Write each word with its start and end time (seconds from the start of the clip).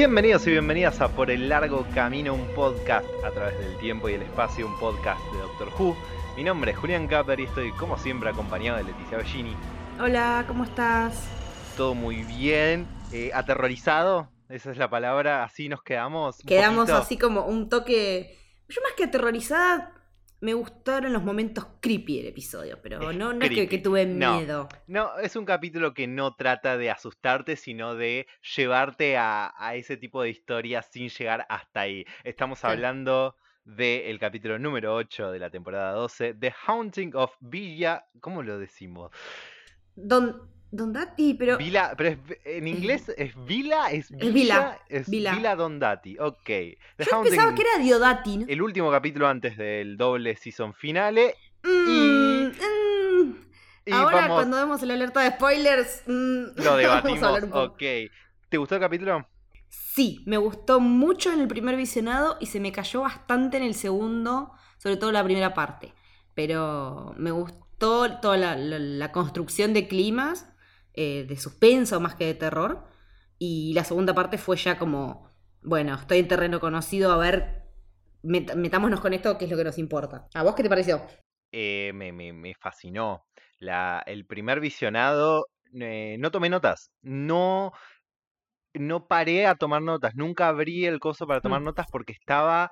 Bienvenidos 0.00 0.46
y 0.46 0.52
bienvenidas 0.52 0.98
a 1.02 1.08
Por 1.08 1.30
el 1.30 1.50
Largo 1.50 1.86
Camino, 1.94 2.32
un 2.32 2.46
podcast 2.54 3.04
a 3.22 3.30
través 3.32 3.58
del 3.58 3.76
tiempo 3.76 4.08
y 4.08 4.14
el 4.14 4.22
espacio, 4.22 4.66
un 4.66 4.78
podcast 4.78 5.20
de 5.30 5.38
Doctor 5.40 5.68
Who. 5.78 5.94
Mi 6.38 6.42
nombre 6.42 6.70
es 6.70 6.78
Julián 6.78 7.06
Capper 7.06 7.38
y 7.38 7.44
estoy 7.44 7.70
como 7.72 7.98
siempre 7.98 8.30
acompañado 8.30 8.78
de 8.78 8.84
Leticia 8.84 9.18
Bellini. 9.18 9.54
Hola, 10.00 10.46
¿cómo 10.48 10.64
estás? 10.64 11.28
Todo 11.76 11.94
muy 11.94 12.22
bien, 12.22 12.86
eh, 13.12 13.30
aterrorizado, 13.34 14.30
esa 14.48 14.70
es 14.70 14.78
la 14.78 14.88
palabra, 14.88 15.44
así 15.44 15.68
nos 15.68 15.82
quedamos. 15.82 16.38
Quedamos 16.46 16.86
poquito. 16.86 16.96
así 16.96 17.18
como 17.18 17.44
un 17.44 17.68
toque. 17.68 18.38
Yo 18.70 18.80
más 18.80 18.92
que 18.96 19.04
aterrorizada, 19.04 19.92
me 20.40 20.54
gustaron 20.54 21.12
los 21.12 21.22
momentos 21.22 21.66
creepy 21.80 22.18
del 22.18 22.28
episodio, 22.28 22.78
pero 22.82 23.12
no, 23.12 23.32
no 23.34 23.44
es 23.44 23.50
que, 23.50 23.78
tuve 23.78 24.06
miedo. 24.06 24.68
No, 24.86 25.18
es 25.18 25.36
un 25.36 25.44
capítulo 25.44 25.92
que 25.92 26.06
no 26.06 26.34
trata 26.34 26.78
de 26.78 26.90
asustarte, 26.90 27.56
sino 27.56 27.94
de 27.94 28.26
llevarte 28.56 29.18
a, 29.18 29.52
a 29.56 29.74
ese 29.74 29.96
tipo 29.96 30.22
de 30.22 30.30
historias 30.30 30.88
sin 30.90 31.10
llegar 31.10 31.46
hasta 31.48 31.82
ahí. 31.82 32.06
Estamos 32.24 32.64
hablando 32.64 33.36
del 33.64 34.18
capítulo 34.18 34.58
número 34.58 34.94
8 34.94 35.30
de 35.30 35.38
la 35.38 35.50
temporada 35.50 35.92
12, 35.92 36.34
The 36.34 36.54
Haunting 36.66 37.14
of 37.14 37.32
Villa. 37.40 38.06
¿Cómo 38.20 38.42
lo 38.42 38.58
decimos? 38.58 39.10
Don, 39.94 40.50
Don 40.72 40.92
Dati, 40.92 41.34
pero. 41.34 41.56
Vila, 41.58 41.94
pero 41.96 42.10
es- 42.10 42.18
en 42.44 42.68
inglés 42.68 43.12
es 43.16 43.32
Vila, 43.44 43.90
es 43.90 44.10
Villa, 44.10 44.30
Vila, 44.32 44.78
es 44.88 45.08
Vila. 45.10 45.34
Vila 45.34 45.56
Dondati. 45.56 46.16
Ok. 46.18 46.48
Yo 46.98 47.22
pensaba 47.22 47.54
que 47.54 47.62
era 47.62 47.82
Diodati, 47.82 48.36
¿no? 48.38 48.46
el 48.48 48.62
último 48.62 48.90
capítulo 48.90 49.26
antes 49.26 49.56
del 49.56 49.96
doble 49.96 50.36
season 50.36 50.72
finale. 50.74 51.34
Mm, 51.64 52.46
mm. 52.46 53.36
Y 53.86 53.92
Ahora, 53.92 54.20
vamos, 54.22 54.36
cuando 54.36 54.56
vemos 54.58 54.82
el 54.82 54.90
alerta 54.92 55.20
de 55.22 55.30
spoilers, 55.32 56.02
mm, 56.06 56.42
lo 56.62 56.76
debatimos. 56.76 57.22
a 57.22 57.26
hablar 57.26 57.44
un 57.44 57.50
poco. 57.50 57.62
ok. 57.74 57.82
¿Te 58.48 58.56
gustó 58.58 58.74
el 58.76 58.80
capítulo? 58.80 59.26
Sí, 59.68 60.22
me 60.26 60.36
gustó 60.36 60.80
mucho 60.80 61.32
en 61.32 61.40
el 61.40 61.48
primer 61.48 61.76
visionado 61.76 62.36
y 62.40 62.46
se 62.46 62.60
me 62.60 62.72
cayó 62.72 63.02
bastante 63.02 63.56
en 63.56 63.62
el 63.64 63.74
segundo, 63.74 64.52
sobre 64.78 64.96
todo 64.96 65.10
la 65.12 65.24
primera 65.24 65.54
parte. 65.54 65.92
Pero 66.34 67.14
me 67.16 67.30
gustó 67.32 68.18
toda 68.20 68.36
la, 68.36 68.56
la- 68.56 68.78
la 68.78 69.12
construcción 69.12 69.72
de 69.72 69.88
climas, 69.88 70.46
eh, 70.94 71.24
de 71.28 71.36
suspenso 71.36 72.00
más 72.00 72.14
que 72.16 72.26
de 72.26 72.34
terror. 72.34 72.84
Y 73.38 73.72
la 73.74 73.84
segunda 73.84 74.14
parte 74.14 74.38
fue 74.38 74.56
ya 74.56 74.78
como, 74.78 75.30
bueno, 75.62 75.94
estoy 75.94 76.18
en 76.18 76.28
terreno 76.28 76.60
conocido, 76.60 77.12
a 77.12 77.16
ver, 77.18 77.64
met- 78.22 78.54
metámonos 78.54 79.00
con 79.00 79.14
esto, 79.14 79.38
que 79.38 79.46
es 79.46 79.50
lo 79.50 79.56
que 79.56 79.64
nos 79.64 79.78
importa. 79.78 80.28
¿A 80.34 80.42
vos 80.42 80.54
qué 80.54 80.62
te 80.62 80.68
pareció? 80.68 81.02
eh, 81.52 81.92
me, 81.94 82.12
me- 82.12 82.32
me 82.32 82.54
fascinó. 82.54 83.26
La, 83.58 84.02
el 84.06 84.26
primer 84.26 84.60
visionado, 84.60 85.46
eh, 85.74 86.16
no 86.18 86.30
tomé 86.30 86.48
notas. 86.50 86.90
No, 87.02 87.72
no 88.74 89.06
paré 89.06 89.46
a 89.46 89.54
tomar 89.56 89.82
notas. 89.82 90.14
Nunca 90.14 90.48
abrí 90.48 90.86
el 90.86 91.00
coso 91.00 91.26
para 91.26 91.40
tomar 91.40 91.60
Mm. 91.60 91.64
notas 91.64 91.86
porque 91.90 92.12
estaba 92.12 92.70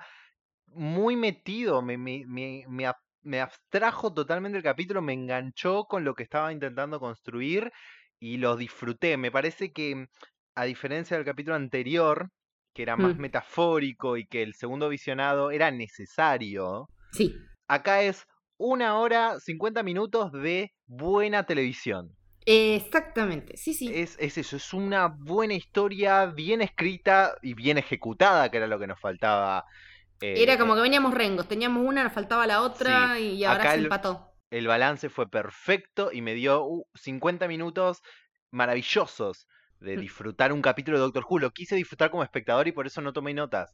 muy 0.67 1.15
metido. 1.15 1.81
Me, 1.81 1.97
me, 1.97 2.23
me, 2.27 2.65
me 2.69 2.91
me 3.23 3.41
abstrajo 3.41 4.13
totalmente 4.13 4.57
el 4.57 4.63
capítulo, 4.63 5.01
me 5.01 5.13
enganchó 5.13 5.85
con 5.85 6.05
lo 6.05 6.15
que 6.15 6.23
estaba 6.23 6.53
intentando 6.53 6.99
construir 7.01 7.71
y 8.19 8.37
lo 8.37 8.55
disfruté. 8.57 9.17
Me 9.17 9.31
parece 9.31 9.71
que, 9.71 10.07
a 10.55 10.65
diferencia 10.65 11.17
del 11.17 11.25
capítulo 11.25 11.55
anterior, 11.55 12.29
que 12.73 12.83
era 12.83 12.95
más 12.97 13.15
Mm. 13.15 13.19
metafórico 13.19 14.17
y 14.17 14.27
que 14.27 14.43
el 14.43 14.53
segundo 14.55 14.89
visionado 14.89 15.51
era 15.51 15.71
necesario, 15.71 16.89
Sí, 17.11 17.35
acá 17.67 18.03
es 18.03 18.25
una 18.57 18.97
hora, 18.99 19.39
50 19.39 19.83
minutos 19.83 20.31
de 20.33 20.73
buena 20.87 21.45
televisión. 21.45 22.15
exactamente, 22.45 23.57
sí, 23.57 23.73
sí. 23.73 23.89
Es, 23.93 24.15
es 24.19 24.37
eso, 24.37 24.55
es 24.57 24.73
una 24.73 25.07
buena 25.07 25.53
historia, 25.55 26.27
bien 26.27 26.61
escrita 26.61 27.35
y 27.41 27.55
bien 27.55 27.77
ejecutada, 27.79 28.49
que 28.51 28.57
era 28.57 28.67
lo 28.67 28.77
que 28.79 28.85
nos 28.87 28.99
faltaba. 28.99 29.65
eh, 30.21 30.43
Era 30.43 30.57
como 30.57 30.75
que 30.75 30.81
veníamos 30.81 31.13
rengos, 31.13 31.47
teníamos 31.47 31.85
una, 31.85 32.03
nos 32.03 32.13
faltaba 32.13 32.45
la 32.47 32.61
otra 32.61 33.19
Sí, 33.19 33.35
y 33.37 33.43
ahora 33.43 33.63
acá 33.63 33.73
se 33.73 33.79
empató. 33.79 34.28
El 34.49 34.67
balance 34.67 35.09
fue 35.09 35.29
perfecto 35.29 36.11
y 36.11 36.21
me 36.21 36.33
dio 36.33 36.63
uh, 36.65 36.85
50 36.95 37.47
minutos 37.47 38.01
maravillosos 38.51 39.47
de 39.79 39.95
Mm. 39.95 39.99
disfrutar 39.99 40.51
un 40.53 40.61
capítulo 40.61 40.97
de 40.97 41.03
Doctor 41.03 41.25
Who. 41.29 41.39
Lo 41.39 41.51
quise 41.51 41.75
disfrutar 41.75 42.11
como 42.11 42.23
espectador 42.23 42.67
y 42.67 42.71
por 42.71 42.87
eso 42.87 43.01
no 43.01 43.13
tomé 43.13 43.33
notas. 43.33 43.71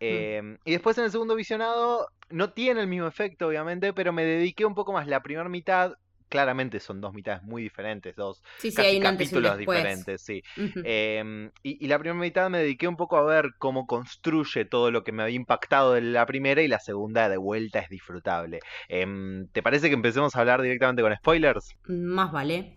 Em, 0.00 0.58
y 0.64 0.72
después 0.72 0.96
en 0.98 1.04
el 1.04 1.10
segundo 1.10 1.34
visionado 1.34 2.06
no 2.30 2.52
tiene 2.52 2.80
el 2.82 2.86
mismo 2.86 3.06
efecto, 3.08 3.48
obviamente, 3.48 3.92
pero 3.92 4.12
me 4.12 4.24
dediqué 4.24 4.64
un 4.64 4.74
poco 4.74 4.92
más. 4.92 5.06
La 5.08 5.22
primera 5.22 5.48
mitad, 5.48 5.92
claramente 6.28 6.80
son 6.80 7.00
dos 7.00 7.12
mitades 7.14 7.42
muy 7.42 7.62
diferentes, 7.62 8.14
dos 8.16 8.42
Sí, 8.58 8.72
casi 8.72 9.00
capítulos 9.00 9.58
diferentes, 9.58 10.22
sí. 10.22 10.42
Em, 10.84 11.50
y, 11.62 11.84
y 11.84 11.88
la 11.88 11.98
primera 11.98 12.18
mitad 12.20 12.50
me 12.50 12.58
dediqué 12.58 12.86
un 12.88 12.96
poco 12.96 13.16
a 13.16 13.22
ver 13.22 13.50
cómo 13.58 13.86
construye 13.86 14.64
todo 14.64 14.90
lo 14.90 15.04
que 15.04 15.12
me 15.12 15.22
había 15.22 15.36
impactado 15.36 15.94
de 15.94 16.02
la 16.02 16.26
primera 16.26 16.62
y 16.62 16.68
la 16.68 16.78
segunda 16.80 17.28
de 17.28 17.36
vuelta 17.36 17.80
es 17.80 17.88
disfrutable. 17.88 18.60
Em, 18.88 19.48
¿Te 19.48 19.62
parece 19.62 19.88
que 19.88 19.94
empecemos 19.94 20.36
a 20.36 20.40
hablar 20.40 20.62
directamente 20.62 21.02
con 21.02 21.14
spoilers? 21.16 21.74
Más 21.86 22.30
vale. 22.32 22.76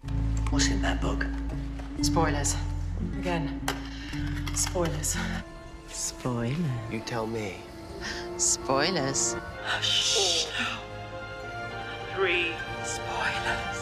What's 0.51 0.69
in 0.69 0.81
that 0.81 0.99
book? 1.01 1.25
Spoilers. 2.03 2.55
Again. 3.19 3.59
Spoilers. 4.55 5.17
Spoiler. 5.89 6.55
You 6.91 6.99
tell 7.05 7.27
me. 7.27 7.55
Spoilers. 8.37 9.35
Three. 12.15 12.53
Spoilers. 12.85 13.81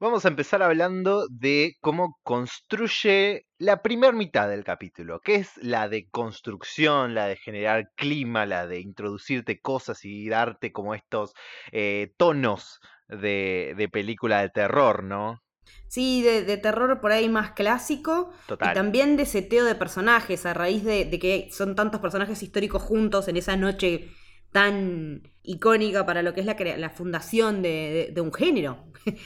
Vamos 0.00 0.24
a 0.24 0.28
empezar 0.28 0.62
hablando 0.62 1.26
de 1.30 1.76
cómo 1.80 2.18
construye 2.22 3.46
la 3.58 3.80
primera 3.80 4.12
mitad 4.12 4.48
del 4.48 4.64
capítulo, 4.64 5.20
que 5.20 5.36
es 5.36 5.56
la 5.56 5.88
de 5.88 6.08
construcción, 6.10 7.14
la 7.14 7.26
de 7.26 7.36
generar 7.36 7.90
clima, 7.94 8.44
la 8.44 8.66
de 8.66 8.80
introducirte 8.80 9.60
cosas 9.60 10.04
y 10.04 10.28
darte 10.28 10.72
como 10.72 10.94
estos 10.94 11.32
eh, 11.72 12.12
tonos 12.16 12.80
de, 13.08 13.74
de 13.76 13.88
película 13.88 14.42
de 14.42 14.50
terror, 14.50 15.04
¿no? 15.04 15.40
Sí, 15.88 16.22
de, 16.22 16.42
de 16.42 16.56
terror 16.58 17.00
por 17.00 17.12
ahí 17.12 17.28
más 17.28 17.52
clásico. 17.52 18.30
Total. 18.46 18.72
Y 18.72 18.74
también 18.74 19.16
de 19.16 19.26
seteo 19.26 19.64
de 19.64 19.74
personajes, 19.74 20.44
a 20.44 20.52
raíz 20.52 20.84
de, 20.84 21.04
de 21.04 21.18
que 21.18 21.48
son 21.50 21.74
tantos 21.74 22.00
personajes 22.00 22.42
históricos 22.42 22.82
juntos 22.82 23.28
en 23.28 23.36
esa 23.36 23.56
noche 23.56 24.10
tan 24.52 25.33
icónica 25.44 26.04
para 26.06 26.22
lo 26.22 26.34
que 26.34 26.40
es 26.40 26.46
la, 26.46 26.90
fundación 26.90 27.62
de, 27.62 27.68
de- 28.08 28.12
de 28.12 28.20
un 28.20 28.32
género, 28.32 28.78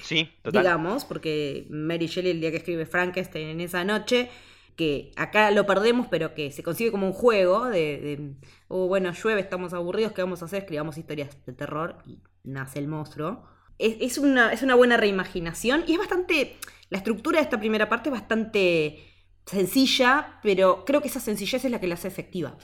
Sí, 0.02 0.28
total. 0.42 0.62
digamos, 0.62 1.04
porque 1.04 1.66
Mary 1.70 2.06
Shelley 2.06 2.32
el 2.32 2.40
día 2.40 2.50
que 2.50 2.58
escribe 2.58 2.86
Frankenstein 2.86 3.48
en 3.48 3.60
esa 3.60 3.84
noche, 3.84 4.28
que 4.76 5.10
acá 5.16 5.50
lo 5.50 5.66
perdemos, 5.66 6.06
pero 6.08 6.34
que 6.34 6.52
se 6.52 6.62
consigue 6.62 6.90
como 6.92 7.06
un 7.06 7.12
juego 7.12 7.66
de, 7.66 7.78
de, 8.00 8.32
oh, 8.68 8.86
bueno, 8.88 9.12
llueve, 9.12 9.40
estamos 9.40 9.72
aburridos, 9.72 10.12
¿qué 10.12 10.22
vamos 10.22 10.42
a 10.42 10.46
hacer? 10.46 10.60
Escribamos 10.60 10.98
historias 10.98 11.30
de 11.46 11.52
terror 11.52 11.96
y 12.06 12.18
nace 12.44 12.78
el 12.78 12.86
monstruo. 12.88 13.44
Es, 13.78 13.96
es 14.00 14.18
una, 14.18 14.52
es 14.52 14.62
una 14.62 14.74
buena 14.76 14.96
reimaginación 14.96 15.84
y 15.86 15.92
es 15.92 15.98
bastante, 15.98 16.56
la 16.90 16.98
estructura 16.98 17.38
de 17.38 17.44
esta 17.44 17.58
primera 17.58 17.88
parte 17.88 18.08
es 18.08 18.12
bastante 18.12 19.04
sencilla, 19.46 20.38
pero 20.42 20.84
creo 20.84 21.00
que 21.00 21.08
esa 21.08 21.20
sencillez 21.20 21.64
es 21.64 21.70
la 21.70 21.80
que 21.80 21.86
la 21.88 21.94
hace 21.94 22.08
efectiva. 22.08 22.56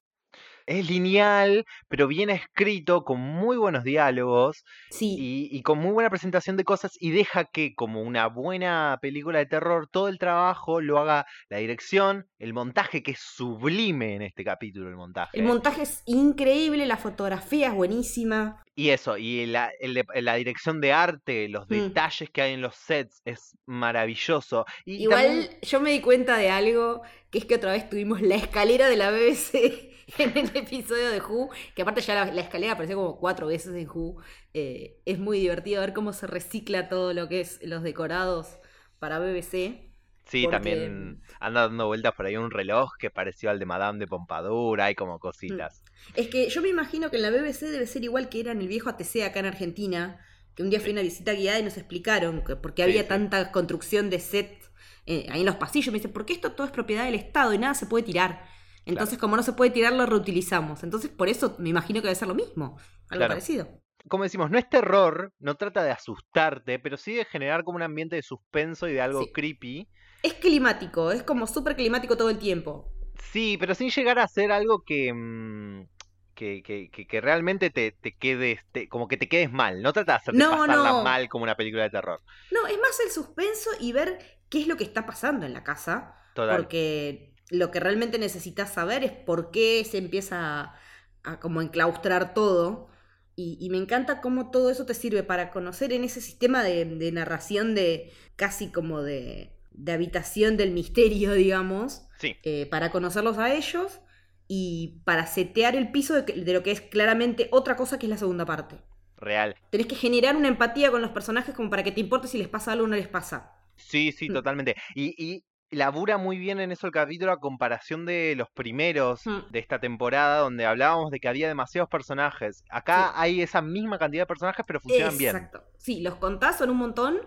Es 0.66 0.88
lineal, 0.88 1.66
pero 1.88 2.06
bien 2.08 2.30
escrito, 2.30 3.04
con 3.04 3.20
muy 3.20 3.56
buenos 3.58 3.84
diálogos 3.84 4.64
Sí, 4.91 5.14
y, 5.19 5.48
y 5.56 5.62
con 5.62 5.78
muy 5.78 5.92
buena 5.92 6.08
presentación 6.08 6.56
de 6.56 6.64
cosas 6.64 6.92
y 6.98 7.10
deja 7.10 7.44
que, 7.44 7.75
como 7.75 8.00
una 8.00 8.28
buena 8.28 8.99
película 9.02 9.40
de 9.40 9.46
terror, 9.46 9.88
todo 9.90 10.08
el 10.08 10.19
trabajo 10.19 10.81
lo 10.81 10.99
haga 10.99 11.26
la 11.50 11.58
dirección, 11.58 12.26
el 12.38 12.55
montaje, 12.55 13.02
que 13.02 13.11
es 13.12 13.20
sublime 13.20 14.14
en 14.14 14.22
este 14.22 14.43
capítulo, 14.44 14.88
el 14.88 14.96
montaje. 14.96 15.38
el 15.38 15.44
montaje 15.44 15.82
es 15.82 16.02
increíble, 16.06 16.87
la 16.87 16.96
fotografía 16.96 17.69
es 17.69 17.75
buenísima. 17.75 18.62
Y 18.76 18.88
eso, 18.88 19.19
y 19.19 19.46
la, 19.46 19.70
el 19.81 20.02
la 20.14 20.34
dirección 20.34 20.81
de 20.81 20.93
arte, 20.93 21.49
los 21.49 21.67
Mm. 21.69 21.72
detalles 21.75 22.31
que 22.31 22.43
hay 22.43 22.52
en 22.55 22.60
los 22.62 22.75
sets, 22.75 23.20
es 23.25 23.56
maravilloso. 23.67 24.64
Y 24.84 25.02
Igual 25.02 25.25
también- 25.26 25.58
yo 25.62 25.81
me 25.81 25.90
di 25.93 26.00
cuenta 26.00 26.37
de 26.38 26.50
algo, 26.50 27.02
que 27.31 27.38
es 27.38 27.44
que 27.44 27.55
otra 27.56 27.72
vez 27.72 27.88
tuvimos 27.88 28.20
la 28.22 28.34
escalera 28.37 28.88
de 28.88 28.96
la 28.96 29.10
BBC 29.10 29.90
en 30.19 30.37
el 30.37 30.56
episodio 30.56 31.11
de 31.11 31.21
Who, 31.21 31.51
que 31.75 31.83
aparte 31.83 32.01
ya 32.01 32.15
la, 32.15 32.33
la 32.33 32.41
escalera 32.43 32.73
apareció 32.75 32.97
como 32.97 33.19
cuatro 33.19 33.47
veces 33.47 33.75
en 33.75 33.89
Who. 33.89 34.17
Eh, 34.55 35.01
es 35.05 35.19
muy 35.19 35.39
divertido 35.41 35.81
ver 35.81 35.93
cómo 35.93 36.12
se 36.12 36.27
recicla 36.27 36.89
todo 36.89 37.12
lo 37.15 37.29
que 37.29 37.41
es 37.41 37.61
los 37.62 37.83
decorados 37.83 38.59
para 38.99 39.19
BBC. 39.19 39.91
sí, 40.27 40.49
porque- 40.49 40.49
también 40.49 41.23
anda 41.41 41.62
dando 41.62 41.87
vueltas 41.87 42.15
por 42.15 42.27
ahí 42.27 42.37
un 42.37 42.51
reloj 42.51 42.93
que 42.99 43.11
pareció 43.11 43.51
al 43.51 43.59
de 43.59 43.67
Madame 43.67 43.99
de 43.99 44.06
Pompadour, 44.09 44.81
hay 44.81 44.95
como 44.95 45.19
cositas. 45.19 45.85
Es 46.15 46.29
que 46.29 46.49
yo 46.49 46.62
me 46.62 46.69
imagino 46.69 47.11
que 47.11 47.17
en 47.17 47.23
la 47.23 47.31
BBC 47.31 47.67
debe 47.71 47.87
ser 47.87 48.05
igual 48.05 48.29
que 48.29 48.41
era 48.41 48.53
en 48.53 48.61
el 48.61 48.69
viejo 48.69 48.89
ATC 48.91 49.23
acá 49.25 49.41
en 49.41 49.47
Argentina, 49.47 50.21
que 50.55 50.62
un 50.62 50.71
día 50.71 50.81
fui 50.81 50.91
a 50.91 50.95
una 50.95 51.03
visita 51.03 51.33
guiada 51.33 51.59
y 51.59 51.62
nos 51.62 51.77
explicaron 51.77 52.45
que 52.45 52.56
por 52.56 52.75
qué 52.75 52.83
había 52.83 53.06
sí. 53.06 53.09
tanta 53.09 53.51
construcción 53.53 54.11
de 54.11 54.21
set 54.21 54.62
eh, 55.06 55.27
ahí 55.31 55.41
en 55.41 55.47
los 55.47 55.56
pasillos. 55.56 55.93
Me 55.93 55.99
dice, 55.99 56.09
porque 56.09 56.33
esto 56.35 56.53
todo 56.53 56.67
es 56.67 56.73
propiedad 56.73 57.05
del 57.05 57.15
Estado 57.15 57.53
y 57.53 57.59
nada 57.59 57.75
se 57.75 57.87
puede 57.87 58.05
tirar. 58.05 58.47
Entonces, 58.86 59.19
como 59.19 59.36
no 59.36 59.42
se 59.42 59.52
puede 59.54 59.70
tirar, 59.70 59.92
lo 59.94 60.04
reutilizamos. 60.06 60.82
Entonces, 60.84 61.10
por 61.10 61.28
eso 61.28 61.56
me 61.58 61.70
imagino 61.70 62.00
que 62.00 62.08
debe 62.08 62.14
ser 62.14 62.28
lo 62.28 62.34
mismo. 62.34 62.76
Algo 63.08 63.19
Claro. 63.20 63.28
parecido. 63.34 63.81
como 64.06 64.25
decimos, 64.25 64.50
no 64.50 64.58
es 64.58 64.69
terror, 64.69 65.32
no 65.38 65.54
trata 65.54 65.82
de 65.82 65.90
asustarte, 65.90 66.78
pero 66.78 66.98
sí 66.98 67.14
de 67.14 67.25
generar 67.25 67.64
como 67.64 67.76
un 67.76 67.82
ambiente 67.82 68.16
de 68.16 68.22
suspenso 68.22 68.86
y 68.86 68.92
de 68.92 69.00
algo 69.00 69.22
Sí. 69.22 69.32
creepy. 69.32 69.88
Es 70.22 70.34
climático, 70.34 71.10
es 71.10 71.22
como 71.22 71.46
súper 71.46 71.75
climático 71.75 72.14
todo 72.14 72.28
el 72.28 72.38
tiempo. 72.38 72.92
Sí, 73.32 73.56
pero 73.58 73.75
sin 73.75 73.88
llegar 73.88 74.19
a 74.19 74.28
ser 74.28 74.52
algo 74.52 74.82
que. 74.84 75.10
mm, 75.14 75.86
Que, 76.34 76.62
que, 76.64 76.90
que- 76.90 77.06
que 77.06 77.20
realmente 77.20 77.70
te, 77.70 77.92
te 77.92 78.16
quedes, 78.16 78.58
te- 78.72 78.88
como 78.88 79.06
que 79.06 79.16
te 79.16 79.28
quedes 79.28 79.52
mal. 79.52 79.81
No 79.82 79.92
trata 79.92 80.12
de 80.12 80.16
hacerte 80.16 80.38
No, 80.40 80.50
pasarla 80.50 80.90
no. 80.90 81.04
mal 81.04 81.28
como 81.28 81.44
una 81.44 81.54
película 81.56 81.84
de 81.84 81.90
terror. 81.90 82.20
No, 82.50 82.66
es 82.66 82.76
más 82.81 82.98
el 83.06 83.12
suspenso 83.12 83.70
y 83.81 83.92
ver 83.92 84.19
qué 84.50 84.60
es 84.62 84.66
lo 84.66 84.76
que 84.76 84.82
está 84.82 85.06
pasando 85.06 85.46
en 85.46 85.52
la 85.52 85.62
casa. 85.62 86.16
Total. 86.34 86.56
Porque 86.56 87.33
lo 87.50 87.70
que 87.70 87.81
realmente 87.81 88.19
necesitas 88.19 88.73
saber 88.73 89.05
es 89.05 89.12
por 89.12 89.50
qué 89.50 89.85
se 89.88 89.99
empieza 89.99 90.61
a, 90.62 90.79
a 91.25 91.41
como 91.41 91.62
enclaustrar 91.62 92.35
todo. 92.35 92.88
Y, 93.37 93.58
y 93.61 93.70
me 93.70 93.79
encanta 93.79 94.20
cómo 94.20 94.50
todo 94.50 94.70
eso 94.70 94.87
te 94.87 94.94
sirve 94.94 95.23
para 95.25 95.50
conocer 95.50 95.93
en 95.93 96.05
ese 96.05 96.20
sistema 96.20 96.62
de, 96.62 96.85
de 96.85 97.12
narración 97.12 97.75
de 97.75 98.12
casi 98.37 98.70
como 98.70 99.02
de, 99.02 99.50
de 99.73 99.93
habitación 99.93 100.56
del 100.56 100.70
misterio, 100.73 101.32
digamos, 101.35 102.02
Sí, 102.17 102.37
eh, 102.43 102.67
para 102.67 102.91
conocerlos 102.93 103.38
a 103.38 103.52
ellos 103.55 104.00
y 104.46 105.00
para 105.05 105.26
setear 105.26 105.75
el 105.76 105.91
piso 105.91 106.14
de, 106.23 106.52
lo 106.52 106.62
que 106.62 106.70
es 106.73 106.81
claramente 106.81 107.49
otra 107.50 107.76
cosa 107.76 107.99
que 107.99 108.06
es 108.06 108.11
la 108.11 108.19
segunda 108.19 108.44
parte. 108.46 108.76
real. 109.20 109.55
Tenés 109.70 109.87
que 109.88 109.96
generar 109.96 110.37
una 110.37 110.49
empatía 110.49 110.91
con 110.91 111.02
los 111.02 111.11
personajes 111.12 111.55
como 111.55 111.70
para 111.70 111.82
que 111.85 111.93
te 111.93 112.00
importe 112.00 112.29
si 112.29 112.38
les 112.38 112.49
pasa 112.49 112.73
algo 112.73 112.85
o 112.87 112.88
no 112.88 112.96
les 112.96 113.08
pasa. 113.08 113.52
Sí, 113.76 114.12
sí, 114.12 114.31
Mm. 114.31 114.31
totalmente. 114.31 114.75
Y, 114.94 115.14
y 115.37 115.44
labura 115.75 116.19
muy 116.19 116.38
bien 116.38 116.61
en 116.61 116.73
eso 116.73 116.87
el 116.87 116.93
capítulo 116.93 117.32
a 117.32 117.41
comparación 117.41 118.05
de 118.06 118.35
los 118.37 118.49
primeros 118.50 119.26
Mm. 119.26 119.50
de 119.50 119.59
esta 119.59 119.79
temporada, 119.81 120.38
donde 120.41 120.67
hablábamos 120.67 121.11
de 121.11 121.21
que 121.21 121.29
había 121.29 121.49
demasiados 121.49 121.88
personajes. 121.91 122.62
Acá 122.71 123.09
Sí. 123.09 123.12
hay 123.17 123.41
esa 123.43 123.62
misma 123.62 123.99
cantidad 123.99 124.23
de 124.23 124.26
personajes, 124.26 124.65
pero 124.67 124.81
funcionan 124.81 125.17
bien. 125.19 125.37
Exacto. 125.37 125.62
Sí, 125.79 126.00
los 126.00 126.17
contás 126.17 126.59
son 126.59 126.71
un 126.71 126.76
montón 126.79 127.19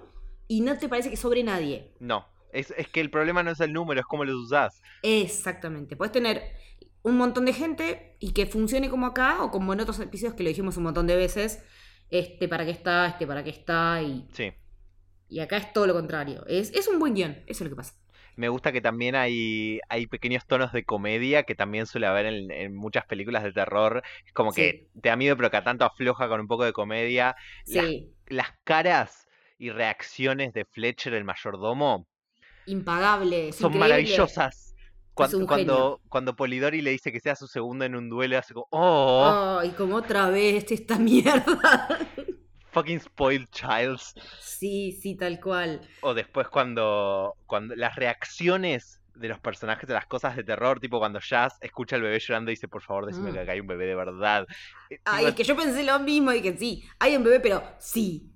y 0.47 0.61
no 0.61 0.77
te 0.77 0.87
parece 0.89 1.09
que 1.09 1.17
sobre 1.17 1.43
nadie. 1.43 1.93
No, 1.99 2.25
es, 2.51 2.73
es 2.77 2.87
que 2.87 3.01
el 3.01 3.09
problema 3.09 3.43
no 3.43 3.51
es 3.51 3.59
el 3.59 3.73
número, 3.73 3.99
es 4.01 4.05
cómo 4.07 4.23
los 4.25 4.35
usás. 4.35 4.81
Exactamente. 5.03 5.95
Puedes 5.95 6.11
tener 6.11 6.41
un 7.03 7.17
montón 7.17 7.45
de 7.45 7.53
gente 7.53 8.15
y 8.19 8.33
que 8.33 8.45
funcione 8.45 8.89
como 8.89 9.05
acá 9.05 9.43
o 9.43 9.51
como 9.51 9.73
en 9.73 9.79
otros 9.79 9.99
episodios 9.99 10.33
que 10.35 10.43
lo 10.43 10.49
dijimos 10.49 10.77
un 10.77 10.83
montón 10.83 11.07
de 11.07 11.15
veces. 11.15 11.63
Este 12.09 12.47
para 12.47 12.63
qué 12.65 12.71
está, 12.71 13.07
este 13.07 13.27
para 13.27 13.43
qué 13.43 13.49
está 13.49 14.01
y, 14.01 14.27
Sí. 14.31 14.51
y 15.29 15.39
acá 15.39 15.57
es 15.57 15.73
todo 15.73 15.87
lo 15.87 15.93
contrario. 15.93 16.45
Es, 16.47 16.71
es 16.73 16.87
un 16.87 16.99
buen 16.99 17.13
guion, 17.13 17.33
eso 17.47 17.63
es 17.63 17.69
lo 17.69 17.69
que 17.69 17.75
pasa. 17.75 17.93
Me 18.37 18.49
gusta 18.49 18.71
que 18.71 18.81
también 18.81 19.15
hay, 19.15 19.79
hay 19.89 20.07
pequeños 20.07 20.45
tonos 20.45 20.71
de 20.71 20.85
comedia 20.85 21.43
que 21.43 21.55
también 21.55 21.87
suele 21.87 22.07
haber 22.07 22.27
en, 22.27 22.51
en 22.51 22.75
muchas 22.75 23.05
películas 23.05 23.43
de 23.43 23.51
terror. 23.51 24.03
Es 24.25 24.31
como 24.31 24.53
que 24.53 24.87
te 25.01 25.09
da 25.09 25.15
miedo, 25.15 25.35
pero 25.35 25.51
que 25.51 25.57
a 25.57 25.63
tanto 25.63 25.85
afloja 25.85 26.29
con 26.29 26.39
un 26.39 26.47
poco 26.47 26.63
de 26.63 26.71
comedia. 26.71 27.35
Las, 27.65 27.85
Sí, 27.85 28.13
las 28.27 28.47
caras 28.63 29.27
y 29.57 29.71
reacciones 29.71 30.53
de 30.53 30.65
Fletcher, 30.65 31.13
el 31.15 31.23
mayordomo, 31.23 32.07
impagable. 32.67 33.51
son 33.53 33.71
increíble. 33.71 33.79
maravillosas. 33.79 34.75
Cuando, 35.15 35.99
cuando, 36.09 36.35
Polidori 36.35 36.83
le 36.83 36.91
dice 36.91 37.11
que 37.11 37.19
sea 37.19 37.35
su 37.35 37.47
segundo 37.47 37.85
en 37.85 37.95
un 37.95 38.07
duelo, 38.07 38.37
hace 38.37 38.53
como, 38.53 38.67
oh, 38.69 39.57
Ay, 39.59 39.71
como 39.71 39.95
otra 39.95 40.29
vez 40.29 40.71
esta 40.71 40.99
mierda. 40.99 41.87
fucking 42.77 42.99
spoiled 42.99 43.47
childs. 43.51 44.13
sí, 44.39 44.91
sí, 44.91 45.15
tal 45.15 45.39
cual. 45.39 45.81
O 46.01 46.13
después 46.13 46.47
cuando, 46.49 47.35
cuando 47.45 47.75
las 47.75 47.95
reacciones 47.95 49.01
de 49.15 49.27
los 49.29 49.39
personajes 49.39 49.87
de 49.87 49.95
las 49.95 50.05
cosas 50.05 50.35
de 50.35 50.43
terror, 50.43 50.79
tipo 50.79 50.99
cuando 50.99 51.19
Jazz 51.19 51.57
escucha 51.61 51.95
al 51.95 52.03
bebé 52.03 52.19
llorando 52.19 52.51
y 52.51 52.53
dice, 52.53 52.67
por 52.67 52.83
favor, 52.83 53.07
decime 53.07 53.31
Mm. 53.31 53.33
que 53.33 53.39
acá 53.39 53.51
hay 53.53 53.59
un 53.59 53.67
bebé 53.67 53.85
de 53.87 53.95
verdad. 53.95 54.45
Eh, 54.91 54.99
Ay, 55.05 55.17
tipo, 55.17 55.29
es 55.29 55.35
que 55.35 55.43
yo 55.43 55.55
pensé 55.55 55.83
lo 55.83 55.99
mismo 55.99 56.31
y 56.33 56.41
que 56.41 56.55
sí, 56.55 56.83
hay 56.99 57.15
un 57.15 57.23
bebé, 57.23 57.39
pero 57.39 57.63
sí. 57.79 58.31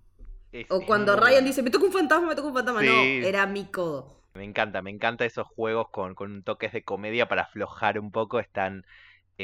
es- 0.51 0.65
O 0.69 0.81
cuando 0.85 1.15
Ryan 1.15 1.31
bueno. 1.33 1.47
dice, 1.47 1.61
me 1.63 1.69
toca 1.69 1.85
un 1.85 1.93
fantasma, 1.93 2.27
me 2.29 2.35
toca 2.35 2.47
un 2.47 2.53
fantasma. 2.55 2.81
Sí. 2.81 2.87
No, 2.87 3.27
era 3.27 3.45
mi 3.45 3.65
codo. 3.65 4.21
Me 4.33 4.43
encanta, 4.43 4.81
me 4.81 4.89
encanta 4.89 5.23
esos 5.25 5.45
juegos 5.47 5.89
con, 5.91 6.15
con 6.15 6.41
toques 6.43 6.71
de 6.73 6.83
comedia 6.83 7.27
para 7.27 7.43
aflojar 7.43 7.99
un 7.99 8.11
poco, 8.11 8.39
están, 8.39 8.85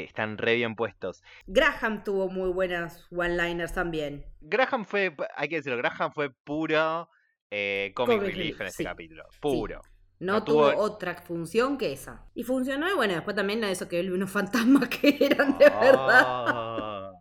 están 0.03 0.37
re 0.37 0.55
bien 0.55 0.75
puestos. 0.75 1.23
Graham 1.47 2.03
tuvo 2.03 2.29
muy 2.29 2.49
buenas 2.49 3.05
one-liners 3.11 3.73
también. 3.73 4.25
Graham 4.41 4.85
fue, 4.85 5.15
hay 5.35 5.49
que 5.49 5.55
decirlo, 5.57 5.77
Graham 5.77 6.11
fue 6.13 6.29
puro 6.31 7.09
eh, 7.51 7.91
comic, 7.95 8.17
Comic 8.19 8.33
relief 8.35 8.61
en 8.61 8.67
este 8.67 8.77
sí. 8.77 8.83
capítulo. 8.83 9.23
Puro. 9.39 9.81
No, 10.19 10.33
No 10.33 10.43
tuvo 10.43 10.71
tuvo- 10.71 10.81
otra 10.81 11.13
función 11.15 11.77
que 11.77 11.93
esa. 11.93 12.25
Y 12.33 12.43
funcionó, 12.43 12.89
y 12.89 12.93
bueno, 12.95 13.13
después 13.13 13.35
también 13.35 13.63
eso 13.63 13.87
que 13.87 14.01
unos 14.01 14.31
fantasmas 14.77 14.89
que 14.89 15.17
eran 15.21 15.57
de 15.57 15.65
verdad. 15.69 16.23
Ah. 16.25 17.11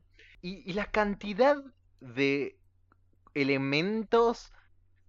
Y, 0.42 0.68
y 0.70 0.72
la 0.74 0.86
cantidad 0.86 1.56
de 2.00 2.58
elementos 3.34 4.52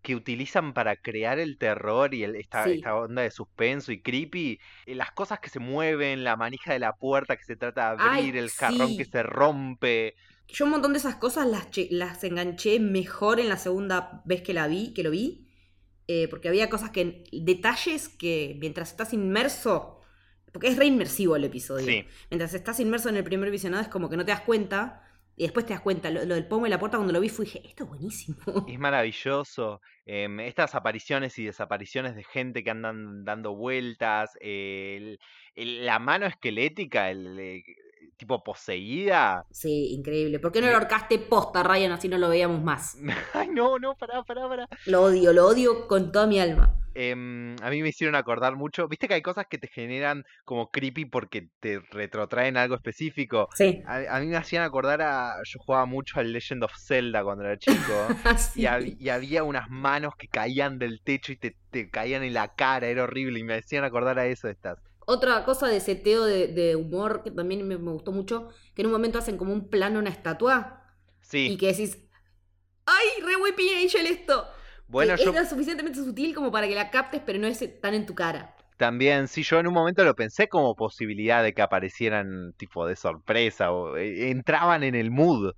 que 0.02 0.16
utilizan 0.16 0.74
para 0.74 0.96
crear 0.96 1.38
el 1.40 1.58
terror 1.58 2.14
y 2.14 2.24
el- 2.24 2.36
esta, 2.36 2.64
Sí. 2.64 2.74
esta 2.74 2.96
onda 2.96 3.22
de 3.24 3.32
suspenso 3.32 3.92
y 3.92 4.02
creepy, 4.02 4.60
eh, 4.86 4.96
las 4.96 5.12
cosas 5.12 5.40
que 5.40 5.50
se 5.50 5.60
mueven, 5.60 6.24
la 6.24 6.36
manija 6.38 6.72
de 6.74 6.80
la 6.80 6.94
puerta 6.94 7.36
que 7.36 7.44
se 7.44 7.56
trata 7.56 7.96
de 7.96 7.98
Ay, 8.02 8.20
abrir, 8.20 8.38
el 8.38 8.50
jarrón 8.50 8.96
que 8.98 9.06
se 9.06 9.24
rompe. 9.24 10.16
Yo 10.48 10.64
un 10.66 10.72
montón 10.72 10.94
de 10.94 11.00
esas 11.00 11.16
cosas 11.16 11.46
las, 11.48 11.68
las 11.90 12.24
enganché 12.24 12.80
mejor 12.80 13.40
en 13.42 13.50
la 13.50 13.58
segunda 13.58 14.22
vez 14.24 14.42
que 14.42 14.54
la 14.54 14.68
vi, 14.68 14.94
que 14.94 15.04
lo 15.04 15.12
vi. 15.12 15.44
eh, 16.10 16.30
porque 16.30 16.48
había 16.48 16.70
cosas 16.70 16.92
que. 16.92 17.26
detalles 17.34 18.08
que 18.08 18.56
mientras 18.62 18.92
estás 18.92 19.12
inmerso. 19.12 20.00
Porque 20.54 20.68
es 20.70 20.78
re 20.78 20.86
inmersivo 20.86 21.36
el 21.36 21.44
episodio. 21.44 21.86
Sí. 21.86 22.06
Mientras 22.32 22.54
estás 22.54 22.80
inmerso 22.80 23.10
en 23.10 23.18
el 23.18 23.26
primer 23.26 23.52
visionado 23.52 23.84
es 23.84 23.90
como 23.90 24.10
que 24.10 24.16
no 24.16 24.24
te 24.24 24.32
das 24.32 24.40
cuenta. 24.42 25.04
Y 25.38 25.44
después 25.44 25.66
te 25.66 25.74
das 25.74 25.82
cuenta. 25.82 26.10
Lo, 26.10 26.26
lo 26.26 26.36
del 26.36 26.48
pomo 26.48 26.66
y 26.66 26.70
la 26.70 26.80
puerta 26.80 26.98
cuando 26.98 27.14
lo 27.14 27.20
vi 27.22 27.30
fue 27.30 27.46
dije, 27.46 27.62
esto 27.66 27.84
es 27.84 27.90
buenísimo. 27.90 28.38
Es 28.68 28.80
maravilloso. 28.80 29.80
em, 30.06 30.40
estas 30.40 30.74
apariciones 30.74 31.38
y 31.38 31.46
desapariciones 31.46 32.16
de 32.16 32.24
gente 32.24 32.64
que 32.64 32.72
andan 32.72 33.24
dando 33.24 33.56
vueltas. 33.56 34.32
el- 34.42 35.20
el- 35.56 35.86
la 35.86 36.00
mano 36.00 36.26
esquelética, 36.26 37.10
el, 37.12 37.64
tipo 38.18 38.44
poseída. 38.44 39.46
Sí, 39.52 39.94
increíble. 39.94 40.40
¿Por 40.40 40.52
qué 40.52 40.60
no 40.60 40.68
lo 40.68 40.74
ahorcaste 40.74 41.20
posta, 41.20 41.62
Ryan? 41.62 41.92
Así 41.92 42.08
no 42.10 42.18
lo 42.18 42.30
veíamos 42.30 42.64
más. 42.64 42.98
Ay, 43.34 43.50
no, 43.50 43.78
no, 43.78 43.96
pará, 43.96 44.24
pará, 44.24 44.48
pará. 44.50 44.68
Lo 44.88 45.04
odio, 45.04 45.34
lo 45.34 45.46
odio 45.46 45.88
con 45.88 46.12
toda 46.12 46.26
mi 46.26 46.40
alma. 46.40 46.74
Em, 47.00 47.56
a 47.62 47.70
mí 47.70 47.84
me 47.84 47.90
hicieron 47.90 48.16
acordar 48.16 48.56
mucho. 48.56 48.88
Viste 48.88 49.08
que 49.08 49.14
hay 49.14 49.22
cosas 49.22 49.46
que 49.48 49.60
te 49.60 49.68
generan 49.68 50.24
como 50.46 50.72
creepy 50.72 51.06
porque 51.06 51.50
te 51.60 51.80
retrotraen 51.92 52.58
algo 52.58 52.74
específico. 52.76 53.50
Sí. 53.54 53.84
A, 53.86 54.18
a 54.18 54.20
mí 54.20 54.26
me 54.26 54.38
hacían 54.38 54.64
acordar 54.64 55.02
a. 55.04 55.36
Yo 55.46 55.60
jugaba 55.60 55.86
mucho 55.86 56.20
al 56.20 56.34
Legend 56.34 56.64
of 56.64 56.72
Zelda 56.76 57.24
cuando 57.24 57.44
era 57.44 57.58
chico. 57.58 57.76
Y, 58.56 58.64
hab- 58.64 58.96
y 59.00 59.10
había 59.10 59.44
unas 59.44 59.70
manos 59.70 60.14
que 60.18 60.28
caían 60.28 60.80
del 60.80 61.02
techo 61.04 61.32
y 61.32 61.38
te, 61.38 61.56
te 61.70 61.90
caían 61.90 62.24
en 62.24 62.34
la 62.34 62.56
cara, 62.56 62.88
era 62.88 63.04
horrible. 63.04 63.40
Y 63.40 63.44
me 63.44 63.56
hacían 63.56 63.84
acordar 63.84 64.18
a 64.18 64.26
eso 64.26 64.50
estas. 64.50 64.80
Otra 65.06 65.46
cosa 65.46 65.68
de 65.68 65.80
seteo 65.80 66.26
de, 66.26 66.48
de 66.48 66.76
humor 66.76 67.22
que 67.24 67.32
también 67.32 67.66
me, 67.68 67.78
me 67.78 67.92
gustó 67.92 68.12
mucho, 68.12 68.50
que 68.76 68.82
en 68.82 68.88
un 68.88 68.92
momento 68.92 69.20
hacen 69.20 69.38
como 69.38 69.54
un 69.54 69.70
plano, 69.70 70.00
una 70.00 70.10
estatua, 70.10 70.84
Sí, 71.22 71.52
y 71.52 71.58
que 71.58 71.68
decís, 71.68 71.98
¡ay, 72.86 73.08
re 73.24 73.36
Angel 73.84 74.08
esto! 74.08 74.48
Bueno, 74.88 75.16
yo 75.16 75.32
es 75.32 75.36
lo 75.36 75.46
suficientemente 75.46 76.00
sutil 76.04 76.34
como 76.36 76.52
para 76.52 76.68
que 76.68 76.76
la 76.76 76.90
captes, 76.92 77.22
pero 77.26 77.40
no 77.40 77.48
es 77.48 77.60
tan 77.82 77.94
en 77.94 78.06
tu 78.06 78.16
cara. 78.16 78.56
también, 78.78 79.28
sí, 79.28 79.44
yo 79.44 79.60
en 79.60 79.68
un 79.68 79.74
momento 79.74 80.04
lo 80.04 80.16
pensé 80.16 80.48
como 80.50 80.76
posibilidad 80.76 81.44
de 81.44 81.54
que 81.54 81.62
aparecieran 81.64 82.54
tipo 82.58 82.86
de 82.88 82.96
sorpresa 82.96 83.72
o 83.72 83.98
eh, 83.98 84.30
entraban 84.30 84.84
en 84.84 84.96
el 84.96 85.12
mood. 85.12 85.54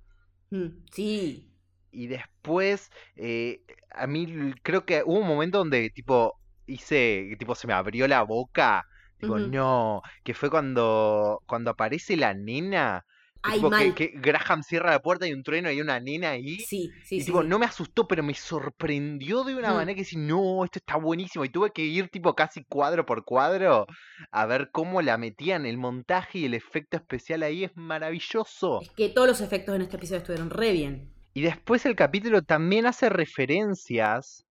Mm, 0.50 0.84
sí. 0.92 1.50
Y 1.92 2.06
después, 2.06 2.90
eh, 3.16 3.62
a 3.90 4.06
mí 4.06 4.54
creo 4.62 4.84
que 4.84 5.02
hubo 5.04 5.18
un 5.20 5.26
momento 5.26 5.58
donde 5.58 5.90
tipo 5.90 6.40
hice, 6.66 7.34
tipo 7.38 7.54
se 7.54 7.66
me 7.66 7.72
abrió 7.74 8.06
la 8.08 8.22
boca. 8.22 8.84
Digo, 9.18 9.38
no, 9.38 10.02
que 10.24 10.34
fue 10.34 10.50
cuando, 10.50 11.42
cuando 11.46 11.70
aparece 11.72 12.16
la 12.16 12.32
nena. 12.34 13.04
Ay, 13.42 13.54
tipo 13.54 13.70
mal. 13.70 13.94
que 13.94 14.12
Graham 14.16 14.62
cierra 14.62 14.90
la 14.90 15.00
puerta 15.00 15.26
y 15.26 15.32
un 15.32 15.42
trueno 15.42 15.68
y 15.68 15.72
hay 15.72 15.80
una 15.80 15.98
nena 15.98 16.30
ahí. 16.30 16.58
Sí, 16.60 16.90
sí, 17.04 17.16
y 17.16 17.20
sí. 17.20 17.26
tipo, 17.26 17.42
sí. 17.42 17.48
no 17.48 17.58
me 17.58 17.66
asustó, 17.66 18.06
pero 18.06 18.22
me 18.22 18.34
sorprendió 18.34 19.44
de 19.44 19.54
una 19.56 19.70
Mm. 19.70 19.74
manera 19.74 19.94
que 19.94 20.02
decir, 20.02 20.18
no, 20.18 20.64
esto 20.64 20.78
está 20.78 20.96
buenísimo. 20.96 21.44
Y 21.44 21.48
tuve 21.48 21.70
que 21.72 21.82
ir 21.82 22.08
tipo 22.10 22.34
casi 22.34 22.64
cuadro 22.64 23.06
por 23.06 23.24
cuadro 23.24 23.86
a 24.30 24.46
ver 24.46 24.70
cómo 24.72 25.00
la 25.02 25.16
metían. 25.18 25.64
El 25.66 25.78
montaje 25.78 26.38
y 26.40 26.44
el 26.44 26.54
efecto 26.54 26.96
especial 26.98 27.42
ahí 27.42 27.64
es 27.64 27.70
maravilloso. 27.76 28.80
Es 28.82 28.90
que 28.90 29.08
todos 29.08 29.28
los 29.28 29.40
efectos 29.40 29.74
en 29.74 29.82
este 29.82 29.96
episodio 29.96 30.18
estuvieron 30.18 30.50
re 30.50 30.72
bien. 30.72 31.12
Y 31.32 31.42
después 31.42 31.86
el 31.86 31.94
capítulo 31.96 32.42
también 32.42 32.86
hace 32.86 33.08
referencias 33.08 34.44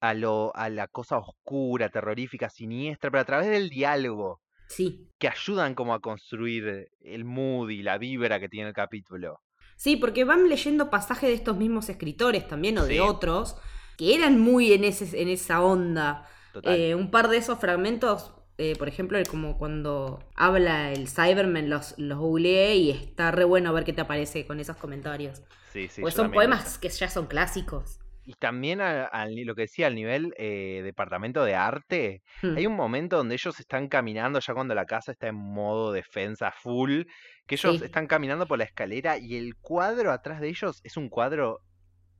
a, 0.00 0.14
lo, 0.14 0.54
a 0.54 0.68
la 0.68 0.86
cosa 0.86 1.16
oscura, 1.18 1.88
terrorífica, 1.88 2.50
siniestra, 2.50 3.10
pero 3.10 3.22
a 3.22 3.24
través 3.24 3.48
del 3.48 3.70
diálogo, 3.70 4.40
Sí. 4.76 5.08
que 5.18 5.28
ayudan 5.28 5.74
como 5.74 5.94
a 5.94 6.00
construir 6.00 6.90
el 7.00 7.24
mood 7.24 7.70
y 7.70 7.82
la 7.82 7.96
vibra 7.98 8.40
que 8.40 8.48
tiene 8.48 8.68
el 8.68 8.74
capítulo. 8.74 9.40
Sí, 9.76 9.96
porque 9.96 10.24
van 10.24 10.48
leyendo 10.48 10.90
pasajes 10.90 11.28
de 11.30 11.34
estos 11.34 11.56
mismos 11.56 11.88
escritores 11.88 12.46
también, 12.46 12.76
o 12.78 12.84
Sí. 12.84 12.94
de 12.94 13.00
otros, 13.00 13.56
que 13.96 14.14
eran 14.14 14.38
muy 14.40 14.72
en, 14.72 14.84
ese, 14.84 15.20
en 15.20 15.28
esa 15.28 15.62
onda. 15.62 16.28
Eh, 16.62 16.94
un 16.94 17.10
par 17.10 17.28
de 17.28 17.38
esos 17.38 17.58
fragmentos 17.58 18.32
eh, 18.56 18.76
por 18.76 18.86
ejemplo, 18.86 19.18
como 19.28 19.58
cuando 19.58 20.20
habla 20.36 20.92
el 20.92 21.08
Cyberman, 21.08 21.68
los, 21.68 21.94
los 21.98 22.18
googleé 22.18 22.76
y 22.76 22.90
está 22.92 23.32
re 23.32 23.42
bueno 23.42 23.72
ver 23.72 23.82
qué 23.82 23.92
te 23.92 24.02
aparece 24.02 24.46
con 24.46 24.60
esos 24.60 24.76
comentarios. 24.76 25.42
Sí, 25.72 25.88
sí. 25.88 26.02
Yo 26.02 26.10
son 26.12 26.30
poemas 26.30 26.78
que 26.78 26.88
ya 26.88 27.08
son 27.10 27.26
clásicos. 27.26 27.98
Y 28.26 28.32
también 28.34 28.80
a- 28.80 29.10
lo 29.28 29.54
que 29.54 29.62
decía, 29.62 29.86
al 29.86 29.94
nivel 29.94 30.32
eh, 30.38 30.80
departamento 30.82 31.44
de 31.44 31.54
arte, 31.54 32.22
Hmm. 32.42 32.56
hay 32.56 32.66
un 32.66 32.74
momento 32.76 33.16
donde 33.18 33.34
ellos 33.34 33.60
están 33.60 33.88
caminando, 33.88 34.40
ya 34.40 34.54
cuando 34.54 34.74
la 34.74 34.86
casa 34.86 35.12
está 35.12 35.28
en 35.28 35.34
modo 35.36 35.92
defensa 35.92 36.50
full, 36.52 37.02
que 37.46 37.54
ellos 37.56 37.78
Sí. 37.78 37.84
están 37.84 38.06
caminando 38.06 38.46
por 38.46 38.58
la 38.58 38.64
escalera 38.64 39.18
y 39.18 39.36
el 39.36 39.56
cuadro 39.56 40.10
atrás 40.10 40.40
de 40.40 40.48
ellos 40.48 40.80
es 40.84 40.96
un 40.96 41.08
cuadro 41.08 41.58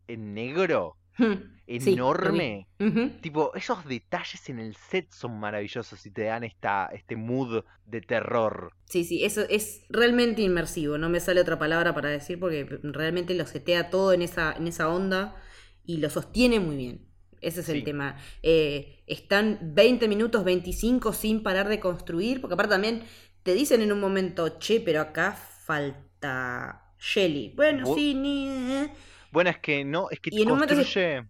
en 0.09 0.35
negro, 0.35 0.97
Hmm. 1.17 1.35
Sí, 1.81 1.93
enorme. 1.95 2.67
Tipo, 3.23 3.55
esos 3.55 3.85
detalles 3.87 4.49
en 4.51 4.59
el 4.59 4.75
set 4.75 5.07
son 5.13 5.39
maravillosos 5.41 6.05
y 6.05 6.11
te 6.11 6.25
dan 6.25 6.43
esta, 6.45 6.91
este 6.93 7.17
mood 7.17 7.65
de 7.87 8.01
terror. 8.03 8.71
Sí, 8.87 9.05
sí, 9.05 9.25
eso 9.25 9.43
es 9.49 9.87
realmente 9.89 10.43
inmersivo. 10.43 10.99
No 10.99 11.09
me 11.09 11.21
sale 11.21 11.41
otra 11.41 11.57
palabra 11.59 11.95
para 11.95 12.11
decir 12.11 12.39
porque 12.41 12.67
realmente 12.83 13.33
lo 13.35 13.47
setea 13.47 13.89
todo 13.91 14.13
en 14.13 14.23
esa, 14.23 14.53
en 14.53 14.67
esa 14.67 14.89
onda 14.91 15.37
y 15.87 15.99
lo 15.99 16.11
sostiene 16.11 16.61
muy 16.61 16.77
bien. 16.77 17.07
Ese 17.41 17.61
es 17.61 17.69
el 17.69 17.85
tema. 17.85 18.17
Eh, 18.43 19.03
están 19.07 19.59
20 19.75 20.09
minutos, 20.09 20.45
25 20.45 21.13
sin 21.13 21.43
parar 21.43 21.69
de 21.69 21.79
construir, 21.79 22.41
porque 22.41 22.55
aparte 22.55 22.73
también 22.73 23.03
te 23.43 23.53
dicen 23.53 23.83
en 23.83 23.93
un 23.93 24.01
momento, 24.01 24.59
che, 24.59 24.81
pero 24.81 25.01
acá 25.03 25.33
falta 25.33 26.95
Shelly. 26.99 27.53
Bueno, 27.55 27.87
Bu- 27.87 27.95
sí, 27.95 28.15
ni... 28.15 28.49
eh". 28.49 28.89
Bueno, 29.31 29.51
es 29.51 29.59
que 29.59 29.85
no, 29.85 30.09
es 30.11 30.21
que 30.21 30.31
se- 30.31 30.37
construye, 30.47 31.25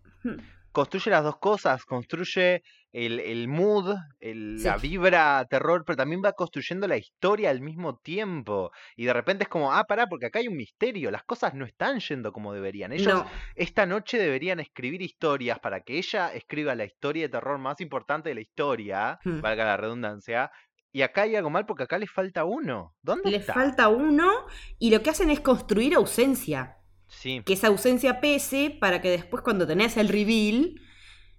construye 0.73 1.11
las 1.11 1.25
dos 1.25 1.39
cosas, 1.39 1.85
construye 1.85 2.63
el, 2.95 3.19
el 3.19 3.49
mood, 3.49 3.97
el- 4.21 4.63
la 4.63 4.77
vibra 4.79 5.45
terror, 5.51 5.83
pero 5.85 5.97
también 5.97 6.23
va 6.25 6.33
construyendo 6.33 6.87
la 6.87 6.97
historia 6.97 7.51
al 7.51 7.61
mismo 7.61 7.97
tiempo. 7.99 8.71
Y 8.97 9.05
de 9.05 9.13
repente 9.13 9.43
es 9.45 9.49
como, 9.49 9.73
ah, 9.73 9.83
pará, 9.85 10.07
porque 10.07 10.27
acá 10.27 10.39
hay 10.39 10.47
un 10.47 10.57
misterio, 10.57 11.11
las 11.11 11.25
cosas 11.25 11.55
no 11.55 11.65
están 11.67 11.99
yendo 11.99 12.33
como 12.33 12.53
deberían. 12.53 12.93
Ellos 12.93 13.13
No, 13.13 13.27
esta 13.57 13.85
noche 13.85 14.17
deberían 14.17 14.61
escribir 14.61 15.03
historias 15.03 15.59
para 15.59 15.81
que 15.81 15.99
ella 15.99 16.29
escriba 16.33 16.77
la 16.77 16.85
historia 16.85 17.25
de 17.25 17.31
terror 17.31 17.59
más 17.59 17.81
importante 17.81 18.29
de 18.29 18.37
la 18.37 18.41
historia, 18.43 19.19
Hmm. 19.25 19.41
valga 19.41 19.65
la 19.65 19.77
redundancia. 19.77 20.53
Y 20.93 21.03
acá 21.03 21.23
hay 21.23 21.35
algo 21.35 21.51
mal 21.51 21.67
porque 21.67 21.83
acá 21.83 21.99
le 21.99 22.07
falta 22.07 22.45
uno. 22.45 22.95
¿Dónde 23.03 23.29
le 23.33 23.39
está? 23.39 23.55
falta 23.55 23.89
uno 23.89 24.31
y 24.79 24.93
lo 24.93 25.03
que 25.03 25.11
hacen 25.11 25.31
es 25.31 25.41
construir 25.41 25.95
ausencia. 25.97 26.77
Sí, 27.09 27.43
que 27.45 27.55
esa 27.55 27.67
ausencia 27.67 28.21
pese 28.21 28.77
para 28.81 29.01
que 29.01 29.11
después 29.11 29.43
cuando 29.43 29.67
tenés 29.67 29.97
el 29.97 30.09
reveal 30.09 30.77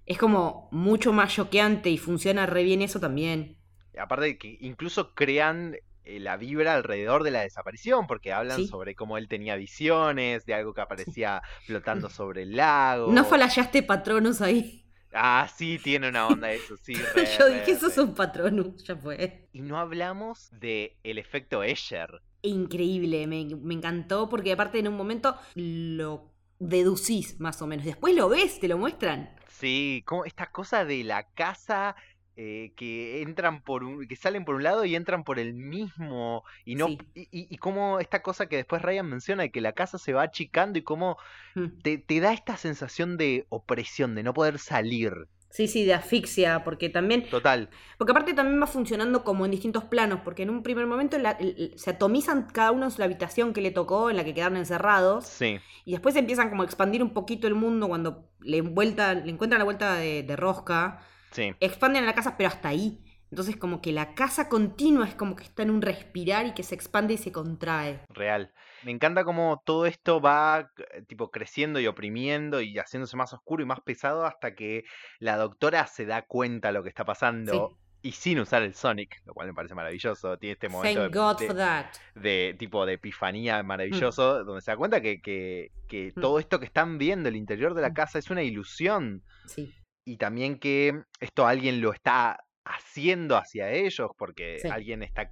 es 0.06 0.18
como 0.18 0.70
mucho 0.72 1.14
más 1.14 1.34
choqueante 1.34 1.90
y 1.90 1.98
funciona 1.98 2.46
re 2.46 2.64
bien 2.64 2.82
eso 2.82 3.00
también. 3.00 3.58
aparte 3.98 4.26
de 4.26 4.38
que 4.38 4.58
incluso 4.62 5.14
crean 5.16 5.76
eh, 6.04 6.20
la 6.20 6.38
vibra 6.38 6.74
alrededor 6.76 7.24
de 7.24 7.32
la 7.32 7.42
desaparición, 7.42 8.06
porque 8.08 8.32
hablan 8.34 8.58
Sí. 8.58 8.68
sobre 8.68 8.94
cómo 8.94 9.18
él 9.18 9.28
tenía 9.28 9.56
visiones, 9.56 10.46
de 10.46 10.54
algo 10.54 10.74
que 10.74 10.82
aparecía 10.82 11.42
flotando 11.66 12.10
sobre 12.10 12.44
el 12.44 12.56
lago. 12.58 13.12
No 13.12 13.26
falallaste 13.26 13.82
Patronus 13.84 14.42
ahí. 14.42 14.84
Ah, 15.14 15.48
sí, 15.56 15.80
tiene 15.82 16.10
una 16.10 16.28
onda 16.28 16.52
eso, 16.52 16.76
sí. 16.78 16.94
re, 17.16 17.26
Yo 17.40 17.48
re, 17.48 17.60
dije, 17.60 17.72
eso 17.72 17.88
es 17.88 17.98
un 17.98 18.14
Patronus, 18.14 18.84
ya 18.84 18.96
fue. 18.98 19.48
Y 19.54 19.62
no 19.62 19.80
hablamos 19.80 20.50
de 20.52 20.98
el 21.04 21.18
efecto 21.18 21.64
Escher. 21.64 22.22
Increíble, 22.42 23.26
me, 23.26 23.46
me 23.56 23.74
encantó 23.74 24.30
porque 24.30 24.52
aparte 24.52 24.78
en 24.80 24.90
un 24.90 24.98
momento 24.98 25.36
lo 25.56 26.32
deducís 26.60 27.40
más 27.40 27.62
o 27.62 27.68
menos. 27.68 27.86
Después 27.86 28.14
lo 28.14 28.30
ves, 28.30 28.60
te 28.60 28.68
lo 28.68 28.78
muestran. 28.78 29.35
Sí, 29.60 30.04
como 30.06 30.26
esta 30.26 30.52
cosa 30.52 30.86
de 30.86 31.04
la 31.04 31.30
casa 31.34 31.96
eh, 32.36 32.74
que 32.76 33.22
entran 33.22 33.64
por 33.64 33.84
un, 33.84 34.08
que 34.08 34.16
salen 34.18 34.44
por 34.44 34.56
un 34.56 34.64
lado 34.64 34.84
y 34.86 34.96
entran 34.96 35.24
por 35.24 35.40
el 35.40 35.54
mismo 35.54 36.44
y 36.66 36.76
no 36.76 36.88
Sí. 36.88 36.98
y, 37.14 37.22
y, 37.32 37.48
y 37.54 37.58
como 37.58 38.00
esta 38.00 38.22
cosa 38.22 38.48
que 38.48 38.58
después 38.58 38.82
Ryan 38.82 39.08
menciona 39.10 39.44
de 39.44 39.52
que 39.52 39.62
la 39.62 39.74
casa 39.74 39.98
se 39.98 40.12
va 40.14 40.24
achicando 40.24 40.78
y 40.80 40.84
cómo 40.84 41.18
Mm. 41.56 41.82
te, 41.84 41.98
te 42.00 42.20
da 42.22 42.34
esta 42.34 42.58
sensación 42.58 43.18
de 43.18 43.48
opresión, 43.50 44.16
de 44.16 44.24
no 44.24 44.34
poder 44.34 44.60
salir. 44.60 45.14
Sí, 45.50 45.68
sí, 45.70 45.86
de 45.86 45.94
asfixia, 45.94 46.64
porque 46.66 46.90
también 46.90 47.30
Total. 47.30 47.70
Porque 47.98 48.12
aparte 48.12 48.34
también 48.34 48.62
va 48.62 48.68
funcionando 48.68 49.24
como 49.24 49.46
en 49.46 49.52
distintos 49.52 49.86
planos, 49.86 50.20
porque 50.26 50.44
en 50.44 50.50
un 50.50 50.64
primer 50.64 50.86
momento 50.86 51.18
la- 51.18 51.32
el- 51.32 51.56
el- 51.58 51.80
se 51.80 51.92
atomizan 51.92 52.48
cada 52.52 52.72
uno 52.72 52.88
en 52.88 52.94
la 52.98 53.06
habitación 53.06 53.54
que 53.54 53.62
le 53.62 53.72
tocó, 53.72 54.10
en 54.10 54.18
la 54.18 54.26
que 54.26 54.34
quedaron 54.34 54.58
encerrados, 54.58 55.26
Sí. 55.28 55.60
y 55.86 55.92
después 55.92 56.16
empiezan 56.18 56.50
como 56.50 56.64
a 56.64 56.66
expandir 56.66 57.02
un 57.02 57.12
poquito 57.12 57.48
el 57.48 57.56
mundo 57.56 57.88
cuando 57.88 58.28
le, 58.42 58.60
vuelta, 58.62 59.14
le 59.14 59.32
encuentran 59.32 59.60
la 59.60 59.66
vuelta 59.66 59.96
de, 59.96 60.24
de 60.24 60.36
rosca, 60.36 61.00
Sí. 61.32 61.54
expanden 61.62 62.06
la 62.06 62.16
casa, 62.16 62.36
pero 62.38 62.50
hasta 62.50 62.70
ahí. 62.70 63.02
Entonces 63.32 63.58
como 63.58 63.82
que 63.82 63.92
la 63.92 64.14
casa 64.14 64.48
continua 64.50 65.08
es 65.08 65.16
como 65.16 65.36
que 65.36 65.44
está 65.44 65.64
en 65.64 65.72
un 65.72 65.82
respirar 65.82 66.46
y 66.46 66.54
que 66.54 66.64
se 66.64 66.76
expande 66.76 67.16
y 67.16 67.18
se 67.18 67.32
contrae. 67.32 68.02
Real. 68.10 68.54
Me 68.84 68.92
encanta 68.92 69.24
cómo 69.24 69.62
todo 69.66 69.86
esto 69.88 70.22
va 70.22 70.70
eh, 70.94 71.02
tipo 71.08 71.32
creciendo 71.32 71.80
y 71.80 71.88
oprimiendo 71.88 72.62
y 72.62 72.78
haciéndose 72.78 73.18
más 73.18 73.34
oscuro 73.34 73.64
y 73.64 73.66
más 73.66 73.82
pesado 73.82 74.26
hasta 74.26 74.54
que 74.56 74.84
la 75.20 75.38
doctora 75.38 75.88
se 75.88 76.06
da 76.06 76.22
cuenta 76.22 76.68
de 76.70 76.74
lo 76.76 76.84
que 76.84 76.90
está 76.90 77.04
pasando 77.04 77.78
y 78.04 78.12
sin 78.12 78.40
usar 78.40 78.62
el 78.62 78.76
Sonic, 78.76 79.20
lo 79.26 79.34
cual 79.34 79.48
me 79.48 79.54
parece 79.56 79.74
maravilloso. 79.74 80.38
Tiene 80.38 80.54
este 80.54 80.70
momento 80.70 81.02
Thank 81.02 81.12
de, 81.14 81.20
God 81.20 81.40
de- 81.40 81.48
for 81.48 81.56
that. 81.56 81.86
de 82.14 82.56
tipo 82.60 82.86
de 82.86 82.94
epifanía 82.94 83.64
maravilloso, 83.64 84.44
donde 84.44 84.62
se 84.62 84.70
da 84.70 84.78
cuenta 84.78 85.02
que, 85.02 85.20
que, 85.22 85.72
que 85.88 86.14
Mm. 86.16 86.22
todo 86.22 86.38
esto 86.38 86.60
que 86.60 86.66
están 86.68 87.00
viendo, 87.00 87.28
el 87.30 87.36
interior 87.36 87.74
de 87.74 87.82
la 87.82 87.90
Mm. 87.90 87.94
casa, 87.96 88.20
es 88.20 88.30
una 88.30 88.44
ilusión. 88.44 89.24
Sí. 89.48 89.74
Y 90.06 90.18
también 90.18 90.60
que 90.60 91.02
esto 91.20 91.48
alguien 91.48 91.82
lo 91.82 91.92
está 91.92 92.38
haciendo 92.66 93.38
hacia 93.38 93.72
ellos, 93.72 94.10
porque 94.18 94.60
Sí. 94.60 94.68
alguien 94.68 95.04
está... 95.04 95.30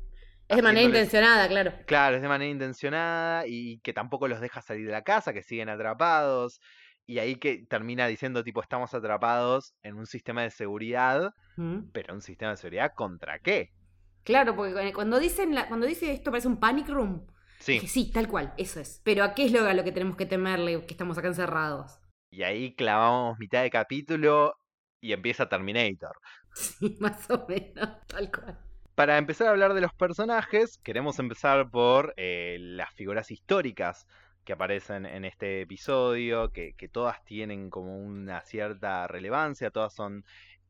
Es 0.47 0.57
de 0.57 0.61
manera 0.61 0.85
intencionada, 0.85 1.47
claro. 1.47 1.73
Claro, 1.87 2.15
es 2.17 2.21
de 2.21 2.27
manera 2.27 2.51
intencionada 2.51 3.45
y 3.47 3.79
que 3.79 3.93
tampoco 3.93 4.27
los 4.27 4.39
deja 4.41 4.61
salir 4.61 4.85
de 4.85 4.91
la 4.91 5.01
casa, 5.03 5.33
que 5.33 5.41
siguen 5.41 5.69
atrapados. 5.69 6.59
Y 7.05 7.19
ahí 7.19 7.35
que 7.35 7.65
termina 7.67 8.07
diciendo, 8.07 8.43
tipo, 8.43 8.61
estamos 8.61 8.93
atrapados 8.93 9.73
en 9.83 9.95
un 9.95 10.05
sistema 10.05 10.43
de 10.43 10.51
seguridad, 10.51 11.31
Mm. 11.57 11.89
pero 11.91 12.13
un 12.13 12.21
sistema 12.21 12.51
de 12.51 12.57
seguridad 12.57 12.91
contra 12.95 13.39
qué? 13.39 13.71
Claro, 14.23 14.55
porque 14.55 14.93
cuando 14.93 15.19
dicen 15.19 15.53
la- 15.55 15.67
cuando 15.67 15.85
dice 15.85 16.11
esto 16.13 16.31
parece 16.31 16.47
un 16.47 16.59
panic 16.59 16.87
room, 16.89 17.25
Sí, 17.59 17.73
Dije, 17.73 17.87
sí, 17.87 18.11
tal 18.11 18.27
cual, 18.27 18.53
eso 18.57 18.81
es. 18.81 18.99
Pero 19.05 19.23
¿a 19.23 19.33
qué 19.33 19.45
es 19.45 19.53
lo, 19.53 19.65
a 19.65 19.73
lo 19.73 19.85
que 19.85 19.93
tenemos 19.93 20.17
que 20.17 20.25
temerle 20.25 20.85
que 20.85 20.93
estamos 20.93 21.17
acá 21.17 21.27
encerrados? 21.29 21.97
y 22.29 22.43
ahí 22.43 22.73
clavamos 22.75 23.37
mitad 23.39 23.61
de 23.61 23.69
capítulo 23.69 24.55
y 24.99 25.13
empieza 25.13 25.47
Terminator. 25.47 26.17
Sí, 26.79 26.98
más 27.00 27.29
o 27.31 27.45
menos, 27.48 27.89
tal 28.07 28.31
cual. 28.31 28.60
Para 28.95 29.17
empezar 29.17 29.48
a 29.48 29.51
hablar 29.51 29.74
de 29.74 29.81
los 29.81 29.93
personajes, 29.93 30.77
queremos 30.77 31.17
empezar 31.17 31.72
por 31.72 32.13
eh, 32.15 32.57
las 32.60 32.93
figuras 32.93 33.31
históricas 33.31 34.05
que 34.45 34.53
aparecen 34.53 35.05
en 35.05 35.25
este 35.25 35.62
episodio, 35.62 36.51
que, 36.51 36.74
que 36.77 36.89
todas 36.89 37.24
tienen 37.25 37.69
como 37.69 37.98
una 37.98 38.41
cierta 38.41 39.07
relevancia, 39.07 39.72
todas 39.72 39.93
son 39.95 40.25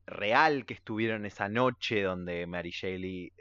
real 0.06 0.66
que 0.66 0.74
estuvieron 0.74 1.25
esa 1.25 1.50
noche 1.50 2.02
donde 2.04 2.46
Mary 2.46 2.72
Shelley 2.72 3.34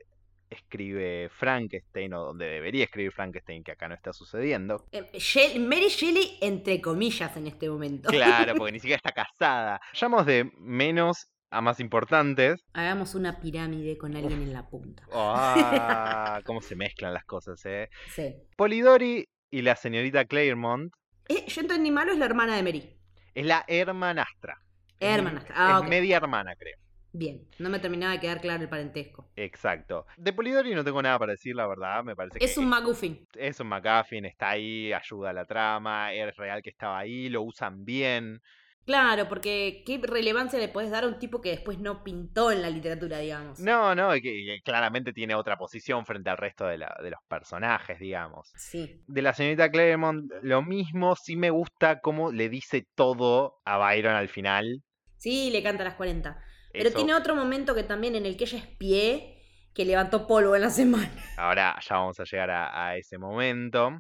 escribe 0.52 1.28
Frankenstein, 1.30 2.12
o 2.14 2.25
donde 2.26 2.46
debería 2.46 2.84
escribir 2.84 3.12
Frankenstein, 3.12 3.64
que 3.64 3.72
acá 3.72 3.88
no 3.88 3.94
está 3.94 4.12
sucediendo. 4.12 4.84
Eh, 4.92 5.58
Mary 5.58 5.88
Shelley, 5.88 6.38
entre 6.40 6.80
comillas, 6.80 7.37
en 7.37 7.46
este 7.46 7.68
momento. 7.68 8.11
Claro, 8.11 8.54
porque 8.56 8.72
ni 8.72 8.80
siquiera 8.80 9.00
está 9.04 9.12
casada. 9.12 9.80
Vayamos 9.92 10.26
de 10.26 10.50
menos 10.58 11.28
a 11.52 11.61
más 11.61 11.80
importantes. 11.80 12.64
Hagamos 12.73 13.14
una 13.14 13.38
pirámide 13.38 13.99
con 13.99 14.16
alguien 14.16 14.42
en 14.42 14.52
la 14.54 14.68
punta. 14.68 15.04
Ah, 15.12 16.40
cómo 16.47 16.62
se 16.62 16.75
mezclan 16.75 17.12
las 17.12 17.25
cosas, 17.25 17.64
eh. 17.66 17.90
Sí. 18.14 18.35
Polidori 18.56 19.28
y 19.50 19.61
la 19.62 19.76
señorita 19.76 20.25
Claremont 20.25 20.92
Eh, 21.28 21.44
yo 21.47 21.61
entendí 21.61 21.90
malo, 21.90 22.12
es 22.12 22.18
la 22.18 22.25
hermana 22.25 22.56
de 22.56 22.62
Mary. 22.62 22.97
es 23.35 23.44
la 23.47 23.64
hermanastra. 23.68 24.59
Hermanastra, 24.99 25.54
ah, 25.56 25.80
es 25.82 25.88
media 25.88 26.16
hermana, 26.16 26.56
creo. 26.56 26.76
Bien, 27.14 27.47
no 27.59 27.68
me 27.68 27.78
terminaba 27.78 28.12
de 28.14 28.21
quedar 28.21 28.40
claro 28.40 28.62
el 28.62 28.71
parentesco. 28.71 29.28
Exacto. 29.37 30.06
De 30.16 30.32
Polidori 30.32 30.75
no 30.75 30.82
tengo 30.82 31.02
nada 31.02 31.18
para 31.18 31.32
decir, 31.32 31.54
la 31.54 31.66
verdad. 31.66 32.02
Me 32.02 32.16
parece 32.16 32.38
Es 32.42 32.56
un 32.56 32.66
MacGuffin. 32.71 33.28
es 33.35 33.61
un 33.61 33.68
McGuffin, 33.68 34.25
está 34.25 34.50
ahí, 34.50 34.90
ayuda 34.94 35.28
a 35.30 35.32
la 35.35 35.44
trama, 35.44 36.14
es 36.14 36.35
real 36.38 36.62
que 36.62 36.71
estaba 36.71 36.99
ahí, 37.00 37.28
lo 37.28 37.42
usan 37.42 37.85
bien. 37.85 38.40
Claro, 38.84 39.28
porque 39.28 39.82
¿qué 39.86 40.00
relevancia 40.02 40.58
le 40.58 40.68
podés 40.68 40.90
dar 40.90 41.04
a 41.04 41.06
un 41.06 41.18
tipo 41.18 41.40
que 41.40 41.50
después 41.50 41.78
no 41.78 42.02
pintó 42.02 42.50
en 42.50 42.62
la 42.62 42.70
literatura, 42.70 43.18
digamos? 43.18 43.60
No, 43.60 43.94
no, 43.94 44.14
y 44.16 44.20
que, 44.20 44.30
que 44.44 44.60
claramente 44.64 45.12
tiene 45.12 45.34
otra 45.36 45.56
posición 45.56 46.04
frente 46.04 46.30
al 46.30 46.36
resto 46.36 46.66
de, 46.66 46.78
la- 46.78 46.96
de 47.02 47.10
los 47.10 47.20
personajes, 47.28 47.98
digamos. 48.00 48.50
Sí. 48.56 49.00
De 49.06 49.22
la 49.22 49.32
señorita 49.34 49.70
Claremont, 49.70 50.30
lo 50.42 50.62
mismo, 50.62 51.14
sí 51.16 51.36
me 51.36 51.50
gusta 51.50 52.00
cómo 52.00 52.32
le 52.32 52.48
dice 52.48 52.86
todo 52.94 53.60
a 53.64 53.78
Byron 53.78 54.14
al 54.14 54.28
final. 54.28 54.82
Sí, 55.16 55.50
le 55.50 55.62
canta 55.62 55.82
a 55.82 55.86
las 55.86 55.94
40. 55.94 56.42
Pero 56.72 56.90
tiene 56.92 57.14
otro 57.14 57.36
momento 57.36 57.74
que 57.74 57.84
también 57.84 58.16
en 58.16 58.26
el 58.26 58.36
que 58.36 58.44
ella 58.44 58.58
es 58.58 58.66
pie, 58.66 59.38
que 59.74 59.84
levantó 59.84 60.26
polvo 60.26 60.56
en 60.56 60.62
la 60.62 60.70
semana. 60.82 61.12
Ahora 61.36 61.78
ya 61.88 61.96
vamos 61.96 62.18
a 62.18 62.24
llegar 62.24 62.50
a, 62.50 62.88
a 62.88 62.96
ese 62.96 63.18
momento. 63.18 63.98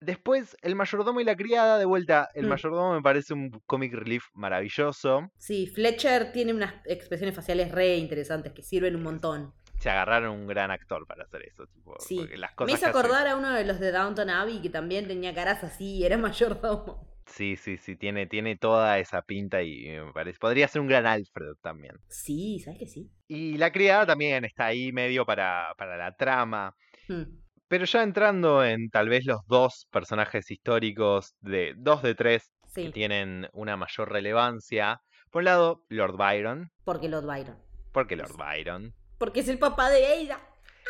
Después, 0.00 0.56
El 0.62 0.76
mayordomo 0.76 1.20
y 1.20 1.24
la 1.24 1.36
criada, 1.36 1.78
de 1.78 1.84
vuelta, 1.84 2.28
El 2.34 2.46
Mm. 2.46 2.48
mayordomo 2.50 2.94
me 2.94 3.02
parece 3.02 3.34
un 3.34 3.50
comic 3.66 3.92
relief 3.92 4.26
maravilloso. 4.34 5.30
Sí, 5.38 5.66
Fletcher 5.66 6.32
tiene 6.32 6.54
unas 6.54 6.74
expresiones 6.86 7.34
faciales 7.34 7.72
re 7.72 7.96
interesantes 7.96 8.52
que 8.52 8.62
sirven 8.62 8.94
un 8.96 9.02
montón. 9.02 9.52
Se 9.80 9.90
agarraron 9.90 10.32
un 10.36 10.46
gran 10.46 10.70
actor 10.70 11.06
para 11.06 11.24
hacer 11.24 11.42
eso. 11.46 11.66
Tipo, 11.66 11.94
Sí. 12.00 12.20
Me 12.66 12.72
hizo 12.72 12.86
acordar 12.86 13.26
a 13.28 13.36
uno 13.36 13.52
de 13.52 13.64
los 13.64 13.78
de 13.78 13.92
Downton 13.92 14.28
Abbey 14.30 14.60
que 14.60 14.70
también 14.70 15.06
tenía 15.06 15.34
caras 15.34 15.62
así, 15.64 16.04
era 16.04 16.16
mayordomo. 16.62 17.06
Sí, 17.26 17.56
sí, 17.56 17.76
sí, 17.76 17.94
tiene, 17.94 18.26
tiene 18.26 18.56
toda 18.56 18.98
esa 18.98 19.20
pinta 19.22 19.62
y 19.62 19.86
me 19.88 20.12
parece. 20.12 20.38
Podría 20.38 20.66
ser 20.66 20.80
un 20.80 20.88
gran 20.88 21.06
Alfred 21.06 21.56
también. 21.60 21.94
Sí, 22.08 22.58
¿sabes 22.60 22.78
que 22.78 22.86
sí? 22.86 23.10
Y 23.28 23.58
la 23.58 23.70
criada 23.70 24.06
también 24.06 24.44
está 24.46 24.66
ahí 24.66 24.92
medio 24.92 25.26
para, 25.26 25.74
para 25.76 25.96
la 25.98 26.16
trama. 26.16 26.74
Hmm. 27.06 27.24
Pero 27.68 27.84
ya 27.84 28.02
entrando 28.02 28.64
en 28.64 28.88
tal 28.90 29.08
vez 29.08 29.24
los 29.26 29.40
dos 29.46 29.86
personajes 29.90 30.50
históricos, 30.50 31.34
de 31.40 31.74
dos 31.76 32.02
de 32.02 32.14
tres, 32.14 32.50
que 32.74 32.90
tienen 32.90 33.48
una 33.52 33.76
mayor 33.76 34.10
relevancia. 34.10 35.00
Por 35.30 35.40
un 35.40 35.44
lado, 35.46 35.84
Lord 35.88 36.16
Byron. 36.16 36.70
porque 36.84 37.08
Lord 37.08 37.26
Byron. 37.26 37.62
¿Por 37.92 38.06
qué 38.06 38.16
Lord 38.16 38.36
Byron? 38.36 38.94
Porque 39.18 39.40
es 39.40 39.48
el 39.48 39.58
papá 39.58 39.90
de 39.90 40.06
Ada. 40.06 40.40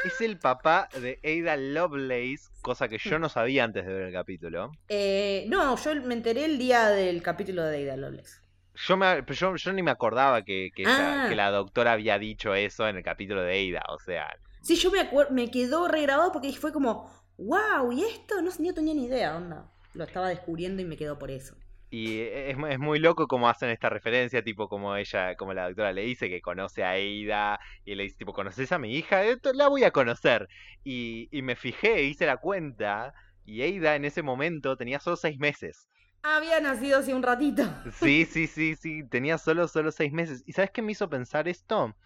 Es 0.04 0.20
el 0.20 0.38
papá 0.38 0.88
de 1.00 1.18
Ada 1.24 1.56
Lovelace, 1.56 2.48
cosa 2.62 2.88
que 2.88 2.98
yo 2.98 3.18
no 3.18 3.28
sabía 3.28 3.64
antes 3.64 3.84
de 3.84 3.92
ver 3.92 4.02
el 4.04 4.12
capítulo. 4.12 4.70
Eh, 4.88 5.46
no, 5.48 5.76
yo 5.76 5.94
me 6.02 6.14
enteré 6.14 6.44
el 6.44 6.58
día 6.58 6.88
del 6.90 7.20
capítulo 7.22 7.64
de 7.64 7.84
Ada 7.90 7.96
Lovelace. 7.96 8.40
Yo, 8.74 8.96
me, 8.96 9.24
yo, 9.26 9.56
yo 9.56 9.72
ni 9.72 9.82
me 9.82 9.90
acordaba 9.90 10.42
que, 10.42 10.70
que, 10.74 10.84
Ah. 10.86 11.26
que 11.28 11.34
la 11.34 11.50
doctora 11.50 11.92
había 11.92 12.16
dicho 12.18 12.54
eso 12.54 12.86
en 12.86 12.96
el 12.96 13.02
capítulo 13.02 13.42
de 13.42 13.72
Ada. 13.74 13.82
O 13.88 13.98
sea, 13.98 14.28
Sí, 14.68 14.76
yo 14.76 14.90
me 14.90 15.00
acuerdo, 15.00 15.32
me 15.34 15.50
quedó 15.50 15.88
regrabado 15.88 16.30
porque 16.32 16.52
fue 16.52 16.72
como, 16.72 17.10
wow, 17.38 17.90
¿y 17.92 18.04
esto? 18.04 18.40
No, 18.42 18.50
no 18.58 18.74
tenía 18.74 18.94
ni 18.94 19.06
idea, 19.06 19.36
onda. 19.36 19.72
Lo 19.94 20.04
estaba 20.04 20.28
descubriendo 20.28 20.82
y 20.82 20.84
me 20.84 20.96
quedó 20.96 21.18
por 21.18 21.30
eso. 21.30 21.56
y 21.90 22.20
es, 22.20 22.56
mu- 22.58 22.66
es 22.66 22.78
muy 22.78 22.98
loco 22.98 23.26
cómo 23.26 23.48
hacen 23.48 23.70
esta 23.70 23.88
referencia, 23.88 24.42
tipo 24.44 24.68
como 24.68 24.94
ella, 24.96 25.36
como 25.36 25.54
la 25.54 25.66
doctora 25.66 25.92
le 25.92 26.02
dice 26.02 26.28
que 26.28 26.40
conoce 26.42 26.84
a 26.84 26.90
Ada, 26.92 27.58
y 27.84 27.94
le 27.94 28.02
dice, 28.04 28.16
tipo, 28.18 28.32
¿conoces 28.34 28.72
a 28.72 28.78
mi 28.78 28.94
hija? 28.94 29.24
Esto 29.24 29.52
la 29.54 29.68
voy 29.68 29.84
a 29.84 29.90
conocer. 29.90 30.48
Y, 30.84 31.28
y 31.36 31.42
me 31.42 31.56
fijé, 31.56 32.02
hice 32.04 32.26
la 32.26 32.36
cuenta, 32.38 33.14
y 33.44 33.62
Ada 33.62 33.96
en 33.96 34.04
ese 34.04 34.22
momento 34.22 34.76
tenía 34.76 35.00
solo 35.00 35.16
seis 35.16 35.38
meses. 35.38 35.88
Había 36.22 36.60
nacido 36.60 36.98
hace 36.98 37.12
un 37.14 37.22
ratito. 37.24 37.62
Sí, 38.00 38.24
sí, 38.26 38.46
sí, 38.46 38.76
sí, 38.76 39.08
tenía 39.08 39.38
solo, 39.38 39.66
solo 39.68 39.90
seis 39.92 40.12
meses. 40.12 40.42
¿Y 40.46 40.52
sabes 40.52 40.70
qué 40.72 40.82
me 40.82 40.92
hizo 40.92 41.08
pensar 41.08 41.48
esto? 41.48 41.96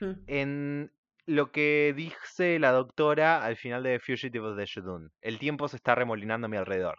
Hmm. 0.00 0.12
En 0.26 0.92
lo 1.26 1.52
que 1.52 1.92
dice 1.96 2.58
la 2.58 2.72
doctora 2.72 3.44
al 3.44 3.56
final 3.56 3.82
de 3.82 4.00
Fugitive 4.00 4.46
of 4.48 4.56
the 4.58 4.66
Shudun. 4.66 5.10
El 5.20 5.38
tiempo 5.38 5.68
se 5.68 5.76
está 5.76 5.94
remolinando 5.94 6.46
a 6.46 6.50
mi 6.50 6.56
alrededor. 6.56 6.98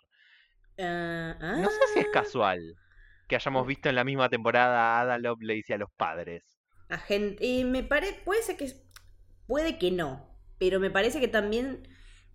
Ah, 0.77 1.37
No 1.53 1.69
sé 1.69 1.79
si 1.93 1.99
es 1.99 2.07
ah, 2.07 2.11
casual 2.11 2.77
que 3.27 3.35
hayamos 3.35 3.65
visto 3.67 3.89
en 3.89 3.95
la 3.95 4.03
misma 4.03 4.29
temporada 4.29 4.97
a 4.97 5.01
Ada 5.01 5.17
Lovelace 5.19 5.65
y 5.69 5.73
a 5.73 5.77
los 5.77 5.91
padres. 5.95 6.43
a 6.89 6.97
gente- 6.97 7.45
y 7.45 7.63
me 7.63 7.83
parece, 7.83 8.19
puede 8.25 8.43
ser 8.43 8.57
que, 8.57 8.71
puede 9.47 9.77
que 9.79 9.91
no, 9.91 10.29
pero 10.59 10.79
me 10.79 10.91
parece 10.91 11.19
que 11.19 11.27
también 11.27 11.87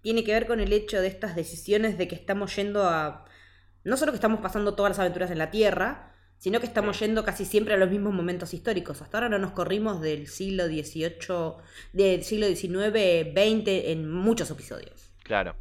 tiene 0.03 0.25
que 0.25 0.33
ver 0.33 0.47
con 0.47 0.61
el 0.61 0.73
hecho 0.73 1.01
de 1.01 1.09
estas 1.09 1.37
decisiones 1.37 1.99
de 1.99 2.09
que 2.09 2.15
estamos 2.15 2.55
yendo 2.57 2.89
a, 2.89 3.25
no 3.85 3.97
solo 3.99 4.13
que 4.13 4.17
estamos 4.17 4.41
pasando 4.41 4.77
todas 4.77 4.91
las 4.93 4.99
aventuras 5.01 5.31
en 5.33 5.39
la 5.39 5.51
Tierra, 5.53 6.16
sino 6.39 6.61
que 6.61 6.67
estamos 6.67 6.99
yendo 7.01 7.25
casi 7.25 7.45
siempre 7.45 7.75
a 7.75 7.77
los 7.77 7.91
mismos 7.91 8.13
momentos 8.13 8.53
históricos. 8.55 9.03
Hasta 9.03 9.19
ahora 9.19 9.29
no 9.29 9.39
nos 9.39 9.53
corrimos 9.53 10.01
del 10.01 10.27
siglo 10.29 10.67
XVIII, 10.67 11.55
del 11.93 12.23
siglo 12.25 12.47
XIX, 12.47 13.33
XX 13.33 13.69
en 13.91 14.11
muchos 14.11 14.51
episodios. 14.51 15.13
Claro. 15.23 15.57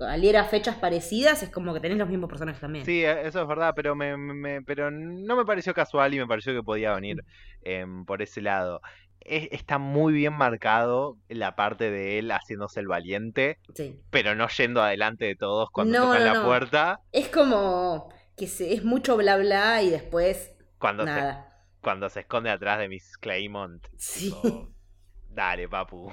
Al 0.00 0.24
ir 0.24 0.36
a 0.36 0.44
fechas 0.44 0.76
parecidas 0.76 1.42
es 1.44 1.50
como 1.50 1.72
que 1.72 1.78
tenés 1.80 1.98
los 1.98 2.08
mismos 2.08 2.28
personajes 2.28 2.60
también. 2.60 2.84
Sí, 2.84 3.04
e- 3.04 3.26
eso 3.26 3.40
es 3.42 3.46
verdad, 3.48 3.74
pero 3.76 3.94
me, 3.94 4.60
pero 4.62 4.90
no 4.90 5.36
me 5.36 5.44
pareció 5.44 5.72
casual 5.72 6.12
y 6.14 6.18
me 6.18 6.26
pareció 6.26 6.52
que 6.52 6.62
podía 6.64 6.92
venir 6.94 7.24
em, 7.62 8.04
por 8.04 8.20
ese 8.20 8.40
lado. 8.40 8.80
Es- 9.20 9.48
está 9.52 9.78
muy 9.78 10.12
bien 10.12 10.32
marcado 10.34 11.16
la 11.28 11.54
parte 11.54 11.90
de 11.92 12.18
él 12.18 12.30
haciéndose 12.32 12.80
el 12.80 12.88
valiente, 12.88 13.58
Sí. 13.74 13.96
pero 14.10 14.34
no 14.34 14.48
yendo 14.48 14.82
adelante 14.82 15.26
de 15.26 15.36
todos 15.36 15.70
cuando 15.70 15.96
No, 15.98 16.04
tocan 16.06 16.24
no, 16.26 16.34
la 16.34 16.44
puerta. 16.44 17.00
Es 17.12 17.28
como 17.28 18.12
que 18.36 18.46
se, 18.48 18.74
es 18.74 18.84
mucho 18.84 19.16
bla 19.16 19.36
bla 19.36 19.82
y 19.82 19.90
después 19.90 20.52
Cuando 20.78 21.08
se, 21.08 21.24
nada. 21.24 21.66
cuando 21.80 22.08
se 22.08 22.20
esconde 22.20 22.50
atrás 22.50 22.78
de 22.78 22.88
Miss 22.88 23.16
Claymont. 23.18 23.86
Sí, 23.96 24.30
tipo, 24.30 24.72
Dale, 25.28 25.68
papu. 25.68 26.12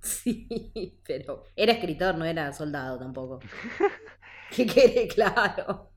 sí, 0.00 1.00
pero 1.06 1.42
era 1.56 1.72
escritor, 1.72 2.16
no 2.16 2.24
era 2.24 2.52
soldado 2.52 2.98
tampoco. 2.98 3.40
Que 4.50 4.64
quede 4.66 5.08
claro. 5.14 5.92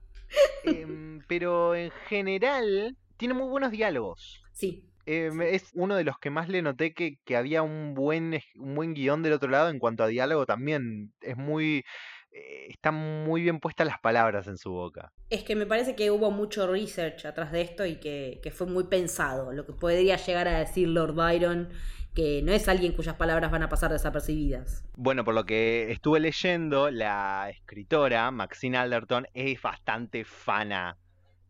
Em, 0.61 1.21
pero 1.27 1.75
en 1.75 1.91
general 2.07 2.97
tiene 3.17 3.33
muy 3.33 3.47
buenos 3.49 3.71
diálogos. 3.71 4.41
Sí, 4.51 4.89
Em, 5.05 5.41
es 5.41 5.71
uno 5.73 5.95
de 5.95 6.03
los 6.03 6.19
que 6.19 6.29
más 6.29 6.49
le 6.49 6.61
noté 6.61 6.93
que, 6.93 7.17
que 7.25 7.35
había 7.37 7.63
un 7.63 7.93
buen, 7.95 8.39
un 8.55 8.75
buen 8.75 8.93
guion 8.93 9.23
del 9.23 9.33
otro 9.33 9.49
lado 9.49 9.69
en 9.69 9.79
cuanto 9.79 10.03
a 10.03 10.07
diálogo 10.07 10.45
también. 10.45 11.13
Es 11.21 11.37
muy... 11.37 11.83
eh, 12.31 12.67
están 12.69 12.95
muy 13.25 13.41
bien 13.41 13.59
puestas 13.59 13.87
las 13.87 13.99
palabras 13.99 14.47
en 14.47 14.57
su 14.57 14.71
boca. 14.71 15.11
es 15.29 15.43
que 15.43 15.55
me 15.55 15.65
parece 15.65 15.95
que 15.95 16.11
hubo 16.11 16.31
mucho 16.31 16.71
research 16.71 17.25
atrás 17.25 17.51
de 17.51 17.61
esto 17.61 17.85
y 17.85 17.95
que, 17.97 18.39
que 18.43 18.51
fue 18.51 18.67
muy 18.67 18.85
pensado. 18.85 19.51
Lo 19.51 19.65
que 19.65 19.73
podría 19.73 20.15
llegar 20.17 20.47
a 20.47 20.59
decir 20.59 20.87
Lord 20.87 21.13
Byron, 21.13 21.69
que 22.15 22.41
no 22.43 22.51
es 22.51 22.67
alguien 22.67 22.93
cuyas 22.93 23.15
palabras 23.15 23.51
van 23.51 23.63
a 23.63 23.69
pasar 23.69 23.91
desapercibidas. 23.91 24.83
Bueno, 24.95 25.23
por 25.23 25.33
lo 25.35 25.45
que 25.45 25.91
estuve 25.91 26.19
leyendo, 26.19 26.89
la 26.91 27.49
escritora 27.51 28.29
Maxine 28.31 28.77
Alderton 28.77 29.27
es 29.33 29.61
bastante 29.61 30.23
fana 30.25 30.97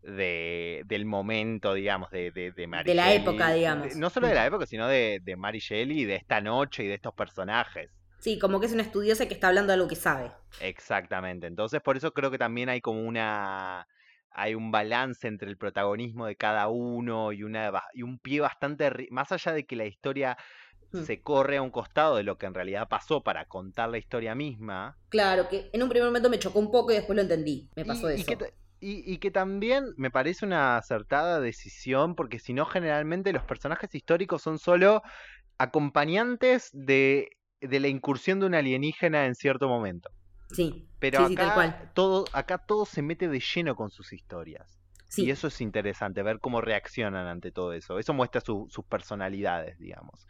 de, 0.01 0.83
del 0.85 1.05
momento, 1.05 1.73
digamos, 1.73 2.09
de, 2.11 2.31
de, 2.31 2.51
de 2.51 2.67
Mary 2.67 2.85
De 2.89 2.95
la 2.95 3.07
Shelley. 3.09 3.21
época, 3.21 3.49
De- 3.49 3.55
digamos. 3.57 3.95
no 3.95 4.09
solo 4.09 4.27
de 4.27 4.33
la 4.35 4.45
época, 4.45 4.65
sino 4.65 4.87
de, 4.87 5.19
de 5.21 5.35
Mary 5.35 5.59
Shelley 5.59 6.01
y 6.01 6.05
de 6.05 6.15
esta 6.15 6.39
noche 6.41 6.83
y 6.83 6.87
de 6.87 6.93
estos 6.95 7.13
personajes. 7.13 7.89
Sí, 8.19 8.37
como 8.39 8.59
que 8.59 8.65
es 8.65 8.73
una 8.73 8.83
estudiosa 8.83 9.27
que 9.27 9.33
está 9.33 9.47
hablando 9.47 9.71
de 9.71 9.75
algo 9.75 9.87
que 9.87 9.95
sabe. 9.95 10.31
Exactamente. 10.61 11.47
Entonces, 11.47 11.81
por 11.81 11.97
eso 11.97 12.11
creo 12.13 12.31
que 12.31 12.37
también 12.37 12.69
hay 12.69 12.81
como 12.81 13.01
una. 13.01 13.87
Hay 14.31 14.53
un 14.55 14.71
balance 14.71 15.27
entre 15.27 15.49
el 15.49 15.57
protagonismo 15.57 16.25
de 16.27 16.35
cada 16.35 16.67
uno 16.67 17.31
y, 17.31 17.43
una, 17.43 17.71
y 17.93 18.03
un 18.03 18.19
pie 18.19 18.41
bastante. 18.41 19.07
Más 19.09 19.31
allá 19.31 19.53
de 19.53 19.65
que 19.65 19.75
la 19.75 19.85
historia 19.85 20.37
Mm. 20.91 21.03
se 21.03 21.21
corre 21.21 21.57
a 21.57 21.61
un 21.61 21.69
costado 21.69 22.15
de 22.15 22.23
lo 22.23 22.39
que 22.39 22.47
en 22.47 22.55
realidad 22.55 22.87
pasó 22.89 23.21
para 23.21 23.45
contar 23.45 23.89
la 23.89 23.99
historia 23.99 24.33
misma. 24.33 24.97
Claro, 25.09 25.47
que 25.47 25.69
en 25.71 25.83
un 25.83 25.89
primer 25.89 26.07
momento 26.07 26.31
me 26.31 26.39
chocó 26.39 26.57
un 26.57 26.71
poco 26.71 26.91
y 26.91 26.95
después 26.95 27.15
lo 27.15 27.21
entendí. 27.21 27.69
Me 27.75 27.85
pasó 27.85 28.09
y, 28.09 28.13
y 28.13 28.15
eso. 28.15 28.25
que, 28.25 28.35
ta- 28.37 28.49
y- 28.79 29.13
y 29.13 29.17
que 29.19 29.29
también 29.29 29.93
me 29.97 30.09
parece 30.09 30.47
una 30.47 30.77
acertada 30.77 31.39
decisión, 31.39 32.15
porque 32.15 32.39
si 32.39 32.53
no, 32.53 32.65
generalmente 32.65 33.31
los 33.33 33.43
personajes 33.43 33.93
históricos 33.93 34.41
son 34.41 34.57
solo 34.57 35.03
acompañantes 35.59 36.69
de, 36.73 37.29
de 37.61 37.79
la 37.79 37.87
incursión 37.87 38.39
de 38.39 38.45
un 38.47 38.55
alienígena 38.55 39.25
en 39.25 39.35
cierto 39.35 39.67
momento. 39.67 40.09
Sí, 40.51 40.87
Pero 40.99 41.19
sí, 41.19 41.27
sí, 41.29 41.35
tal 41.35 41.45
acá, 41.47 41.53
cual. 41.53 41.91
todo, 41.93 42.25
acá 42.33 42.57
todo 42.57 42.85
se 42.85 43.01
mete 43.01 43.27
de 43.27 43.39
lleno 43.39 43.75
con 43.75 43.89
sus 43.91 44.13
historias. 44.13 44.79
Sí. 45.07 45.25
Y 45.25 45.31
eso 45.31 45.47
es 45.47 45.59
interesante, 45.61 46.21
ver 46.23 46.39
cómo 46.39 46.61
reaccionan 46.61 47.25
ante 47.27 47.51
todo 47.51 47.73
eso. 47.73 47.97
Eso 47.99 48.13
muestra 48.13 48.41
su- 48.41 48.67
sus 48.69 48.85
personalidades, 48.85 49.77
digamos. 49.79 50.27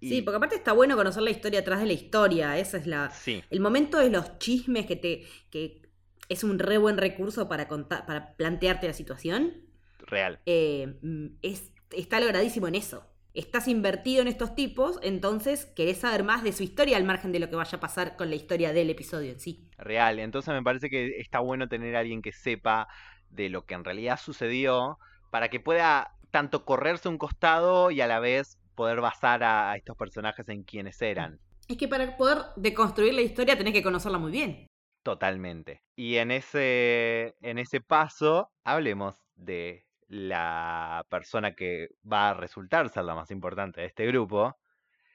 Sí, 0.00 0.22
porque 0.22 0.36
aparte 0.36 0.54
está 0.56 0.72
bueno 0.72 0.96
conocer 0.96 1.22
la 1.22 1.30
historia 1.30 1.60
atrás 1.60 1.80
de 1.80 1.86
la 1.86 1.92
historia. 1.92 2.56
Esa 2.58 2.76
es 2.78 2.86
la. 2.86 3.10
Sí, 3.10 3.42
El 3.50 3.60
momento 3.60 3.98
de 3.98 4.10
los 4.10 4.38
chismes 4.38 4.86
que 4.86 4.96
te. 4.96 5.24
que 5.50 5.82
es 6.28 6.44
un 6.44 6.58
re 6.58 6.78
buen 6.78 6.98
recurso 6.98 7.48
para 7.48 7.66
contar, 7.68 8.06
para 8.06 8.34
plantearte 8.36 8.86
la 8.86 8.92
situación. 8.92 9.54
real. 9.98 10.38
eh, 10.46 10.98
mm, 11.02 11.26
es, 11.42 11.72
está 11.90 12.20
logradísimo 12.20 12.68
en 12.68 12.76
eso. 12.76 13.04
Estás 13.38 13.68
invertido 13.68 14.20
en 14.20 14.26
estos 14.26 14.56
tipos, 14.56 14.98
entonces 15.00 15.66
querés 15.76 15.98
saber 15.98 16.24
más 16.24 16.42
de 16.42 16.50
su 16.50 16.64
historia 16.64 16.96
al 16.96 17.04
margen 17.04 17.30
de 17.30 17.38
lo 17.38 17.48
que 17.48 17.54
vaya 17.54 17.78
a 17.78 17.80
pasar 17.80 18.16
con 18.16 18.30
la 18.30 18.34
historia 18.34 18.72
del 18.72 18.90
episodio 18.90 19.30
en 19.30 19.38
sí. 19.38 19.70
Real. 19.78 20.18
Entonces 20.18 20.52
me 20.52 20.60
parece 20.60 20.90
que 20.90 21.20
está 21.20 21.38
bueno 21.38 21.68
tener 21.68 21.94
a 21.94 22.00
alguien 22.00 22.20
que 22.20 22.32
sepa 22.32 22.88
de 23.30 23.48
lo 23.48 23.64
que 23.64 23.74
en 23.74 23.84
realidad 23.84 24.18
sucedió 24.18 24.98
para 25.30 25.50
que 25.50 25.60
pueda 25.60 26.16
tanto 26.32 26.64
correrse 26.64 27.08
un 27.08 27.16
costado 27.16 27.92
y 27.92 28.00
a 28.00 28.08
la 28.08 28.18
vez 28.18 28.58
poder 28.74 29.00
basar 29.00 29.44
a, 29.44 29.76
estos 29.76 29.96
personajes 29.96 30.48
en 30.48 30.64
quienes 30.64 31.00
eran. 31.00 31.38
Es 31.68 31.76
que 31.76 31.86
para 31.86 32.16
poder 32.16 32.38
deconstruir 32.56 33.14
la 33.14 33.22
historia 33.22 33.56
tenés 33.56 33.72
que 33.72 33.84
conocerla 33.84 34.18
muy 34.18 34.32
bien. 34.32 34.66
Totalmente. 35.04 35.84
Y 35.94 36.16
en 36.16 36.32
ese, 36.32 37.36
en 37.42 37.58
ese 37.58 37.80
paso, 37.80 38.50
hablemos 38.64 39.14
de 39.36 39.86
la 40.08 41.06
persona 41.10 41.54
que 41.54 41.90
va 42.10 42.30
a 42.30 42.34
resultar 42.34 42.88
ser 42.90 43.04
la 43.04 43.14
más 43.14 43.30
importante 43.30 43.80
de 43.82 43.86
este 43.86 44.06
grupo, 44.06 44.56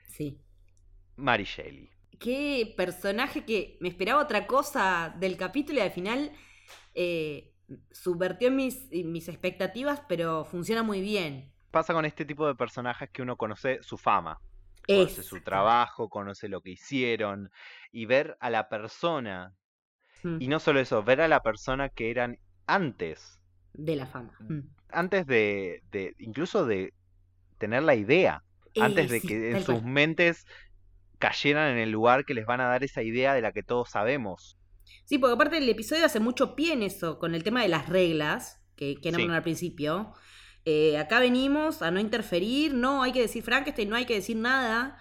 Sí. 0.07 0.39
Mary 1.15 1.43
Shelley. 1.43 1.89
Qué 2.19 2.73
personaje 2.77 3.45
que 3.45 3.77
me 3.81 3.89
esperaba 3.89 4.21
otra 4.21 4.47
cosa 4.47 5.13
del 5.19 5.35
capítulo 5.35 5.79
y 5.79 5.81
al 5.81 5.91
final 5.91 6.31
eh, 6.93 7.53
subvertió 7.91 8.51
mis, 8.51 8.89
mis 8.91 9.27
expectativas, 9.27 10.01
pero 10.07 10.45
funciona 10.45 10.83
muy 10.83 11.01
bien. 11.01 11.51
Pasa 11.71 11.93
con 11.93 12.05
este 12.05 12.25
tipo 12.25 12.45
de 12.47 12.55
personajes 12.55 13.09
que 13.09 13.21
uno 13.23 13.35
conoce 13.35 13.81
su 13.81 13.97
fama, 13.97 14.39
conoce 14.87 15.23
su 15.23 15.41
trabajo, 15.41 16.07
conoce 16.09 16.47
lo 16.47 16.61
que 16.61 16.71
hicieron, 16.71 17.51
y 17.91 18.05
ver 18.05 18.37
a 18.39 18.49
la 18.49 18.69
persona 18.69 19.53
Mm, 20.23 20.41
Y 20.41 20.47
no 20.47 20.59
solo 20.59 20.79
eso, 20.79 21.03
ver 21.03 21.19
a 21.21 21.27
la 21.27 21.41
persona 21.41 21.89
que 21.89 22.09
eran 22.09 22.39
antes, 22.65 23.41
De 23.73 23.95
la 23.95 24.05
fama. 24.07 24.33
Mm. 24.39 24.59
Antes 24.93 25.25
de, 25.27 25.81
de 25.91 26.13
incluso 26.19 26.65
de 26.65 26.93
tener 27.59 27.83
la 27.83 27.95
idea, 27.95 28.43
antes 28.77 29.07
Eh, 29.07 29.09
de 29.09 29.21
sí, 29.21 29.21
que 29.21 29.51
en 29.51 29.59
sus 29.59 29.81
cual. 29.81 29.83
mentes 29.83 30.45
cayeran 31.19 31.71
en 31.73 31.79
el 31.79 31.91
lugar 31.91 32.25
que 32.25 32.33
les 32.35 32.45
van 32.47 32.61
a 32.61 32.67
dar 32.67 32.83
esa 32.85 33.03
idea 33.03 33.33
de 33.35 33.41
la 33.41 33.53
que 33.53 33.63
todos 33.63 33.89
sabemos. 33.91 34.57
Sí, 35.05 35.17
porque 35.17 35.33
aparte 35.33 35.57
el 35.57 35.69
episodio 35.69 36.05
hace 36.05 36.19
mucho 36.19 36.55
pie 36.55 36.73
en 36.73 36.83
eso, 36.83 37.19
con 37.19 37.35
el 37.35 37.43
tema 37.43 37.61
de 37.61 37.67
las 37.69 37.89
reglas, 37.89 38.61
que, 38.75 39.01
que 39.01 39.11
Sí. 39.11 39.11
nombran 39.11 39.35
al 39.35 39.43
principio. 39.43 40.13
Eh, 40.65 40.97
acá 40.97 41.19
venimos 41.19 41.81
a 41.81 41.91
no 41.91 41.99
interferir, 41.99 42.73
no 42.73 43.03
hay 43.03 43.11
que 43.11 43.21
decir 43.21 43.43
Frankenstein, 43.43 43.89
no 43.89 43.95
hay 43.95 44.05
que 44.05 44.15
decir 44.15 44.37
nada. 44.37 44.97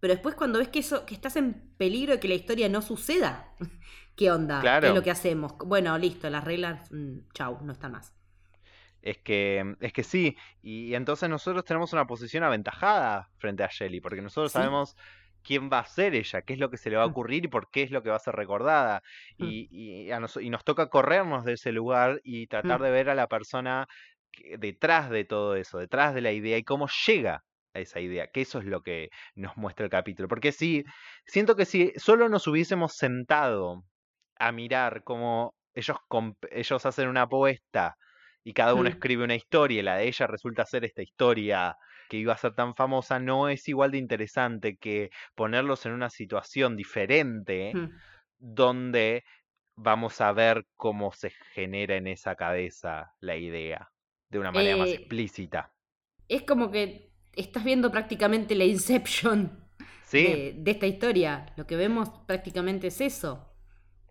Pero 0.00 0.12
después 0.14 0.34
cuando 0.34 0.58
ves 0.58 0.68
que 0.68 0.80
eso, 0.80 1.06
que 1.06 1.14
estás 1.14 1.36
en 1.36 1.54
peligro 1.78 2.12
de 2.14 2.20
que 2.20 2.28
la 2.28 2.34
historia 2.34 2.68
no 2.68 2.82
suceda, 2.82 3.54
¿qué 4.16 4.30
onda? 4.30 4.76
¿Qué 4.80 4.80
Claro. 4.80 4.88
es 4.88 4.94
lo 4.94 5.02
que 5.02 5.10
hacemos? 5.10 5.54
Bueno, 5.66 5.96
listo, 5.98 6.28
las 6.30 6.44
reglas, 6.44 6.90
mm, 6.92 7.18
chau, 7.34 7.58
no 7.64 7.72
están 7.72 7.92
más. 7.92 8.14
Es 9.06 9.18
que, 9.18 9.76
es 9.80 9.92
que 9.92 10.02
sí, 10.02 10.36
y 10.62 10.94
entonces 10.94 11.28
nosotros 11.28 11.64
tenemos 11.64 11.92
una 11.92 12.06
posición 12.08 12.42
aventajada 12.42 13.28
frente 13.38 13.62
a 13.62 13.68
Shelly, 13.70 14.00
porque 14.00 14.20
nosotros 14.20 14.50
Sí. 14.50 14.58
sabemos 14.58 14.96
quién 15.44 15.70
va 15.72 15.78
a 15.78 15.86
ser 15.86 16.16
ella, 16.16 16.42
qué 16.42 16.54
es 16.54 16.58
lo 16.58 16.70
que 16.70 16.76
se 16.76 16.90
le 16.90 16.96
va 16.96 17.04
a 17.04 17.06
Mm. 17.06 17.10
ocurrir 17.10 17.44
y 17.44 17.48
por 17.48 17.70
qué 17.70 17.82
es 17.84 17.92
lo 17.92 18.02
que 18.02 18.10
va 18.10 18.16
a 18.16 18.18
ser 18.18 18.34
recordada. 18.34 19.02
Mm. 19.38 19.44
Y, 19.44 19.68
y 20.06 20.10
a 20.10 20.18
nos- 20.18 20.36
y 20.38 20.50
nos 20.50 20.64
toca 20.64 20.88
corrernos 20.88 21.44
de 21.44 21.52
ese 21.52 21.70
lugar 21.70 22.20
y 22.24 22.48
tratar 22.48 22.80
Mm. 22.80 22.82
de 22.82 22.90
ver 22.90 23.08
a 23.10 23.14
la 23.14 23.28
persona 23.28 23.86
que- 24.32 24.58
detrás 24.58 25.08
de 25.08 25.24
todo 25.24 25.54
eso, 25.54 25.78
detrás 25.78 26.12
de 26.12 26.20
la 26.22 26.32
idea 26.32 26.58
y 26.58 26.64
cómo 26.64 26.88
llega 27.06 27.44
a 27.74 27.78
esa 27.78 28.00
idea, 28.00 28.26
que 28.32 28.40
eso 28.40 28.58
es 28.58 28.64
lo 28.64 28.82
que 28.82 29.10
nos 29.36 29.56
muestra 29.56 29.84
el 29.84 29.90
capítulo. 29.90 30.26
Porque 30.28 30.50
si, 30.50 30.82
siento 31.26 31.54
que 31.54 31.64
si 31.64 31.92
solo 31.96 32.28
nos 32.28 32.48
hubiésemos 32.48 32.94
sentado 32.96 33.84
a 34.36 34.50
mirar 34.50 35.04
cómo 35.04 35.54
ellos, 35.74 35.96
ellos 36.50 36.86
hacen 36.86 37.08
una 37.08 37.22
apuesta 37.22 37.94
y 38.46 38.52
cada 38.52 38.74
uno 38.74 38.84
Mm. 38.84 38.92
escribe 38.92 39.24
una 39.24 39.34
historia 39.34 39.80
y 39.80 39.82
la 39.82 39.96
de 39.96 40.06
ella 40.06 40.26
resulta 40.28 40.64
ser 40.64 40.84
esta 40.84 41.02
historia 41.02 41.76
que 42.08 42.16
iba 42.18 42.32
a 42.32 42.36
ser 42.36 42.54
tan 42.54 42.76
famosa, 42.76 43.18
no 43.18 43.48
es 43.48 43.66
igual 43.68 43.90
de 43.90 43.98
interesante 43.98 44.76
que 44.76 45.10
ponerlos 45.34 45.84
en 45.86 45.92
una 45.92 46.10
situación 46.10 46.76
diferente 46.76 47.72
Mm. 47.74 47.88
donde 48.38 49.24
vamos 49.76 50.20
a 50.20 50.32
ver 50.32 50.64
cómo 50.76 51.12
se 51.12 51.30
genera 51.54 51.96
en 51.96 52.06
esa 52.06 52.36
cabeza 52.36 53.12
la 53.20 53.36
idea 53.36 53.90
de 54.30 54.38
una 54.38 54.52
manera 54.52 54.76
más 54.76 54.88
Eh, 54.90 54.94
explícita. 54.94 55.72
Es 56.28 56.42
como 56.44 56.70
que 56.70 57.10
estás 57.32 57.64
viendo 57.64 57.90
prácticamente 57.90 58.54
la 58.54 58.64
Inception 58.64 59.68
¿Sí? 60.04 60.22
de, 60.22 60.54
de 60.58 60.70
esta 60.70 60.86
historia. 60.86 61.52
Lo 61.56 61.66
que 61.66 61.76
vemos 61.76 62.10
prácticamente 62.26 62.88
es 62.88 63.00
eso, 63.00 63.55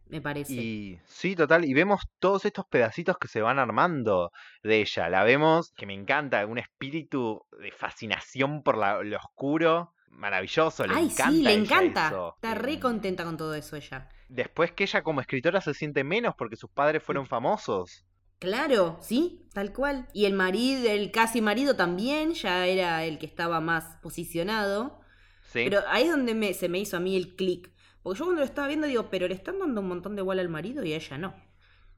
me 0.10 0.22
parece. 0.22 0.54
Y 0.54 1.00
sí, 1.06 1.36
total, 1.36 1.66
y 1.66 1.74
vemos 1.74 2.02
todos 2.20 2.46
estos 2.46 2.66
pedacitos 2.68 3.18
que 3.18 3.28
se 3.28 3.42
van 3.42 3.60
armando 3.60 4.32
de 4.64 4.82
ella. 4.82 5.10
La 5.10 5.24
vemos, 5.24 5.74
que 5.76 5.86
me 5.86 5.94
encanta, 5.94 6.46
un 6.46 6.58
espíritu 6.58 7.44
de 7.62 7.72
fascinación 7.72 8.64
por 8.64 8.78
la- 8.78 9.02
lo 9.04 9.18
oscuro, 9.18 9.94
maravilloso, 10.10 10.86
le 10.88 10.96
Ay, 10.96 11.06
encanta. 11.06 11.30
sí, 11.32 11.42
le 11.44 11.54
encanta. 11.54 12.08
eso. 12.08 12.34
Está 12.36 12.56
re 12.56 12.80
contenta 12.80 13.24
con 13.24 13.38
todo 13.38 13.54
eso 13.56 13.76
ella. 13.76 14.10
Después 14.30 14.72
que 14.72 14.84
ella 14.86 15.04
como 15.04 15.22
escritora 15.22 15.62
se 15.62 15.74
siente 15.74 16.04
menos 16.04 16.36
porque 16.38 16.56
sus 16.56 16.70
padres 16.70 17.04
fueron 17.04 17.28
famosos. 17.28 18.06
Claro, 18.40 18.98
sí, 19.02 19.48
tal 19.54 19.72
cual. 19.74 20.08
Y 20.14 20.26
el 20.26 20.34
marido, 20.34 20.90
el 20.90 21.12
casi 21.12 21.42
marido 21.42 21.76
también, 21.76 22.34
ya 22.34 22.66
era 22.68 23.04
el 23.06 23.18
que 23.18 23.26
estaba 23.26 23.62
más 23.62 23.98
posicionado. 24.02 25.00
¿sí? 25.52 25.62
Pero 25.64 25.82
ahí 25.88 26.04
es 26.04 26.12
donde 26.12 26.36
me, 26.36 26.54
se 26.54 26.68
me 26.70 26.80
hizo 26.80 26.98
a 26.98 27.00
mí 27.00 27.16
el 27.16 27.36
clic. 27.36 27.72
Porque 28.06 28.20
yo 28.20 28.26
cuando 28.26 28.42
lo 28.42 28.46
estaba 28.46 28.68
viendo 28.68 28.86
digo, 28.86 29.10
pero 29.10 29.28
le 29.28 29.34
están 29.34 29.58
dando 29.58 29.82
un 29.82 29.88
montón 29.88 30.16
de 30.16 30.22
bola 30.22 30.42
al 30.44 30.50
marido 30.50 30.86
y 30.86 30.94
a 30.94 30.98
ella 30.98 31.18
no. 31.18 31.34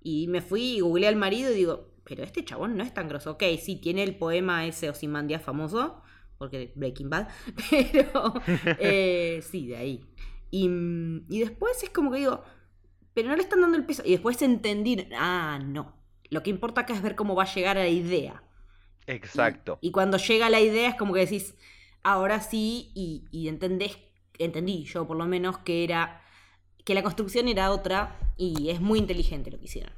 Y 0.01 0.27
me 0.29 0.39
fui 0.41 0.77
y 0.77 0.79
googleé 0.79 1.09
al 1.09 1.17
marido 1.17 1.51
y 1.51 1.55
digo, 1.55 1.95
pero 2.05 2.23
este 2.23 2.45
chabón 2.45 2.77
no 2.77 2.83
es 2.83 2.93
tan 2.93 3.09
grosso. 3.09 3.31
Ok, 3.31 3.43
sí, 3.61 3.75
tiene 3.75 4.03
el 4.03 4.17
poema 4.17 4.65
ese 4.65 4.89
Ozymandias 4.89 5.41
famoso, 5.41 6.01
porque 6.37 6.71
Breaking 6.77 7.09
Bad, 7.09 7.27
pero 7.91 8.35
eh, 8.79 9.41
sí, 9.51 9.67
de 9.67 9.75
ahí. 9.75 10.05
Y, 10.49 10.69
mm, 10.69 11.25
y 11.29 11.39
después 11.41 11.83
es 11.83 11.89
como 11.89 12.09
que 12.11 12.19
digo, 12.19 12.41
pero 13.13 13.29
no 13.29 13.35
le 13.35 13.43
están 13.43 13.59
dando 13.59 13.77
el 13.77 13.85
peso. 13.85 14.01
Y 14.05 14.11
después 14.11 14.41
entendí, 14.41 15.09
ah, 15.17 15.59
no. 15.61 15.97
Lo 16.29 16.41
que 16.41 16.49
importa 16.51 16.81
acá 16.81 16.93
es 16.93 17.01
ver 17.01 17.15
cómo 17.17 17.35
va 17.35 17.43
a 17.43 17.53
llegar 17.53 17.77
a 17.77 17.81
la 17.81 17.89
idea. 17.89 18.43
Y- 19.07 19.11
Exacto. 19.11 19.77
Y, 19.81 19.91
cuando 19.91 20.17
llega 20.17 20.49
la 20.49 20.61
idea 20.61 20.89
es 20.89 20.95
como 20.95 21.13
que 21.13 21.21
decís, 21.21 21.55
ahora 22.03 22.39
sí, 22.41 22.91
y, 22.95 23.27
y 23.31 23.47
entendés, 23.49 23.97
entendí 24.39 24.83
yo 24.85 25.07
por 25.07 25.17
lo 25.17 25.25
menos 25.25 25.57
que 25.59 25.83
era, 25.83 26.21
que 26.85 26.93
la 26.93 27.03
construcción 27.03 27.47
era 27.47 27.71
otra 27.71 28.17
y 28.37 28.69
es 28.69 28.79
muy 28.81 28.99
inteligente 28.99 29.51
lo 29.51 29.57
que 29.59 29.65
hicieron. 29.65 29.93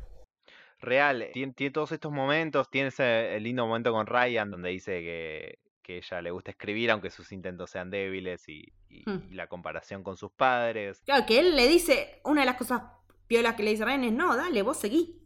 Real, 0.81 1.27
tiene, 1.33 1.53
tiene 1.53 1.71
todos 1.71 1.91
estos 1.91 2.11
momentos, 2.11 2.69
tiene 2.69 2.87
ese 2.87 3.35
el 3.35 3.43
lindo 3.43 3.65
momento 3.67 3.91
con 3.91 4.07
Ryan 4.07 4.49
donde 4.49 4.69
dice 4.69 5.01
que, 5.01 5.59
que 5.81 5.97
ella 5.97 6.21
le 6.21 6.31
gusta 6.31 6.51
escribir 6.51 6.89
aunque 6.91 7.09
sus 7.09 7.31
intentos 7.33 7.69
sean 7.71 7.89
débiles 7.89 8.47
y, 8.47 8.65
y- 8.89 9.03
Hmm. 9.05 9.27
y 9.31 9.35
la 9.35 9.47
comparación 9.47 10.03
con 10.03 10.17
sus 10.17 10.31
padres. 10.31 11.01
Claro, 11.05 11.25
que 11.25 11.39
él 11.39 11.55
le 11.55 11.67
dice, 11.67 12.21
una 12.23 12.41
de 12.41 12.45
las 12.45 12.55
cosas 12.55 12.81
piolas 13.27 13.55
que 13.55 13.63
le 13.63 13.71
dice 13.71 13.85
Ryan 13.85 14.03
es, 14.05 14.13
no, 14.13 14.35
dale, 14.35 14.61
vos 14.61 14.77
seguí. 14.77 15.21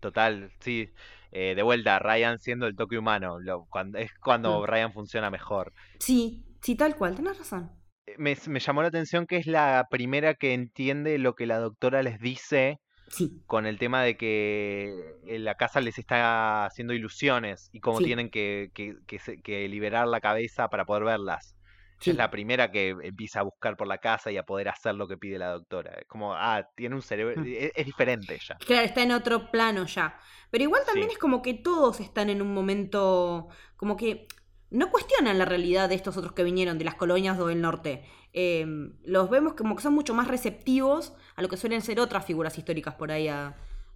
Total, 0.00 0.50
sí. 0.60 0.88
Eh, 1.32 1.54
de 1.54 1.62
vuelta, 1.62 1.98
Ryan 1.98 2.38
siendo 2.38 2.66
el 2.66 2.76
toque 2.76 2.96
humano, 2.98 3.40
lo- 3.40 3.66
cuando, 3.66 3.98
es 3.98 4.12
cuando 4.18 4.60
Mm. 4.60 4.64
Ryan 4.66 4.92
funciona 4.92 5.30
mejor. 5.30 5.72
Sí, 6.00 6.44
sí, 6.62 6.76
tal 6.76 6.96
cual, 6.96 7.14
tenés 7.14 7.38
razón. 7.38 7.70
Eh, 8.06 8.14
Me, 8.18 8.36
me 8.48 8.60
llamó 8.60 8.82
la 8.82 8.88
atención 8.88 9.26
que 9.26 9.36
es 9.36 9.46
la 9.46 9.86
primera 9.90 10.34
que 10.34 10.54
entiende 10.54 11.18
lo 11.18 11.34
que 11.34 11.46
la 11.46 11.58
doctora 11.58 12.02
les 12.02 12.18
dice 12.20 12.78
Sí, 13.08 13.42
con 13.46 13.66
el 13.66 13.78
tema 13.78 14.02
de 14.02 14.16
que 14.16 14.90
en 15.26 15.44
la 15.44 15.56
casa 15.56 15.80
les 15.82 15.98
está 15.98 16.64
haciendo 16.64 16.94
ilusiones 16.94 17.68
y 17.70 17.80
cómo 17.80 17.98
Sí. 17.98 18.04
tienen 18.06 18.30
que, 18.30 18.70
que- 18.74 18.96
que 19.06 19.18
se- 19.18 19.42
que 19.42 19.68
liberar 19.68 20.08
la 20.08 20.20
cabeza 20.20 20.68
para 20.68 20.86
poder 20.86 21.04
verlas. 21.04 21.54
Sí. 22.00 22.10
Es 22.10 22.16
la 22.16 22.30
primera 22.30 22.70
que 22.72 22.88
empieza 23.02 23.40
a 23.40 23.42
buscar 23.44 23.76
por 23.76 23.86
la 23.86 23.98
casa 23.98 24.32
y 24.32 24.36
a 24.38 24.42
poder 24.44 24.68
hacer 24.68 24.94
lo 24.94 25.06
que 25.06 25.16
pide 25.18 25.38
la 25.38 25.50
doctora. 25.50 25.92
Es 26.00 26.06
como, 26.06 26.34
ah, 26.34 26.66
tiene 26.74 26.94
un 26.96 27.02
cerebro, 27.02 27.40
Mm. 27.40 27.44
es, 27.46 27.72
es 27.76 27.86
diferente 27.86 28.34
ella. 28.34 28.56
Claro, 28.66 28.86
está 28.86 29.02
en 29.02 29.12
otro 29.12 29.50
plano 29.50 29.84
ya. 29.86 30.18
Pero 30.50 30.64
igual 30.64 30.82
también 30.86 31.10
es 31.10 31.18
como 31.18 31.40
que 31.42 31.54
todos 31.54 32.00
están 32.00 32.30
en 32.30 32.40
un 32.42 32.52
momento, 32.54 33.48
como 33.76 33.96
que 33.96 34.26
no 34.74 34.90
cuestionan 34.90 35.38
la 35.38 35.44
realidad 35.44 35.88
de 35.88 35.94
estos 35.94 36.16
otros 36.16 36.32
que 36.32 36.42
vinieron 36.44 36.78
de 36.78 36.84
las 36.84 36.94
colonias 36.96 37.38
o 37.38 37.46
del 37.46 37.60
norte. 37.60 38.04
Eh, 38.32 38.66
los 39.04 39.30
vemos 39.30 39.54
como 39.54 39.76
que 39.76 39.82
son 39.82 39.94
mucho 39.94 40.14
más 40.14 40.26
receptivos 40.28 41.14
a 41.36 41.42
lo 41.42 41.48
que 41.48 41.56
suelen 41.56 41.80
ser 41.80 42.00
otras 42.00 42.24
figuras 42.26 42.58
históricas 42.58 42.94
por 42.94 43.12
ahí 43.12 43.28
a- 43.28 43.54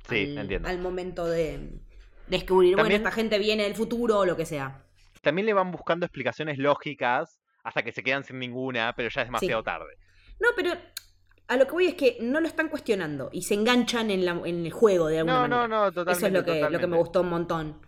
Sí, 0.08 0.36
al, 0.64 0.78
momento 0.78 1.26
de 1.26 1.80
descubrir, 2.28 2.76
También- 2.76 3.00
bueno, 3.02 3.08
esta 3.08 3.10
gente 3.10 3.38
viene 3.38 3.64
del 3.64 3.74
futuro 3.74 4.20
o 4.20 4.24
lo 4.24 4.36
que 4.36 4.46
sea. 4.46 4.84
También 5.20 5.44
le 5.46 5.52
van 5.52 5.70
buscando 5.72 6.06
explicaciones 6.06 6.56
lógicas 6.58 7.40
hasta 7.64 7.82
que 7.82 7.92
se 7.92 8.02
quedan 8.02 8.24
sin 8.24 8.38
ninguna, 8.38 8.94
pero 8.96 9.08
ya 9.10 9.22
es 9.22 9.26
demasiado 9.28 9.62
tarde. 9.64 9.96
No, 10.40 10.48
pero 10.56 10.72
a 11.48 11.56
lo 11.56 11.66
que 11.66 11.72
voy 11.72 11.86
es 11.88 11.94
que 11.94 12.16
no 12.20 12.40
lo 12.40 12.46
están 12.46 12.68
cuestionando 12.68 13.28
y 13.32 13.42
se 13.42 13.54
enganchan 13.54 14.10
en, 14.10 14.24
la- 14.24 14.40
en 14.44 14.64
el 14.64 14.72
juego 14.72 15.08
de 15.08 15.18
alguna 15.18 15.48
No, 15.48 15.48
manera. 15.48 15.68
no, 15.68 15.84
no, 15.86 15.92
totalmente. 15.92 16.12
Eso 16.12 16.26
es 16.28 16.32
lo 16.32 16.44
que, 16.44 16.70
lo 16.70 16.78
que 16.78 16.86
me 16.86 16.96
gustó 16.96 17.20
un 17.22 17.28
montón. 17.30 17.80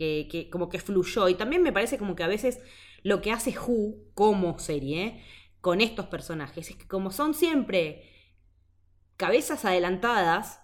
Que, 0.00 0.28
que 0.30 0.48
como 0.48 0.70
que 0.70 0.78
fluyó. 0.78 1.28
Y 1.28 1.34
también 1.34 1.62
me 1.62 1.74
parece 1.74 1.98
como 1.98 2.16
que 2.16 2.22
a 2.22 2.26
veces 2.26 2.58
lo 3.02 3.20
que 3.20 3.32
hace 3.32 3.54
Who 3.58 3.96
como 4.14 4.58
serie 4.58 5.22
con 5.60 5.82
estos 5.82 6.06
personajes 6.06 6.70
es 6.70 6.76
que 6.76 6.88
como 6.88 7.10
son 7.10 7.34
siempre 7.34 8.08
cabezas 9.18 9.66
adelantadas, 9.66 10.62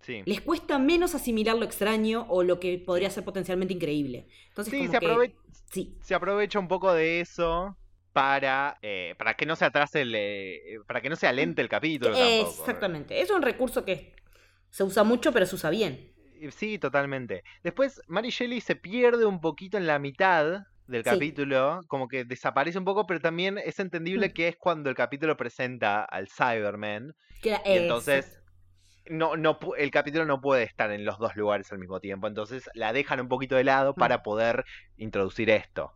Sí. 0.00 0.22
les 0.24 0.40
cuesta 0.40 0.78
menos 0.78 1.14
asimilar 1.14 1.56
lo 1.56 1.66
extraño 1.66 2.24
o 2.30 2.42
lo 2.42 2.58
que 2.58 2.78
podría 2.78 3.10
ser 3.10 3.22
potencialmente 3.22 3.74
increíble. 3.74 4.28
Entonces, 4.48 4.72
Sí, 4.72 4.78
como 4.86 4.92
se 4.92 4.98
que- 5.00 5.34
Sí, 5.70 5.98
se 6.00 6.14
aprovecha 6.14 6.58
un 6.58 6.68
poco 6.68 6.94
de 6.94 7.20
eso 7.20 7.76
para, 8.14 8.78
eh, 8.80 9.14
para 9.18 9.34
que 9.34 9.44
no 9.44 9.56
se 9.56 9.66
atrase 9.66 10.00
el, 10.02 10.14
eh, 10.16 10.78
para 10.86 11.02
que 11.02 11.10
no 11.10 11.16
se 11.16 11.26
alente 11.26 11.60
el 11.60 11.68
capítulo 11.68 12.16
tampoco. 12.16 12.60
exactamente. 12.60 13.20
Es 13.20 13.30
un 13.30 13.42
recurso 13.42 13.84
que 13.84 14.14
se 14.70 14.84
usa 14.84 15.04
mucho, 15.04 15.32
pero 15.32 15.44
se 15.44 15.54
usa 15.56 15.68
bien. 15.68 16.13
Sí, 16.50 16.78
totalmente. 16.78 17.44
Después, 17.62 18.00
Mary 18.06 18.30
Shelley 18.30 18.60
se 18.60 18.76
pierde 18.76 19.24
un 19.24 19.40
poquito 19.40 19.76
en 19.78 19.86
la 19.86 19.98
mitad 19.98 20.66
del 20.86 21.02
Sí. 21.02 21.10
capítulo, 21.10 21.80
como 21.88 22.08
que 22.08 22.24
desaparece 22.24 22.78
un 22.78 22.84
poco, 22.84 23.06
pero 23.06 23.18
también 23.20 23.56
es 23.58 23.78
entendible 23.80 24.28
Mm. 24.28 24.32
que 24.32 24.48
es 24.48 24.56
cuando 24.56 24.90
el 24.90 24.96
capítulo 24.96 25.36
presenta 25.36 26.04
al 26.04 26.28
Cyberman, 26.28 27.14
Que 27.42 27.56
y 27.64 27.72
entonces 27.78 28.40
no, 29.08 29.36
no, 29.36 29.58
el 29.78 29.90
capítulo 29.90 30.24
no 30.26 30.40
puede 30.40 30.62
estar 30.64 30.90
en 30.90 31.04
los 31.04 31.18
dos 31.18 31.36
lugares 31.36 31.70
al 31.72 31.78
mismo 31.78 32.00
tiempo, 32.00 32.26
entonces 32.26 32.68
la 32.74 32.92
dejan 32.92 33.20
un 33.20 33.28
poquito 33.28 33.54
de 33.56 33.64
lado 33.64 33.92
Mm. 33.92 33.98
para 34.00 34.22
poder 34.22 34.64
introducir 34.98 35.48
esto. 35.50 35.92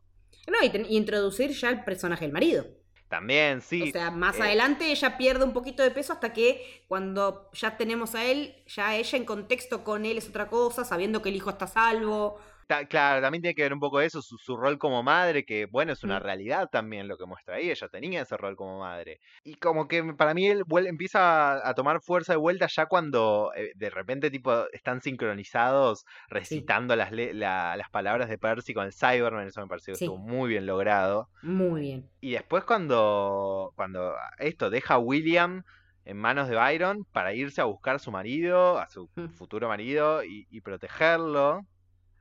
No, 0.46 0.56
y 0.62 0.96
introducir 0.96 1.50
ya 1.50 1.68
el 1.70 1.84
personaje 1.84 2.24
del 2.24 2.32
marido. 2.32 2.66
También, 3.08 3.60
sí. 3.62 3.82
O 3.82 3.86
sea, 3.92 4.10
más 4.10 4.38
eh, 4.38 4.42
adelante 4.42 4.90
ella 4.90 5.16
pierde 5.16 5.44
un 5.44 5.52
poquito 5.54 5.82
de 5.82 5.90
peso 5.90 6.12
hasta 6.12 6.32
que 6.34 6.77
cuando 6.88 7.50
ya 7.52 7.76
tenemos 7.76 8.14
a 8.14 8.24
él, 8.24 8.56
ya 8.66 8.96
ella 8.96 9.16
en 9.18 9.24
contexto 9.26 9.84
con 9.84 10.04
él 10.06 10.18
es 10.18 10.28
otra 10.28 10.48
cosa, 10.48 10.84
sabiendo 10.84 11.22
que 11.22 11.28
el 11.28 11.36
hijo 11.36 11.50
está 11.50 11.66
a 11.66 11.68
salvo. 11.68 12.38
ta- 12.66 12.84
claro, 12.86 13.22
también 13.22 13.40
tiene 13.40 13.54
que 13.54 13.62
ver 13.62 13.72
un 13.72 13.80
poco 13.80 13.98
eso, 14.02 14.20
su, 14.20 14.36
su 14.36 14.54
rol 14.54 14.76
como 14.76 15.02
madre, 15.02 15.46
que 15.46 15.64
bueno, 15.64 15.92
es 15.94 16.04
una 16.04 16.20
Mm. 16.20 16.22
realidad 16.22 16.68
también 16.70 17.08
lo 17.08 17.16
que 17.16 17.24
muestra 17.24 17.54
ahí, 17.56 17.70
ella 17.70 17.88
tenía 17.88 18.20
ese 18.20 18.36
rol 18.36 18.56
como 18.56 18.80
madre. 18.80 19.20
Y 19.42 19.54
como 19.54 19.88
que 19.88 20.04
para 20.12 20.34
mí 20.34 20.46
él 20.48 20.64
empieza 20.86 21.66
a, 21.66 21.74
tomar 21.74 22.02
fuerza 22.02 22.34
de 22.34 22.36
vuelta 22.36 22.66
ya 22.66 22.84
cuando 22.84 23.52
eh, 23.56 23.72
de 23.74 23.88
repente 23.88 24.30
tipo 24.30 24.66
están 24.74 25.00
sincronizados 25.00 26.04
recitando 26.28 26.94
las, 26.94 27.10
le- 27.10 27.32
la- 27.32 27.74
las 27.76 27.88
palabras 27.88 28.28
de 28.28 28.36
Percy 28.36 28.74
con 28.74 28.84
el 28.84 28.92
Cyberman, 28.92 29.46
eso 29.46 29.62
me 29.62 29.66
pareció 29.68 29.92
que 29.94 29.98
Sí. 29.98 30.04
estuvo 30.04 30.18
muy 30.18 30.50
bien 30.50 30.66
logrado. 30.66 31.30
Muy 31.40 31.80
bien. 31.80 32.10
Y 32.20 32.32
después 32.32 32.64
cuando, 32.64 33.72
cuando 33.76 34.14
esto 34.38 34.68
deja 34.68 34.94
a 34.94 34.98
William 34.98 35.64
en 36.08 36.16
manos 36.16 36.48
de 36.48 36.56
Byron 36.56 37.04
para 37.12 37.34
irse 37.34 37.60
a 37.60 37.64
buscar 37.64 37.96
a 37.96 37.98
su 37.98 38.10
marido, 38.10 38.78
a 38.78 38.88
su 38.88 39.10
Mm. 39.14 39.28
futuro 39.28 39.68
marido 39.68 40.24
y, 40.24 40.46
y 40.50 40.60
protegerlo. 40.62 41.66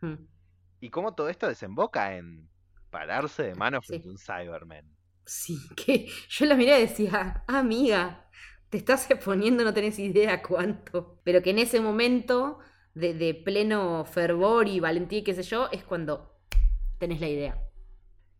Mm. 0.02 0.16
Y 0.82 0.90
cómo 0.90 1.16
todo 1.16 1.30
esto 1.30 1.48
desemboca 1.48 2.16
en 2.18 2.50
pararse 2.90 3.44
de 3.44 3.56
mano 3.56 3.80
Sí. 3.82 3.88
frente 3.88 4.08
a 4.08 4.12
un 4.12 4.18
Cyberman. 4.18 4.86
Sí, 5.26 5.58
que 5.76 6.08
yo 6.30 6.46
la 6.46 6.56
miré 6.56 6.78
y 6.78 6.82
decía, 6.82 7.44
"Ah, 7.48 7.60
amiga, 7.60 8.30
te 8.70 8.78
estás 8.78 9.10
exponiendo, 9.10 9.64
no 9.64 9.74
tenés 9.74 9.98
idea 10.00 10.42
cuánto. 10.44 11.22
Pero 11.24 11.42
que 11.42 11.52
en 11.52 11.60
ese 11.60 11.80
momento 11.80 12.60
de, 12.94 13.14
de 13.14 13.34
pleno 13.36 14.04
fervor 14.06 14.68
y 14.68 14.80
valentía 14.82 15.20
y 15.20 15.24
qué 15.24 15.34
sé 15.34 15.44
yo, 15.44 15.70
es 15.72 15.84
cuando 15.86 16.38
tenés 17.00 17.22
la 17.22 17.30
idea. 17.30 17.58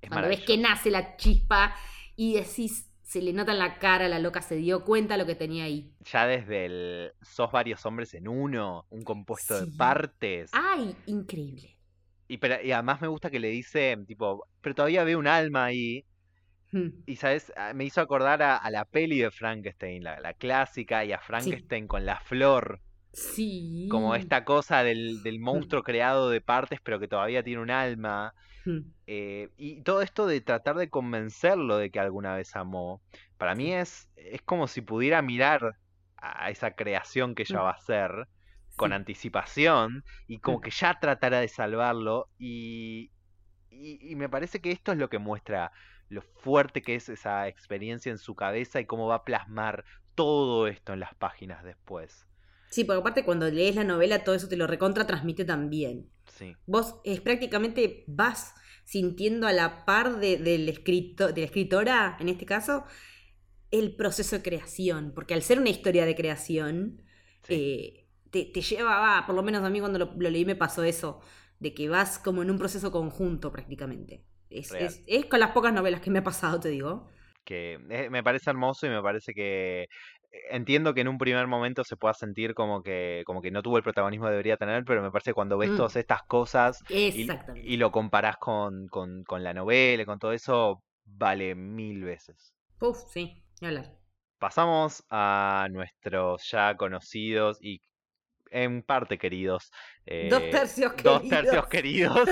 Es 0.02 0.10
Cuando 0.10 0.28
ves 0.30 0.42
que 0.42 0.58
nace 0.58 0.92
la 0.92 1.16
chispa 1.16 1.74
y 2.18 2.34
decís, 2.34 2.92
se 3.08 3.22
le 3.22 3.32
nota 3.32 3.54
en 3.54 3.60
la 3.60 3.80
cara, 3.80 4.10
la 4.10 4.20
loca 4.20 4.42
se 4.42 4.56
dio 4.56 4.84
cuenta 4.84 5.16
lo 5.18 5.26
que 5.26 5.36
tenía 5.36 5.64
ahí. 5.64 5.94
Ya 6.12 6.28
desde 6.28 6.66
el 6.66 7.12
sos 7.22 7.52
varios 7.52 7.86
hombres 7.86 8.14
en 8.14 8.28
uno, 8.28 8.86
un 8.90 9.04
compuesto 9.04 9.60
de 9.60 9.72
partes. 9.78 10.50
¡Ay! 10.54 10.94
Increíble. 11.06 11.78
Y, 12.28 12.38
pero- 12.38 12.62
y 12.62 12.72
además 12.74 13.00
me 13.02 13.08
gusta 13.08 13.30
que 13.32 13.40
le 13.40 13.48
dice, 13.50 13.96
tipo, 14.06 14.46
pero 14.62 14.76
todavía 14.76 15.06
veo 15.06 15.20
un 15.20 15.28
alma 15.28 15.66
ahí. 15.66 16.04
Mm. 16.74 16.90
Y 17.06 17.16
sabes, 17.16 17.54
Ah, 17.56 17.74
me 17.74 17.86
hizo 17.86 18.02
acordar 18.02 18.42
a, 18.44 18.58
a 18.58 18.70
la 18.70 18.84
peli 18.84 19.20
de 19.20 19.32
Frankenstein, 19.32 20.04
la, 20.04 20.20
la 20.20 20.34
clásica, 20.34 21.06
y 21.06 21.14
a 21.14 21.20
Frankenstein 21.20 21.88
con 21.88 22.06
la 22.06 22.20
flor. 22.20 22.82
Sí. 23.14 23.88
Como 23.90 24.16
esta 24.16 24.44
cosa 24.46 24.84
del, 24.84 25.22
del 25.24 25.40
monstruo 25.40 25.84
creado 25.84 26.30
de 26.30 26.42
partes, 26.42 26.80
pero 26.84 27.00
que 27.00 27.08
todavía 27.08 27.44
tiene 27.44 27.62
un 27.62 27.72
alma. 27.72 28.34
Mm. 28.66 28.80
Eh, 29.08 29.50
y 29.58 29.82
todo 29.82 30.02
esto 30.02 30.28
de 30.28 30.42
tratar 30.42 30.76
de 30.76 30.90
convencerlo 30.90 31.78
de 31.78 31.90
que 31.90 32.00
alguna 32.00 32.36
vez 32.36 32.56
amó, 32.56 33.02
para 33.38 33.56
mí 33.56 33.74
es, 33.74 34.10
es 34.16 34.42
como 34.42 34.68
si 34.68 34.82
pudiera 34.82 35.22
mirar 35.22 35.78
a 36.18 36.50
esa 36.50 36.72
creación 36.72 37.34
que 37.36 37.44
ella 37.44 37.60
Mm. 37.60 37.64
va 37.64 37.70
a 37.70 37.74
hacer 37.74 38.28
con 38.76 38.90
Sí. 38.90 38.96
anticipación 38.96 40.04
y 40.28 40.40
como 40.40 40.60
Mm. 40.60 40.62
que 40.62 40.72
ya 40.72 41.00
tratara 41.00 41.40
de 41.40 41.48
salvarlo 41.48 42.28
y, 42.38 43.12
y, 43.72 44.12
y 44.12 44.16
me 44.16 44.30
parece 44.30 44.60
que 44.62 44.72
esto 44.72 44.92
es 44.92 44.98
lo 44.98 45.10
que 45.10 45.18
muestra 45.20 45.72
lo 46.10 46.22
fuerte 46.22 46.82
que 46.82 46.96
es 46.96 47.10
esa 47.10 47.48
experiencia 47.48 48.12
en 48.12 48.18
su 48.18 48.36
cabeza 48.36 48.80
y 48.80 48.86
cómo 48.86 49.08
va 49.08 49.16
a 49.16 49.24
plasmar 49.26 49.84
todo 50.16 50.68
esto 50.68 50.94
en 50.94 51.00
las 51.02 51.14
páginas 51.16 51.64
después. 51.64 52.27
Sí, 52.70 52.84
porque 52.84 53.00
aparte 53.02 53.26
cuando 53.26 53.50
lees 53.50 53.76
la 53.76 53.84
novela 53.84 54.24
todo 54.24 54.36
eso 54.36 54.48
te 54.50 54.58
lo 54.58 54.68
recontra 54.68 55.08
transmite 55.08 55.46
también. 55.46 56.10
Sí, 56.28 56.58
Vos 56.66 56.96
es 57.04 57.22
prácticamente 57.22 58.04
vas 58.08 58.54
sintiendo 58.86 59.48
a 59.48 59.54
la 59.54 59.86
par 59.86 60.20
de, 60.20 60.38
del 60.38 60.70
escrito, 60.70 61.32
de 61.34 61.42
la 61.42 61.48
escritora, 61.48 62.18
en 62.20 62.30
este 62.30 62.46
caso, 62.46 62.86
el 63.72 63.96
proceso 63.96 64.36
de 64.38 64.44
creación. 64.44 65.12
Porque 65.16 65.34
al 65.34 65.42
ser 65.44 65.60
una 65.60 65.70
historia 65.70 66.06
de 66.06 66.16
creación, 66.16 67.02
sí. 67.44 67.56
eh, 67.56 68.08
te, 68.32 68.46
te 68.46 68.62
lleva, 68.62 69.00
va, 69.00 69.26
por 69.26 69.36
lo 69.36 69.44
menos 69.44 69.64
a 69.64 69.70
mí 69.70 69.80
cuando 69.80 70.00
lo, 70.00 70.14
lo 70.18 70.30
leí 70.30 70.46
me 70.46 70.56
pasó 70.56 70.84
eso, 70.84 71.22
de 71.60 71.74
que 71.74 71.90
vas 71.90 72.20
como 72.20 72.42
en 72.44 72.52
un 72.52 72.58
proceso 72.58 72.92
conjunto 72.92 73.52
prácticamente. 73.52 74.26
Es, 74.50 74.76
es- 74.80 75.04
es 75.08 75.26
con 75.26 75.40
las 75.40 75.52
pocas 75.52 75.74
novelas 75.74 76.02
que 76.02 76.10
me 76.12 76.20
ha 76.20 76.24
pasado, 76.24 76.60
te 76.60 76.70
digo. 76.70 77.08
que 77.44 77.80
eh, 77.90 78.10
me 78.10 78.24
parece 78.24 78.50
hermoso 78.50 78.86
y 78.88 78.90
me 78.90 79.02
parece 79.02 79.34
que 79.34 79.88
entiendo 80.50 80.94
que 80.94 81.02
en 81.02 81.08
un 81.08 81.18
primer 81.18 81.48
momento 81.48 81.84
se 81.84 81.98
pueda 81.98 82.14
sentir 82.14 82.54
como 82.54 82.82
que 82.84 83.24
como 83.26 83.42
que 83.42 83.52
no 83.52 83.62
tuvo 83.62 83.78
el 83.78 83.84
protagonismo 83.84 84.26
que 84.26 84.32
debería 84.32 84.58
tener, 84.58 84.84
pero 84.86 85.02
me 85.02 85.12
parece 85.12 85.32
que 85.32 85.36
cuando 85.36 85.58
ves 85.58 85.72
Mm. 85.72 85.78
todas 85.78 85.96
estas 85.96 86.24
cosas 86.24 86.84
y, 86.90 87.78
lo 87.78 87.92
comparás 87.92 88.38
con, 88.38 88.88
con, 88.88 89.24
con 89.24 89.44
la 89.44 89.54
novela, 89.54 90.04
y 90.04 90.06
con 90.06 90.20
todo 90.20 90.32
eso, 90.34 90.84
vale 91.06 91.56
mil 91.56 92.04
veces. 92.04 92.54
Uf, 92.80 92.98
sí, 93.12 93.44
ni 93.62 93.68
hablar. 93.68 93.98
Pasamos 94.40 95.04
a 95.10 95.68
nuestros 95.72 96.48
ya 96.52 96.76
conocidos 96.78 97.58
y 97.62 97.82
en 98.52 98.82
parte 98.84 99.18
queridos. 99.18 99.72
Dos 100.30 100.42
eh, 100.44 100.50
tercios 100.52 100.94
Dos 101.04 101.22
queridos. 101.22 101.30
tercios 101.30 101.68
queridos 101.68 102.30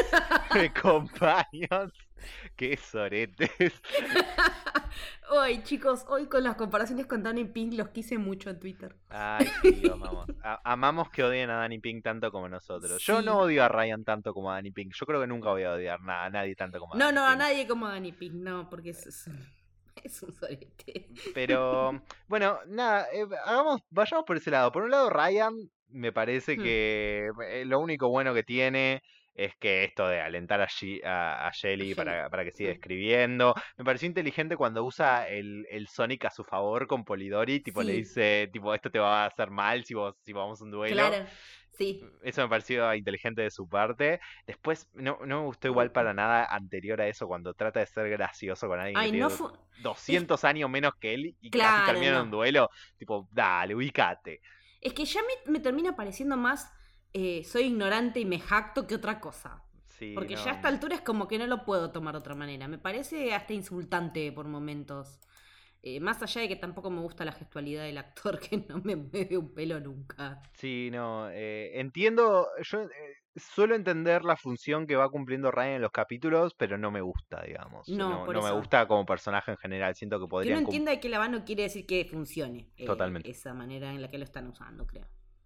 de 0.54 0.72
compañeros. 0.82 1.92
Qué 2.56 2.78
soretes. 2.78 3.52
Hoy, 5.30 5.64
chicos, 5.64 6.06
hoy 6.08 6.28
con 6.28 6.44
las 6.44 6.56
comparaciones 6.56 7.08
con 7.08 7.24
Danny 7.24 7.46
Pink 7.46 7.74
los 7.74 7.90
quise 7.90 8.18
mucho 8.18 8.50
en 8.52 8.60
Twitter. 8.60 8.96
Ay, 9.10 9.48
sí, 9.62 9.82
los 9.82 9.94
amamos. 9.94 10.28
A- 10.44 10.62
amamos 10.64 11.10
que 11.10 11.24
odien 11.24 11.50
a 11.50 11.56
Danny 11.56 11.80
Pink 11.80 12.04
tanto 12.04 12.32
como 12.32 12.48
nosotros. 12.48 13.02
Yo 13.04 13.22
no 13.22 13.40
odio 13.40 13.64
a 13.64 13.68
Ryan 13.68 14.04
tanto 14.06 14.34
como 14.34 14.52
a 14.52 14.56
Danny 14.56 14.72
Pink. 14.72 14.94
Yo 14.94 15.06
creo 15.06 15.20
que 15.20 15.28
nunca 15.28 15.50
voy 15.50 15.64
a 15.64 15.74
odiar 15.74 16.00
a 16.08 16.30
nadie 16.30 16.56
tanto 16.56 16.80
como 16.80 16.94
a 16.94 16.98
No, 16.98 17.06
Danny 17.06 17.16
no, 17.16 17.26
a 17.26 17.30
Pink. 17.32 17.40
nadie 17.40 17.68
como 17.68 17.88
Danny 17.88 18.12
Pink, 18.12 18.34
no, 18.36 18.70
porque 18.70 18.92
es, 18.92 19.06
es, 19.08 19.28
un- 19.28 19.46
es 20.04 20.22
un 20.24 20.32
sorete. 20.32 21.10
Pero 21.34 22.02
bueno, 22.28 22.60
nada, 22.68 23.08
eh, 23.12 23.26
hagamos, 23.46 23.82
vayamos 23.90 24.26
por 24.26 24.38
ese 24.38 24.52
lado. 24.52 24.72
Por 24.72 24.84
un 24.84 24.92
lado, 24.92 25.10
Ryan 25.10 25.54
me 25.90 26.12
parece 26.14 26.56
Hmm. 26.56 26.64
que 26.64 27.30
eh, 27.50 27.66
lo 27.66 27.80
único 27.80 28.10
bueno 28.10 28.34
que 28.34 28.44
tiene 28.44 29.02
es 29.36 29.56
que 29.58 29.84
esto 29.84 30.08
de 30.08 30.22
alentar 30.22 30.62
a, 30.62 30.68
a, 31.06 31.48
a 31.48 31.52
Shelly 31.54 31.94
para, 31.96 32.30
para 32.30 32.44
que 32.46 32.52
siga 32.52 32.72
escribiendo. 32.72 33.54
Me 33.78 33.86
pareció 33.86 34.08
inteligente 34.08 34.58
cuando 34.58 34.84
usa 34.84 35.28
el, 35.28 35.68
el 35.70 35.88
Sonic 35.88 36.26
a 36.26 36.32
su 36.32 36.44
favor 36.44 36.88
con 36.88 37.06
Polidori. 37.06 37.62
Tipo, 37.62 37.84
le 37.84 37.94
dice, 37.94 38.50
tipo, 38.54 38.74
esto 38.74 38.90
te 38.92 39.00
va 39.00 39.24
a 39.24 39.28
hacer 39.28 39.52
mal 39.52 39.86
si 39.86 39.94
vos, 39.94 40.16
si 40.24 40.34
vamos 40.34 40.62
a 40.62 40.64
un 40.64 40.72
duelo. 40.72 40.94
Claro, 40.94 41.26
sí. 41.78 42.02
Eso 42.24 42.42
me 42.42 42.50
pareció 42.50 42.94
inteligente 42.96 43.42
de 43.44 43.52
su 43.52 43.68
parte. 43.70 44.20
Después, 44.48 44.90
no, 44.94 45.20
no 45.26 45.42
me 45.42 45.46
gustó 45.48 45.68
igual 45.68 45.92
para 45.92 46.14
nada 46.14 46.46
anterior 46.46 47.00
a 47.02 47.08
eso, 47.08 47.28
cuando 47.28 47.54
trata 47.54 47.80
de 47.82 47.86
ser 47.88 48.10
gracioso 48.10 48.68
con 48.68 48.80
alguien 48.80 48.98
Ay, 48.98 49.12
que 49.12 49.14
no 49.18 49.30
tiene 49.30 49.30
fue. 49.30 49.52
200 49.76 50.44
años 50.44 50.70
menos 50.70 50.94
que 51.00 51.14
él 51.14 51.36
y 51.42 51.54
casi 51.54 51.82
Claro, 51.82 51.86
terminan 51.86 52.16
en 52.16 52.22
no. 52.22 52.24
un 52.24 52.32
duelo. 52.32 52.70
Tipo, 52.98 53.28
dale, 53.32 53.76
ubicate. 53.76 54.42
Es 54.82 54.94
que 54.94 55.06
ya 55.06 55.22
me, 55.22 55.52
me 55.52 55.60
termina 55.60 55.96
pareciendo 55.96 56.38
más 56.38 56.72
eh, 57.18 57.44
soy 57.46 57.64
ignorante 57.64 58.20
y 58.20 58.26
me 58.26 58.40
jacto 58.40 58.86
que 58.88 58.96
otra 58.96 59.20
cosa. 59.22 59.64
Sí, 59.88 60.12
Porque 60.14 60.36
no. 60.36 60.44
ya 60.44 60.52
a 60.52 60.56
esta 60.56 60.68
altura 60.68 60.96
es 60.96 61.02
como 61.02 61.26
que 61.30 61.38
no 61.38 61.48
lo 61.48 61.64
puedo 61.64 61.90
tomar 61.92 62.14
de 62.16 62.20
otra 62.20 62.36
manera. 62.36 62.68
Me 62.68 62.78
parece 62.78 63.34
hasta 63.34 63.54
insultante 63.54 64.30
por 64.34 64.46
momentos. 64.48 65.22
Eh, 65.82 66.00
más 66.02 66.22
allá 66.22 66.42
de 66.42 66.48
que 66.50 66.56
tampoco 66.58 66.90
me 66.90 67.00
gusta 67.00 67.24
la 67.24 67.32
gestualidad 67.32 67.84
del 67.86 67.98
actor, 68.00 68.40
que 68.50 68.58
no 68.68 68.82
me 68.84 68.96
mueve 68.98 69.38
un 69.38 69.54
pelo 69.54 69.80
nunca. 69.80 70.42
Sí, 70.54 70.90
no. 70.92 71.30
eh, 71.30 71.80
entiendo, 71.80 72.48
yo 72.64 72.82
eh, 72.82 72.90
suelo 73.36 73.76
entender 73.76 74.26
la 74.26 74.36
función 74.36 74.86
que 74.88 74.96
va 74.98 75.08
cumpliendo 75.10 75.52
Ryan 75.52 75.76
en 75.76 75.82
los 75.84 75.92
capítulos, 75.92 76.54
pero 76.58 76.78
no 76.78 76.92
me 76.92 77.02
gusta, 77.02 77.42
digamos. 77.44 77.88
No, 77.88 78.10
no, 78.10 78.26
por 78.26 78.36
no 78.36 78.42
me 78.42 78.52
gusta 78.52 78.88
como 78.88 79.06
personaje 79.06 79.52
en 79.52 79.58
general. 79.58 79.96
Siento 79.96 80.18
que 80.20 80.26
Que 80.26 80.30
podrían 80.30 80.58
uno 80.58 80.68
entienda 80.68 81.00
que 81.00 81.08
la 81.08 81.20
va 81.20 81.30
no 81.30 81.46
quiere 81.46 81.64
decir 81.64 81.86
que 81.86 82.04
funcione. 82.04 82.68
eh, 82.76 82.86
Totalmente. 82.86 83.30
Esa 83.30 83.54
manera 83.54 83.92
en 83.92 84.02
la 84.02 84.10
que 84.10 84.18
lo 84.18 84.26
están 84.26 84.48
usando, 84.48 84.86
creo. 84.88 85.06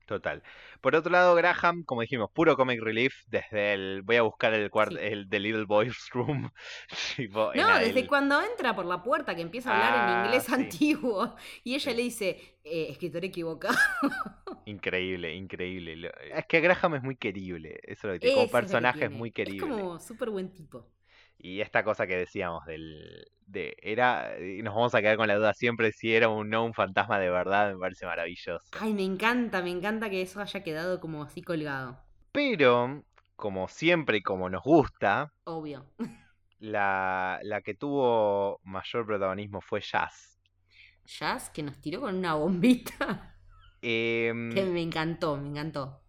Total. 0.09 0.41
Por 0.81 0.95
otro 0.95 1.11
lado, 1.11 1.35
Graham, 1.35 1.83
como 1.83 2.01
dijimos, 2.01 2.31
puro 2.33 2.55
comic 2.55 2.81
relief 2.81 3.13
desde 3.27 3.73
el 3.73 4.01
voy 4.01 4.15
a 4.15 4.23
buscar 4.23 4.55
el 4.55 4.71
cuarto, 4.71 4.95
Sí. 4.97 5.03
el 5.05 5.29
The 5.29 5.39
Little 5.39 5.65
Boy's 5.65 6.09
Room. 6.13 6.49
tipo, 7.15 7.51
No, 7.53 7.77
desde 7.77 7.99
el- 7.99 8.07
cuando 8.07 8.41
entra 8.41 8.75
por 8.75 8.85
la 8.85 9.03
puerta 9.03 9.35
que 9.35 9.41
empieza 9.43 9.71
a 9.71 9.75
hablar 9.75 9.93
Ah, 10.09 10.19
en 10.21 10.25
inglés 10.25 10.43
sí. 10.45 10.53
antiguo 10.53 11.35
y 11.63 11.75
ella 11.75 11.91
Sí. 11.91 11.97
le 11.97 12.03
dice, 12.03 12.57
eh, 12.63 12.87
escritor 12.89 13.23
equivocado. 13.23 13.77
Increíble, 14.65 15.33
increíble. 15.35 16.11
Es 16.33 16.45
que 16.47 16.59
Graham 16.59 16.95
es 16.95 17.03
muy 17.03 17.15
querible. 17.17 17.79
Eso 17.83 18.07
es 18.07 18.13
lo 18.13 18.13
que 18.13 18.19
tiene. 18.19 18.33
Como 18.35 18.45
es 18.45 18.51
que 18.51 18.57
personaje 18.57 18.97
es 18.99 19.09
tiene. 19.09 19.15
muy 19.17 19.31
querible. 19.31 19.67
Es 19.67 19.71
como 19.73 19.99
súper 19.99 20.29
buen 20.31 20.51
tipo. 20.53 20.87
Y 21.41 21.61
esta 21.61 21.83
cosa 21.85 22.05
que 22.05 22.17
decíamos 22.17 22.65
del. 22.65 23.25
de 23.45 23.75
era. 23.81 24.33
Nos 24.61 24.75
vamos 24.75 24.93
a 24.93 25.01
quedar 25.01 25.15
con 25.17 25.27
la 25.27 25.35
duda 25.35 25.53
siempre 25.53 25.91
si 25.93 26.13
era 26.13 26.27
un 26.29 26.49
no 26.49 26.65
un 26.65 26.73
fantasma 26.73 27.17
de 27.17 27.29
verdad, 27.29 27.71
me 27.73 27.79
parece 27.79 28.05
maravilloso. 28.05 28.65
Ay, 28.79 28.93
me 28.93 29.03
encanta, 29.03 29.61
me 29.61 29.71
encanta 29.71 30.09
que 30.09 30.21
eso 30.21 30.41
haya 30.41 30.63
quedado 30.63 30.99
como 30.99 31.23
así 31.23 31.41
colgado. 31.41 31.97
Pero, 32.33 33.03
como 33.37 33.67
siempre 33.69 34.17
y 34.17 34.21
como 34.21 34.49
nos 34.49 34.63
gusta, 34.63 35.31
Obvio. 35.45 35.85
la, 36.59 37.39
la 37.43 37.61
que 37.61 37.73
tuvo 37.73 38.59
mayor 38.63 39.05
protagonismo 39.05 39.61
fue 39.61 39.79
Jazz. 39.81 40.39
Jazz 41.05 41.49
que 41.49 41.63
nos 41.63 41.79
tiró 41.79 42.01
con 42.01 42.15
una 42.15 42.35
bombita. 42.35 43.35
Em, 43.81 44.51
Que 44.53 44.63
me 44.65 44.81
encantó, 44.81 45.37
me 45.37 45.47
encantó. 45.47 46.03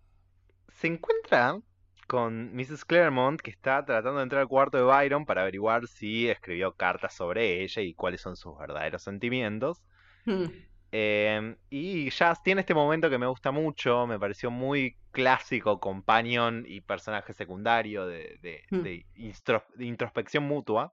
se 0.73 0.89
encuentra 0.89 1.61
con 2.11 2.53
Mrs. 2.57 2.85
Claremont 2.85 3.41
que 3.41 3.53
está 3.53 3.85
tratando 3.85 4.17
de 4.19 4.25
entrar 4.25 4.43
al 4.43 4.49
cuarto 4.49 4.77
de 4.79 4.83
Byron 4.83 5.25
para 5.25 5.43
averiguar 5.43 5.87
si 5.87 6.29
escribió 6.29 6.73
cartas 6.73 7.15
sobre 7.15 7.63
ella 7.63 7.83
y 7.83 7.95
cuáles 7.95 8.21
son 8.21 8.35
sus 8.35 8.59
verdaderos 8.59 9.01
sentimientos. 9.05 9.81
Hmm. 10.27 10.47
Em, 10.91 11.57
y 11.71 12.11
Jazz 12.11 12.43
tiene 12.43 12.63
este 12.63 12.75
momento 12.75 13.09
que 13.09 13.17
me 13.19 13.29
gusta 13.29 13.53
mucho, 13.53 14.09
me 14.09 14.19
pareció 14.19 14.51
muy 14.51 14.97
clásico, 15.13 15.79
companion 15.79 16.65
y 16.67 16.81
personaje 16.81 17.33
secundario 17.33 18.09
de, 18.09 18.39
de- 18.43 18.65
Hmm. 18.73 18.83
de 18.83 19.07
instro- 19.15 19.65
de 19.77 19.85
introspección 19.85 20.43
mutua. 20.43 20.93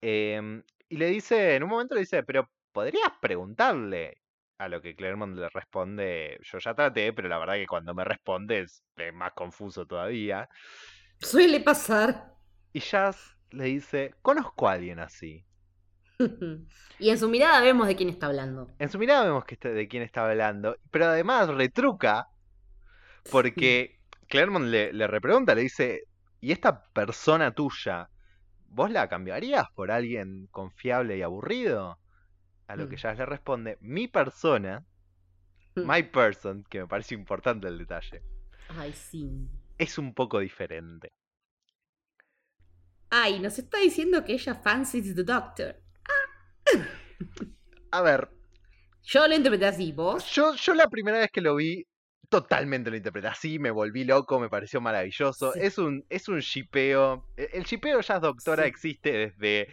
Em, 0.00 0.64
y 0.88 0.96
le 0.96 1.06
dice, 1.06 1.54
en 1.54 1.62
un 1.62 1.68
momento 1.70 1.94
le 1.94 2.00
dice, 2.00 2.24
pero 2.24 2.50
podrías 2.72 3.12
preguntarle. 3.20 4.16
A 4.62 4.68
lo 4.68 4.80
que 4.80 4.94
Claremont 4.94 5.36
le 5.36 5.48
responde, 5.48 6.38
yo 6.42 6.58
ya 6.58 6.74
traté, 6.74 7.12
pero 7.12 7.28
la 7.28 7.38
verdad 7.38 7.54
que 7.54 7.66
cuando 7.66 7.94
me 7.94 8.04
responde 8.04 8.60
es 8.60 8.82
más 9.12 9.32
confuso 9.32 9.86
todavía. 9.86 10.48
Suele 11.20 11.60
pasar. 11.60 12.34
Y 12.74 12.80
Jazz 12.80 13.36
le 13.50 13.64
dice, 13.64 14.14
conozco 14.22 14.68
a 14.68 14.72
alguien 14.72 14.98
así. 14.98 15.44
y 16.98 17.10
en 17.10 17.18
su 17.18 17.28
mirada 17.28 17.60
vemos 17.60 17.86
de 17.86 17.96
quién 17.96 18.08
está 18.08 18.26
hablando. 18.26 18.68
En 18.78 18.88
su 18.90 18.98
mirada 18.98 19.24
vemos 19.24 19.44
que 19.44 19.54
está- 19.54 19.70
de 19.70 19.88
quién 19.88 20.02
está 20.02 20.28
hablando, 20.28 20.76
pero 20.90 21.06
además 21.06 21.48
retruca 21.48 22.28
porque 23.30 23.98
Claremont 24.28 24.66
le, 24.66 24.92
le 24.92 25.06
repregunta, 25.06 25.54
le 25.54 25.62
dice, 25.62 26.02
¿y 26.40 26.52
esta 26.52 26.82
persona 26.92 27.52
tuya, 27.54 28.10
vos 28.68 28.90
la 28.90 29.08
cambiarías 29.08 29.66
por 29.74 29.90
alguien 29.90 30.48
confiable 30.50 31.16
y 31.18 31.22
aburrido? 31.22 31.98
A 32.72 32.76
lo 32.76 32.88
que 32.88 32.96
Mm. 32.96 32.98
Jazz 32.98 33.18
le 33.18 33.26
responde, 33.26 33.76
mi 33.80 34.08
persona, 34.08 34.82
Mm. 35.74 35.82
my 35.90 36.02
person, 36.04 36.64
que 36.70 36.80
me 36.80 36.86
parece 36.86 37.14
importante 37.14 37.68
el 37.68 37.76
detalle, 37.78 38.22
Ay, 38.68 38.92
sí. 38.94 39.30
es 39.78 39.98
un 39.98 40.14
poco 40.14 40.38
diferente. 40.38 41.08
Ay, 43.10 43.40
nos 43.40 43.58
está 43.58 43.78
diciendo 43.78 44.24
que 44.24 44.32
ella 44.32 44.54
fancies 44.54 45.14
the 45.14 45.22
doctor. 45.22 45.76
A 47.90 48.00
ver, 48.02 48.28
Yo 49.04 49.26
lo 49.28 49.34
interpreté 49.34 49.66
así, 49.66 49.92
¿vos? 49.92 50.24
yo, 50.32 50.54
yo 50.54 50.74
la 50.74 50.88
primera 50.88 51.18
vez 51.18 51.30
que 51.30 51.40
lo 51.40 51.56
vi, 51.56 51.84
totalmente 52.30 52.88
lo 52.90 52.96
interpreté 52.96 53.26
así, 53.28 53.58
me 53.58 53.70
volví 53.70 54.04
loco, 54.04 54.38
me 54.40 54.48
pareció 54.48 54.80
maravilloso. 54.80 55.52
Sí. 55.52 55.60
Es 55.62 55.76
un 55.76 56.04
es 56.08 56.28
un 56.28 56.38
shipeo. 56.38 57.26
e- 57.36 57.50
El 57.52 57.64
shipeo 57.64 58.00
ya 58.00 58.18
doctora 58.20 58.62
Sí. 58.62 58.68
existe 58.70 59.12
desde 59.12 59.68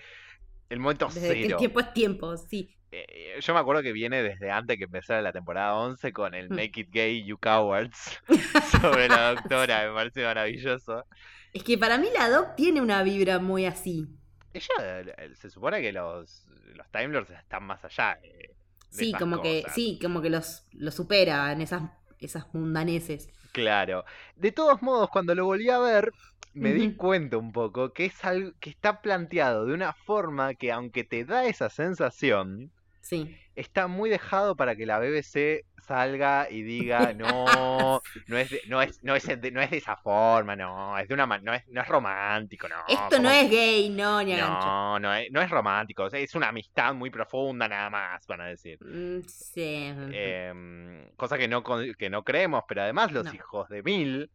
el 0.70 0.80
momento 0.80 1.08
Desde 1.08 1.34
que 1.34 1.46
el 1.48 1.58
tiempo 1.58 1.80
es 1.80 1.94
tiempo, 1.94 2.38
sí. 2.38 2.76
Eh, 2.92 3.40
yo 3.40 3.54
me 3.54 3.60
acuerdo 3.60 3.84
que 3.84 3.92
viene 3.92 4.24
desde 4.24 4.50
antes 4.52 4.78
que 4.78 4.86
empezara 4.86 5.22
la 5.22 5.32
temporada 5.32 5.76
11 5.76 6.12
con 6.12 6.34
el 6.34 6.50
Mm. 6.50 6.56
Make 6.56 6.82
It 6.82 6.90
Gay, 6.92 7.24
You 7.24 7.38
Cowards 7.38 8.20
sobre 8.82 9.08
la 9.08 9.36
doctora, 9.36 9.88
me 9.88 9.94
parece 9.94 10.24
maravilloso. 10.24 11.06
Es 11.54 11.64
que 11.64 11.78
para 11.78 11.98
mí 11.98 12.08
la 12.14 12.30
Doc 12.30 12.56
tiene 12.56 12.82
una 12.82 13.04
vibra 13.04 13.40
muy 13.40 13.66
así. 13.66 14.08
Ella, 14.54 15.02
eh, 15.02 15.32
se 15.36 15.50
supone 15.50 15.82
que 15.82 15.92
los, 15.92 16.46
los 16.76 16.90
Time 16.92 17.10
Lords 17.10 17.30
están 17.32 17.64
más 17.64 17.84
allá. 17.86 18.18
de 18.22 18.56
Sí, 18.90 19.10
esas 19.10 19.20
como 19.20 19.42
que, 19.42 19.64
sí, 19.74 20.00
como 20.02 20.22
que 20.22 20.30
los, 20.32 20.64
los 20.74 20.96
supera 20.96 21.52
en 21.52 21.62
esas, 21.62 21.84
esas 22.20 22.52
mundaneces. 22.54 23.30
Claro. 23.52 24.04
De 24.36 24.52
todos 24.52 24.82
modos, 24.82 25.10
cuando 25.10 25.36
lo 25.36 25.46
volví 25.46 25.70
a 25.70 25.80
ver, 25.80 26.12
me 26.54 26.74
di 26.74 26.94
cuenta 26.96 27.38
un 27.38 27.52
poco 27.52 27.94
que 27.94 28.06
es 28.06 28.26
algo 28.26 28.52
que 28.60 28.70
está 28.70 29.02
planteado 29.02 29.66
de 29.66 29.74
una 29.74 29.94
forma 29.94 30.54
que, 30.56 30.72
aunque 30.72 31.04
te 31.04 31.24
da 31.26 31.46
esa 31.46 31.70
sensación, 31.70 32.72
Sí. 33.02 33.36
está 33.56 33.88
muy 33.88 34.10
dejado 34.10 34.56
para 34.56 34.76
que 34.76 34.86
la 34.86 35.00
BBC 35.00 35.66
salga 35.88 36.48
y 36.52 36.62
diga, 36.62 37.14
no, 37.18 38.02
no 38.28 38.38
es 38.38 38.50
de, 38.52 38.62
no 38.68 38.82
es, 38.82 39.04
no 39.04 39.16
es 39.16 39.26
de, 39.26 39.52
no 39.52 39.62
es 39.62 39.72
de 39.72 39.78
esa 39.78 39.96
forma, 39.96 40.56
no, 40.56 40.98
es 40.98 41.08
de 41.08 41.14
una 41.16 41.26
no 41.40 41.54
es, 41.54 41.68
no 41.70 41.82
es 41.82 41.88
romántico, 41.88 42.68
no. 42.68 42.76
Esto 42.88 43.18
no 43.18 43.30
¿cómo- 43.30 43.30
es 43.32 43.50
gay, 43.50 43.90
no, 43.90 44.22
ni. 44.22 44.36
No, 44.36 45.00
no 45.00 45.14
es, 45.16 45.32
no 45.32 45.42
es 45.42 45.50
romántico, 45.50 46.08
es 46.08 46.36
una 46.36 46.50
amistad 46.50 46.94
muy 46.94 47.10
profunda 47.10 47.68
nada 47.68 47.90
más, 47.90 48.28
van 48.28 48.42
a 48.42 48.46
decir. 48.48 48.78
Mm, 48.84 49.22
sí. 49.28 49.94
Em, 50.12 51.10
cosa 51.16 51.38
que 51.38 51.48
no, 51.48 51.64
que 51.98 52.10
no 52.10 52.24
creemos, 52.24 52.64
pero 52.68 52.82
además 52.84 53.12
los 53.12 53.26
No. 53.26 53.34
hijos 53.34 53.70
de 53.70 53.82
Mil 53.82 54.30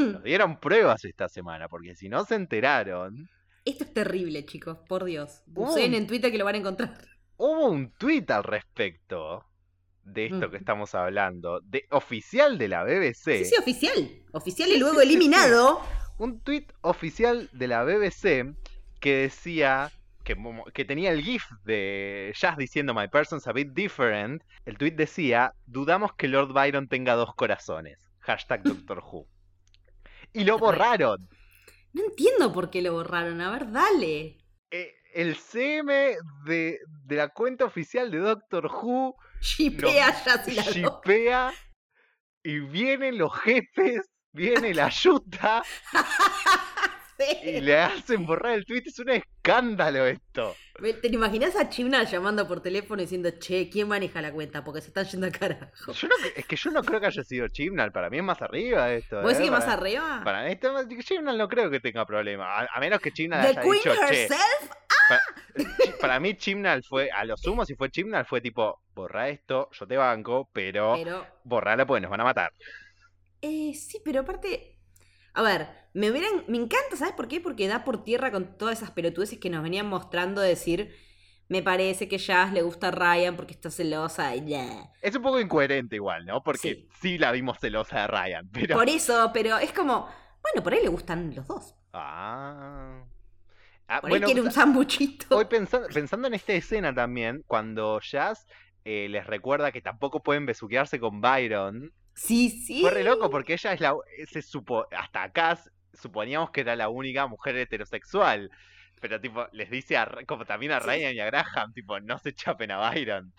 nos 0.00 0.22
dieron 0.22 0.58
pruebas 0.60 1.04
esta 1.04 1.28
semana, 1.28 1.68
porque 1.68 1.94
si 1.94 2.08
no 2.08 2.24
se 2.24 2.34
enteraron, 2.34 3.28
Esto 3.64 3.84
es 3.84 3.92
terrible, 3.92 4.44
chicos, 4.46 4.78
por 4.88 5.04
Dios. 5.04 5.42
Busquen 5.46 5.94
en 5.94 6.06
Twitter 6.06 6.30
que 6.32 6.38
lo 6.38 6.44
van 6.44 6.54
a 6.54 6.58
encontrar. 6.58 6.96
hubo 7.36 7.66
un 7.70 7.90
tuit 7.92 8.30
al 8.30 8.44
respecto 8.44 9.44
de 10.04 10.26
esto 10.26 10.50
que 10.50 10.56
Mm. 10.56 10.60
estamos 10.60 10.94
hablando, 10.94 11.60
de 11.60 11.84
oficial 11.90 12.58
de 12.58 12.68
la 12.68 12.84
BBC, 12.84 13.38
Sí, 13.38 13.44
sí, 13.44 13.54
oficial. 13.58 14.10
Oficial 14.32 14.68
Sí, 14.68 14.74
y 14.76 14.78
luego 14.78 15.00
sí, 15.00 15.06
eliminado. 15.06 15.80
un 16.18 16.40
tuit 16.40 16.70
oficial 16.82 17.48
de 17.52 17.68
la 17.68 17.84
BBC 17.84 18.54
que 19.00 19.14
decía 19.16 19.90
que, 20.24 20.36
que 20.74 20.84
tenía 20.84 21.12
el 21.12 21.22
GIF 21.22 21.44
de 21.64 22.32
Jazz 22.38 22.56
diciendo 22.58 22.92
My 22.94 23.08
person's 23.08 23.46
a 23.46 23.52
bit 23.52 23.72
different. 23.72 24.42
El 24.66 24.76
tuit 24.76 24.94
decía, 24.96 25.54
dudamos 25.66 26.12
que 26.14 26.28
Lord 26.28 26.52
Byron 26.52 26.88
tenga 26.88 27.14
dos 27.14 27.34
corazones. 27.34 27.98
Hashtag 28.20 28.62
Doctor 28.88 28.98
Who. 29.02 29.26
Y 30.32 30.44
lo 30.44 30.58
borraron. 30.58 31.28
No 31.92 32.04
entiendo 32.04 32.52
por 32.52 32.70
qué 32.70 32.82
lo 32.82 32.92
borraron. 32.92 33.40
A 33.40 33.50
ver, 33.50 33.70
dale. 33.70 34.38
Eh, 34.70 34.94
el 35.14 35.36
CM 35.36 36.16
de, 36.44 36.78
de 37.04 37.16
la 37.16 37.28
cuenta 37.28 37.64
oficial 37.64 38.10
de 38.10 38.18
Doctor 38.18 38.66
Who 38.66 39.16
Shipea 39.40 41.52
y 42.42 42.58
vienen 42.60 43.18
los 43.18 43.32
jefes, 43.40 44.08
viene 44.32 44.74
la 44.74 44.88
yuta 44.90 45.62
Y 47.44 47.60
le 47.60 47.78
hacen 47.78 48.26
borrar 48.26 48.54
el 48.54 48.64
tweet. 48.64 48.82
Es 48.86 48.98
un 48.98 49.10
escándalo 49.10 50.06
esto. 50.06 50.54
¿Te 51.02 51.08
imaginas 51.08 51.56
a 51.56 51.68
Chimnal 51.68 52.06
llamando 52.06 52.48
por 52.48 52.62
teléfono 52.62 53.02
diciendo, 53.02 53.30
che, 53.38 53.68
¿quién 53.68 53.88
maneja 53.88 54.22
la 54.22 54.32
cuenta? 54.32 54.64
Porque 54.64 54.80
se 54.80 54.88
están 54.88 55.04
yendo 55.06 55.26
al 55.26 55.32
carajo. 55.32 55.92
Yo 55.92 56.08
no, 56.08 56.14
cre- 56.16 56.32
es 56.36 56.46
que 56.46 56.56
yo 56.56 56.70
no 56.70 56.82
creo 56.82 57.00
que 57.00 57.06
haya 57.06 57.22
sido 57.24 57.48
Chibnall. 57.48 57.92
Para 57.92 58.08
mí 58.10 58.16
es 58.18 58.22
más 58.24 58.40
arriba 58.40 58.90
esto. 58.92 59.20
¿Vos 59.20 59.32
¿eh? 59.32 59.34
decís 59.34 59.44
que 59.46 59.50
más 59.50 59.64
Para- 59.64 59.74
arriba? 59.80 60.20
Para 60.24 60.44
mí 60.44 60.58
Chibnall 61.02 61.36
no 61.38 61.48
creo 61.48 61.70
que 61.70 61.80
tenga 61.80 62.06
problema. 62.06 62.46
A, 62.60 62.68
a 62.74 62.80
menos 62.80 63.00
que 63.00 63.12
Chibnall 63.12 63.42
¿The 63.42 63.48
haya 63.48 63.60
Queen 63.60 63.72
dicho, 63.74 63.92
che. 64.08 64.22
herself? 64.22 64.70
Chi- 65.56 65.92
Para 66.00 66.20
mí 66.20 66.34
Chibnall 66.36 66.82
fue, 66.84 67.10
a 67.10 67.24
lo 67.24 67.36
sumo 67.36 67.64
si 67.66 67.74
fue 67.74 67.90
Chibnall, 67.90 68.24
fue 68.24 68.40
tipo, 68.40 68.80
borra 68.94 69.28
esto, 69.28 69.68
yo 69.72 69.86
te 69.86 69.96
banco, 69.96 70.48
pero, 70.52 70.94
Pero 70.96 71.26
borrala 71.44 71.84
porque 71.86 72.00
nos 72.00 72.10
van 72.10 72.20
a 72.20 72.24
matar. 72.24 72.52
Eh, 73.42 73.72
sí, 73.74 74.00
pero 74.04 74.20
aparte. 74.20 74.76
A 75.34 75.42
ver, 75.42 75.68
me 75.94 76.10
hubieran. 76.10 76.44
Me 76.48 76.56
encanta, 76.58 76.96
¿sabes 76.96 77.14
por 77.14 77.28
qué? 77.28 77.40
Porque 77.40 77.68
da 77.68 77.84
por 77.84 78.04
tierra 78.04 78.30
con 78.32 78.56
todas 78.58 78.78
esas 78.78 78.90
pelotudeces 78.90 79.38
que 79.38 79.50
nos 79.50 79.62
venían 79.62 79.86
mostrando 79.86 80.40
decir. 80.40 80.94
Me 81.48 81.62
parece 81.64 82.06
que 82.08 82.18
Jazz 82.18 82.52
le 82.52 82.62
gusta 82.62 82.88
a 82.88 82.90
Ryan 82.92 83.34
porque 83.34 83.52
está 83.54 83.70
celosa 83.72 84.36
y 84.36 84.46
ya. 84.50 84.92
Es 85.02 85.16
un 85.16 85.22
poco 85.22 85.40
incoherente 85.40 85.96
igual, 85.96 86.24
¿no? 86.24 86.44
Porque 86.44 86.74
Sí. 86.74 86.88
sí, 87.00 87.18
la 87.18 87.32
vimos 87.32 87.58
celosa 87.58 88.02
de 88.02 88.06
Ryan, 88.06 88.48
pero... 88.52 88.76
Por 88.76 88.88
eso, 88.88 89.30
pero 89.34 89.58
es 89.58 89.72
como. 89.72 90.08
Bueno, 90.42 90.62
por 90.62 90.72
ahí 90.74 90.80
le 90.82 90.88
gustan 90.88 91.34
los 91.34 91.46
dos. 91.48 91.74
Ah. 91.92 93.02
Ah, 93.88 94.00
Por 94.00 94.10
bueno, 94.10 94.26
ahí 94.26 94.32
quiere 94.32 94.46
un 94.46 94.52
sa- 94.52 94.60
sambuchito. 94.60 95.36
Hoy 95.36 95.46
pensando, 95.46 95.88
pensando 95.88 96.28
en 96.28 96.34
esta 96.34 96.52
escena 96.52 96.94
también, 96.94 97.42
cuando 97.48 97.98
Jazz 98.00 98.46
eh, 98.84 99.08
les 99.10 99.26
recuerda 99.26 99.72
que 99.72 99.82
tampoco 99.82 100.22
pueden 100.22 100.46
besuquearse 100.46 101.00
con 101.00 101.20
Byron, 101.20 101.92
Sí, 102.14 102.50
sí. 102.50 102.82
fue 102.82 102.90
re 102.90 103.04
loco 103.04 103.30
porque 103.30 103.54
ella 103.54 103.72
es 103.72 103.80
la. 103.80 103.94
Se 104.30 104.42
supo, 104.42 104.86
hasta 104.96 105.22
acá 105.22 105.58
suponíamos 105.94 106.50
que 106.50 106.60
era 106.62 106.76
la 106.76 106.88
única 106.88 107.26
mujer 107.26 107.56
heterosexual. 107.56 108.50
Pero 109.00 109.18
tipo, 109.20 109.46
les 109.52 109.70
dice 109.70 109.96
a, 109.96 110.06
como 110.26 110.44
también 110.44 110.72
a 110.72 110.80
Sí. 110.80 110.86
Ryan 110.86 111.14
y 111.14 111.20
a 111.20 111.24
Graham, 111.26 111.72
tipo, 111.72 111.98
no 112.00 112.18
se 112.18 112.34
chapen 112.34 112.70
a 112.70 112.90
Byron. 112.90 113.32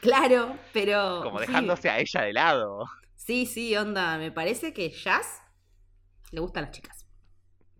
Claro, 0.00 0.56
pero. 0.72 1.20
Como 1.22 1.38
sí. 1.40 1.46
dejándose 1.46 1.90
a 1.90 1.98
ella 1.98 2.22
de 2.22 2.32
lado. 2.32 2.86
Sí, 3.16 3.44
sí, 3.46 3.76
onda. 3.76 4.16
Me 4.18 4.32
parece 4.32 4.72
que 4.72 4.90
Jazz 4.90 5.42
le 6.30 6.40
gustan 6.40 6.62
las 6.64 6.72
chicas. 6.72 7.06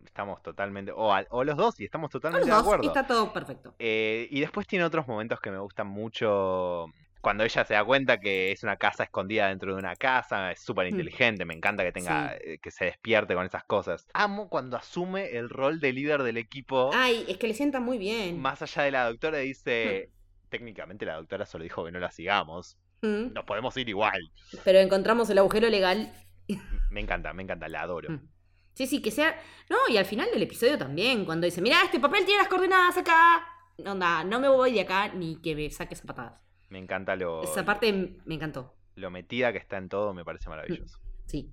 Estamos 0.04 0.42
totalmente. 0.42 0.92
O, 0.94 1.10
o 1.30 1.42
los 1.44 1.56
dos, 1.56 1.80
y 1.80 1.84
estamos 1.86 2.10
A 2.10 2.12
los 2.12 2.12
totalmente 2.12 2.46
de 2.50 2.52
dos, 2.52 2.60
acuerdo. 2.62 2.84
y 2.84 2.86
está 2.88 3.06
todo 3.06 3.32
perfecto. 3.32 3.74
Eh, 3.78 4.28
y 4.30 4.40
después 4.40 4.66
tiene 4.66 4.84
otros 4.84 5.08
momentos 5.08 5.40
que 5.40 5.50
me 5.50 5.58
gustan 5.58 5.86
mucho. 5.86 6.86
Cuando 7.22 7.44
ella 7.44 7.64
se 7.64 7.72
da 7.74 7.84
cuenta 7.84 8.18
que 8.20 8.52
es 8.52 8.62
una 8.64 8.76
casa 8.76 9.04
escondida 9.04 9.48
dentro 9.48 9.72
de 9.72 9.78
una 9.78 9.94
casa, 9.96 10.50
es 10.52 10.60
súper 10.60 10.88
inteligente, 10.88 11.44
me 11.44 11.54
encanta 11.54 11.84
que 11.84 11.92
tenga, 11.92 12.34
eh, 12.34 12.58
que 12.60 12.70
se 12.70 12.84
despierte 12.86 13.34
con 13.34 13.46
esas 13.46 13.62
cosas. 13.64 14.06
Amo 14.12 14.48
cuando 14.50 14.76
asume 14.76 15.30
el 15.36 15.48
rol 15.48 15.78
de 15.80 15.92
líder 15.92 16.24
del 16.24 16.36
equipo, 16.36 16.90
Ay, 16.92 17.24
es 17.28 17.38
que 17.38 17.46
le 17.48 17.54
sienta 17.54 17.78
muy 17.80 17.96
bien. 17.96 18.40
más 18.40 18.60
allá 18.60 18.82
de 18.82 18.90
la 18.90 19.04
doctora, 19.08 19.38
dice, 19.38 20.10
técnicamente 20.48 21.06
la 21.06 21.14
doctora 21.14 21.46
solo 21.46 21.62
dijo 21.64 21.84
que 21.84 21.92
no 21.92 21.98
la 22.00 22.10
sigamos, 22.10 22.76
Mm. 23.02 23.32
nos 23.34 23.44
podemos 23.44 23.76
ir 23.76 23.88
igual. 23.88 24.20
Pero 24.64 24.78
encontramos 24.80 25.28
el 25.30 25.38
agujero 25.38 25.68
legal. 25.70 26.12
Me 26.90 27.00
encanta, 27.00 27.32
me 27.32 27.42
encanta, 27.44 27.68
la 27.68 27.82
adoro. 27.82 28.10
Mm. 28.10 28.28
Sí, 28.74 28.86
sí, 28.86 29.00
que 29.02 29.10
sea. 29.10 29.40
No, 29.70 29.76
y 29.88 29.96
al 29.96 30.04
final 30.06 30.28
del 30.32 30.42
episodio 30.42 30.76
también, 30.78 31.24
cuando 31.24 31.44
dice, 31.44 31.60
mira, 31.60 31.78
este 31.84 32.00
papel 32.00 32.24
tiene 32.24 32.40
las 32.40 32.48
coordenadas 32.48 32.96
acá. 32.96 33.44
Onda, 33.86 34.24
no 34.24 34.40
me 34.40 34.48
voy 34.48 34.72
de 34.72 34.80
acá 34.80 35.08
ni 35.08 35.40
que 35.40 35.54
me 35.54 35.70
saques 35.70 36.00
patadas. 36.00 36.40
Me 36.72 36.78
encanta 36.78 37.16
lo, 37.16 37.42
Esa 37.42 37.64
parte 37.66 37.92
me 38.24 38.34
encantó. 38.34 38.74
lo 38.94 39.10
metida 39.10 39.52
que 39.52 39.58
está 39.58 39.76
en 39.76 39.90
todo, 39.90 40.14
me 40.14 40.24
parece 40.24 40.48
maravilloso. 40.48 40.98
Sí. 41.26 41.52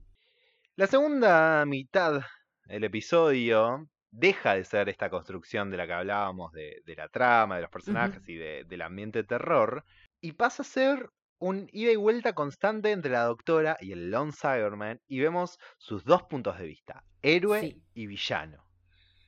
La 0.78 0.88
segunda 0.88 1.66
mitad 1.66 2.22
del 2.66 2.86
episodio 2.86 3.90
deja 4.12 4.56
de 4.56 4.64
ser 4.64 4.88
esta 4.88 5.10
construcción 5.10 5.70
de 5.72 5.76
la 5.78 5.86
que 5.88 5.92
hablábamos, 5.94 6.54
de, 6.54 6.82
de 6.86 6.96
la 6.96 7.10
trama, 7.10 7.58
de 7.58 7.64
los 7.64 7.70
personajes 7.70 8.28
y 8.30 8.36
de- 8.36 8.64
del 8.64 8.82
ambiente 8.82 9.20
de 9.20 9.24
terror, 9.26 9.84
y 10.22 10.32
pasa 10.32 10.64
a 10.64 10.66
ser 10.66 11.10
un 11.38 11.68
ida 11.74 11.92
y 11.92 11.96
vuelta 11.98 12.34
constante 12.34 12.92
entre 12.92 13.12
la 13.12 13.24
doctora 13.26 13.76
y 13.82 13.92
el 13.92 14.12
Lone 14.12 14.32
Cyberman 14.32 15.02
y 15.08 15.20
vemos 15.20 15.58
sus 15.78 16.06
dos 16.06 16.24
puntos 16.24 16.58
de 16.58 16.66
vista, 16.66 17.04
héroe 17.22 17.60
Sí. 17.60 17.84
y 17.94 18.08
villano. 18.08 18.64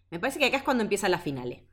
Me 0.10 0.20
parece 0.20 0.40
que 0.40 0.46
acá 0.46 0.58
es 0.58 0.64
cuando 0.64 0.84
empiezan 0.84 1.12
las 1.12 1.22
finales. 1.24 1.64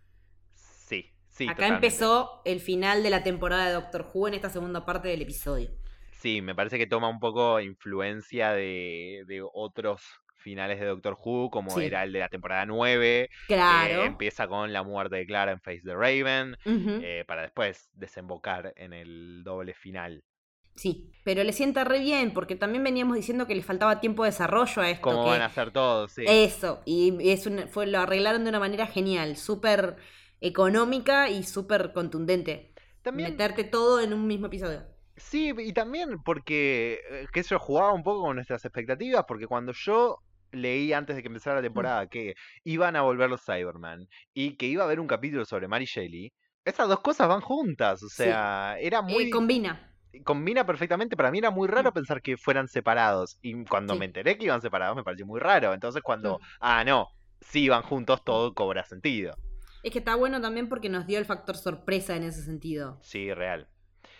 Sí, 1.39 1.45
acá 1.45 1.55
totalmente. 1.55 1.86
empezó 1.86 2.43
el 2.45 2.61
final 2.61 3.03
de 3.03 3.11
la 3.11 3.22
temporada 3.22 3.66
de 3.68 3.72
Doctor 3.74 4.11
Who 4.12 4.28
en 4.28 4.34
esta 4.34 4.51
segunda 4.51 4.84
parte 4.84 5.09
del 5.09 5.22
episodio. 5.22 5.70
Sí, 6.20 6.43
me 6.43 6.55
parece 6.55 6.78
que 6.78 6.86
toma 6.89 7.09
un 7.09 7.20
poco 7.20 7.61
influencia 7.61 8.51
de, 8.53 9.22
de 9.26 9.41
otros 9.55 10.03
finales 10.36 10.80
de 10.80 10.86
Doctor 10.86 11.16
Who, 11.24 11.51
como 11.51 11.70
Sí. 11.70 11.84
era 11.84 12.03
el 12.05 12.12
de 12.12 12.18
la 12.20 12.28
temporada 12.28 12.66
9, 12.66 13.28
que 13.47 13.55
Claro. 13.55 14.03
empieza 14.05 14.49
con 14.49 14.72
la 14.72 14.82
muerte 14.82 15.16
de 15.16 15.26
Clara 15.26 15.53
en 15.53 15.61
Face 15.61 15.82
the 15.84 15.95
Raven, 15.95 16.57
eh, 16.64 17.24
para 17.26 17.43
después 17.43 17.89
desembocar 17.93 18.72
en 18.76 18.93
el 18.93 19.43
doble 19.45 19.74
final. 19.74 20.24
Sí, 20.74 21.11
pero 21.24 21.43
le 21.43 21.53
sienta 21.53 21.82
re 21.84 21.99
bien 21.99 22.32
porque 22.32 22.55
también 22.55 22.84
veníamos 22.84 23.16
diciendo 23.16 23.47
que 23.49 23.55
le 23.55 23.62
faltaba 23.62 24.01
tiempo 24.01 24.22
de 24.24 24.30
desarrollo 24.30 24.80
a 24.82 24.91
esto. 24.91 25.03
Como 25.03 25.24
que- 25.24 25.30
van 25.30 25.43
a 25.43 25.47
hacer 25.47 25.72
todos, 25.72 26.12
sí. 26.12 26.24
Eso, 26.26 26.82
y 26.84 27.30
es 27.30 27.47
un- 27.47 27.68
fue, 27.68 27.86
lo 27.89 27.99
arreglaron 27.99 28.45
de 28.45 28.51
una 28.51 28.61
manera 28.61 28.86
genial, 28.86 29.36
súper 29.36 29.97
económica 30.41 31.28
y 31.28 31.43
súper 31.43 31.93
contundente. 31.93 32.72
También, 33.03 33.30
Meterte 33.32 33.64
todo 33.64 34.01
en 34.01 34.12
un 34.12 34.26
mismo 34.26 34.47
episodio. 34.47 34.82
sí, 35.16 35.53
y 35.59 35.72
también 35.72 36.22
porque, 36.24 37.01
eh, 37.11 37.26
que 37.32 37.41
eso 37.41 37.59
jugaba 37.59 37.93
un 37.93 38.03
poco 38.03 38.22
con 38.22 38.36
nuestras 38.36 38.64
expectativas, 38.64 39.24
porque 39.26 39.47
cuando 39.47 39.72
yo 39.72 40.18
leí 40.53 40.93
antes 40.93 41.16
de 41.16 41.22
que 41.22 41.28
empezara 41.28 41.57
la 41.57 41.62
temporada 41.62 42.07
que 42.09 42.34
iban 42.64 42.97
a 42.97 43.03
volver 43.03 43.28
los 43.28 43.45
Cyberman 43.45 44.09
y 44.32 44.57
que 44.57 44.66
iba 44.66 44.82
a 44.82 44.86
haber 44.86 45.01
un 45.01 45.07
capítulo 45.07 45.45
sobre 45.45 45.68
Mary 45.68 45.84
Shelley, 45.84 46.32
esas 46.64 46.89
dos 46.89 47.01
cosas 47.01 47.28
van 47.28 47.41
juntas, 47.41 48.03
o 48.03 48.09
Sí. 48.09 48.24
sea, 48.24 48.76
era 48.80 48.99
Eh, 48.99 49.03
muy... 49.03 49.30
combina. 49.30 49.84
combina 50.24 50.64
perfectamente. 50.66 51.16
Para 51.16 51.30
mí 51.30 51.39
era 51.39 51.51
muy 51.51 51.68
raro 51.68 51.91
Mm. 51.91 51.95
pensar 51.95 52.22
que 52.22 52.36
fueran 52.36 52.66
separados. 52.66 53.39
Y 53.43 53.64
cuando 53.64 53.93
Sí. 53.95 53.99
me 54.01 54.07
enteré 54.07 54.36
que 54.39 54.47
iban 54.47 54.61
separados, 54.62 54.97
me 54.97 55.05
pareció 55.05 55.26
muy 55.26 55.39
raro. 55.39 55.72
Entonces, 55.74 56.03
cuando, 56.03 56.39
Mm. 56.39 56.43
ah, 56.61 56.84
no, 56.84 57.09
sí 57.41 57.64
iban 57.64 57.82
juntos, 57.82 58.24
todo 58.24 58.55
cobra 58.55 58.84
sentido. 58.84 59.34
Es 59.83 59.93
que 59.93 59.99
está 60.01 60.14
bueno 60.16 60.41
también 60.41 60.68
porque 60.68 60.89
nos 60.89 61.07
dio 61.07 61.18
el 61.18 61.24
factor 61.24 61.57
sorpresa 61.57 62.16
en 62.16 62.24
ese 62.24 62.43
sentido. 62.43 62.99
Sí, 63.03 63.33
real. 63.33 63.68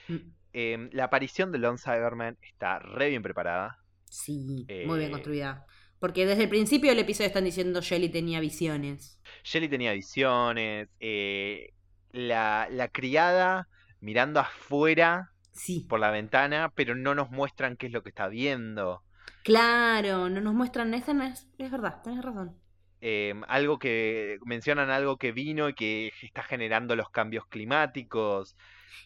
Mm, 0.09 0.17
Em, 0.55 0.89
la 0.93 1.05
aparición 1.05 1.53
de 1.53 1.59
Lone 1.59 1.79
Cyberman 1.79 2.39
está 2.43 2.79
re 2.79 3.11
bien 3.11 3.23
preparada. 3.23 3.79
Sí, 4.11 4.67
muy 4.87 4.99
bien 4.99 5.11
Eh, 5.11 5.13
construida. 5.13 5.67
Porque 6.01 6.25
desde 6.27 6.45
el 6.45 6.49
principio 6.49 6.91
del 6.91 7.01
episodio 7.01 7.27
están 7.27 7.45
diciendo 7.45 7.81
Shelly 7.83 8.09
tenía 8.09 8.41
visiones. 8.41 9.21
Shelly 9.45 9.69
tenía 9.69 9.93
visiones. 9.93 10.89
eh, 11.01 11.75
la, 12.13 12.67
la 12.71 12.89
criada 12.89 13.69
mirando 14.01 14.41
afuera 14.41 15.33
Sí. 15.53 15.85
por 15.89 16.01
la 16.01 16.11
ventana, 16.11 16.73
pero 16.75 16.95
no 16.95 17.15
nos 17.15 17.31
muestran 17.31 17.77
qué 17.77 17.87
es 17.87 17.93
lo 17.93 18.03
que 18.03 18.09
está 18.09 18.29
viendo. 18.29 19.03
Claro, 19.45 20.29
no 20.29 20.41
nos 20.41 20.55
muestran 20.55 20.95
esa, 20.95 21.13
no 21.15 21.25
es, 21.25 21.47
es 21.59 21.71
verdad, 21.71 22.01
tenés 22.03 22.25
razón. 22.25 22.57
Em, 23.01 23.43
algo 23.49 23.79
que 23.79 24.39
mencionan 24.45 24.91
algo 24.91 25.19
que 25.19 25.33
vino 25.33 25.69
y 25.69 25.75
que 25.75 26.13
está 26.23 26.43
generando 26.43 26.97
los 26.97 27.11
cambios 27.11 27.47
climáticos. 27.47 28.57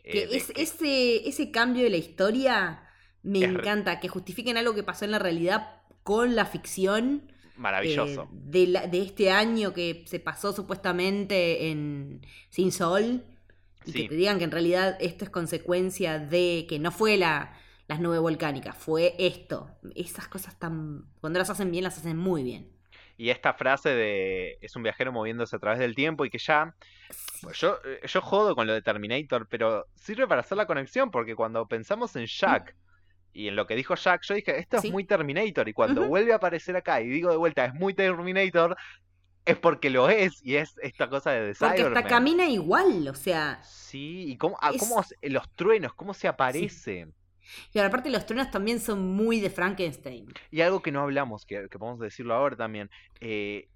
Que 0.09 0.25
eh, 0.25 0.29
es, 0.33 0.51
ese, 0.57 1.29
ese 1.29 1.51
cambio 1.51 1.85
de 1.85 1.91
la 1.91 1.97
historia 1.99 2.83
me 3.23 3.45
Es 3.45 3.51
encanta, 3.51 4.01
que 4.01 4.09
justifiquen 4.09 4.57
algo 4.57 4.75
que 4.75 4.83
pasó 4.83 5.05
en 5.05 5.11
la 5.13 5.19
realidad 5.19 5.83
con 6.03 6.35
la 6.35 6.47
ficción 6.47 7.31
eh, 7.31 7.57
maravilloso. 7.57 8.29
de, 8.31 8.67
la- 8.67 8.87
de 8.87 9.03
este 9.03 9.31
año 9.31 9.73
que 9.75 10.05
se 10.07 10.21
pasó 10.21 10.53
supuestamente 10.53 11.71
en 11.71 12.23
Sin 12.51 12.73
Sol. 12.73 13.25
Y 13.85 13.93
Sí. 13.93 13.99
que 14.03 14.05
te 14.05 14.15
digan 14.15 14.39
que 14.39 14.45
en 14.45 14.53
realidad 14.53 14.97
esto 15.01 15.25
es 15.25 15.31
consecuencia 15.31 16.19
de 16.21 16.67
que 16.69 16.79
no 16.79 16.93
fue 16.93 17.17
la, 17.17 17.59
las 17.89 18.01
nubes 18.01 18.21
volcánicas, 18.21 18.77
fue 18.77 19.15
esto. 19.19 19.71
Esas 19.97 20.29
cosas 20.29 20.59
tan... 20.59 21.07
Cuando 21.21 21.39
las 21.41 21.51
hacen 21.51 21.71
bien, 21.71 21.85
las 21.85 21.99
hacen 21.99 22.17
muy 22.17 22.43
bien. 22.45 22.71
Y 23.17 23.31
esta 23.31 23.53
frase 23.55 23.91
de 23.91 24.59
es 24.61 24.75
un 24.77 24.83
viajero 24.83 25.13
moviéndose 25.13 25.55
a 25.57 25.59
través 25.59 25.79
del 25.79 25.95
tiempo 25.95 26.25
y 26.25 26.31
que 26.31 26.39
ya 26.39 26.75
yo 27.55 27.79
eh, 27.85 28.01
yo 28.07 28.21
jodo 28.21 28.55
con 28.55 28.67
lo 28.67 28.73
de 28.73 28.83
Terminator, 28.83 29.47
pero 29.49 29.87
sirve 29.95 30.27
para 30.27 30.41
hacer 30.41 30.57
la 30.57 30.67
conexión 30.67 31.11
porque 31.11 31.35
cuando 31.37 31.67
pensamos 31.67 32.17
en 32.17 32.27
Jack 32.27 32.75
y 33.35 33.49
en 33.49 33.57
lo 33.57 33.67
que 33.67 33.77
dijo 33.77 33.95
Jack, 33.95 34.23
yo 34.25 34.35
dije, 34.35 34.59
esto 34.59 34.79
es 34.79 34.91
muy 34.91 35.05
Terminator 35.05 35.69
y 35.69 35.73
cuando 35.73 36.03
vuelve 36.09 36.33
a 36.33 36.37
aparecer 36.37 36.77
acá 36.77 37.01
y 37.01 37.09
digo 37.09 37.31
de 37.31 37.37
vuelta, 37.37 37.65
es 37.65 37.75
muy 37.75 37.95
Terminator, 37.95 38.77
es 39.45 39.57
porque 39.59 39.91
lo 39.91 40.09
es 40.09 40.41
y 40.45 40.57
es 40.57 40.75
esta 40.83 41.09
cosa 41.09 41.33
de 41.33 41.53
The 41.53 41.59
Porque 41.59 41.65
hasta 41.65 41.77
Cyberman. 41.85 42.05
camina 42.05 42.49
igual, 42.49 43.09
o 43.09 43.15
sea, 43.15 43.61
Sí, 43.63 44.25
y 44.33 44.37
cómo, 44.37 44.57
ah, 44.61 44.71
Es- 44.75 44.81
cómo 44.81 45.03
los 45.23 45.51
truenos, 45.55 45.95
cómo 45.95 46.15
se 46.15 46.29
aparecen. 46.29 47.13
Y 47.73 47.79
aparte 47.79 48.11
los 48.11 48.27
truenos 48.27 48.51
también 48.51 48.81
son 48.81 49.01
muy 49.15 49.41
de 49.41 49.51
Frankenstein. 49.51 50.27
Y 50.51 50.61
algo 50.61 50.81
que 50.83 50.93
no 50.93 51.01
hablamos, 51.03 51.45
que, 51.47 51.69
que 51.71 51.79
podemos 51.79 52.01
decirlo 52.01 52.35
ahora 52.35 52.57
también, 52.57 52.91
eh, 53.21 53.69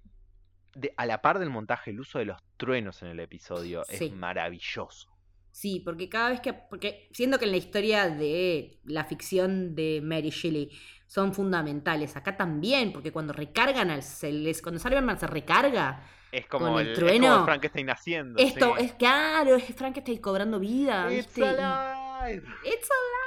de- 0.75 0.93
a 0.97 1.05
la 1.05 1.21
par 1.21 1.39
del 1.39 1.49
montaje, 1.49 1.91
el 1.91 1.99
uso 1.99 2.19
de 2.19 2.25
los 2.25 2.41
truenos 2.57 3.01
en 3.01 3.09
el 3.09 3.19
episodio 3.19 3.83
Sí. 3.85 4.05
es 4.05 4.11
maravilloso. 4.13 5.09
Sí, 5.51 5.81
porque 5.83 6.07
cada 6.07 6.29
vez 6.29 6.39
que. 6.39 6.53
Porque 6.53 7.07
siendo 7.11 7.39
que 7.39 7.45
en 7.45 7.51
la 7.51 7.57
historia 7.57 8.09
de 8.09 8.77
la 8.83 9.05
ficción 9.05 9.73
de 9.73 10.01
Mary 10.03 10.29
Shelley 10.29 10.69
son 11.07 11.33
fundamentales, 11.33 12.15
acá 12.15 12.37
también, 12.37 12.93
porque 12.93 13.11
cuando 13.11 13.33
recargan 13.33 13.89
al. 13.89 14.01
Les, 14.21 14.61
cuando 14.61 14.79
Cyberman 14.79 15.17
se 15.19 15.25
recarga, 15.25 16.03
Es 16.31 16.45
como, 16.45 16.73
Con 16.73 16.79
el, 16.81 16.87
el 16.87 16.91
es 16.93 16.99
como 16.99 17.07
trueno, 17.09 17.45
Frankenstein 17.45 17.89
haciendo. 17.89 18.37
esto 18.39 18.75
sí. 18.77 18.85
es 18.85 18.93
claro, 18.93 19.55
es 19.55 19.63
Frankenstein 19.75 20.19
cobrando 20.19 20.59
vida. 20.59 21.11
It's 21.11 21.25
¿viste? 21.25 21.43
Alive. 21.43 22.43
It's 22.63 22.89
alive. 22.91 23.26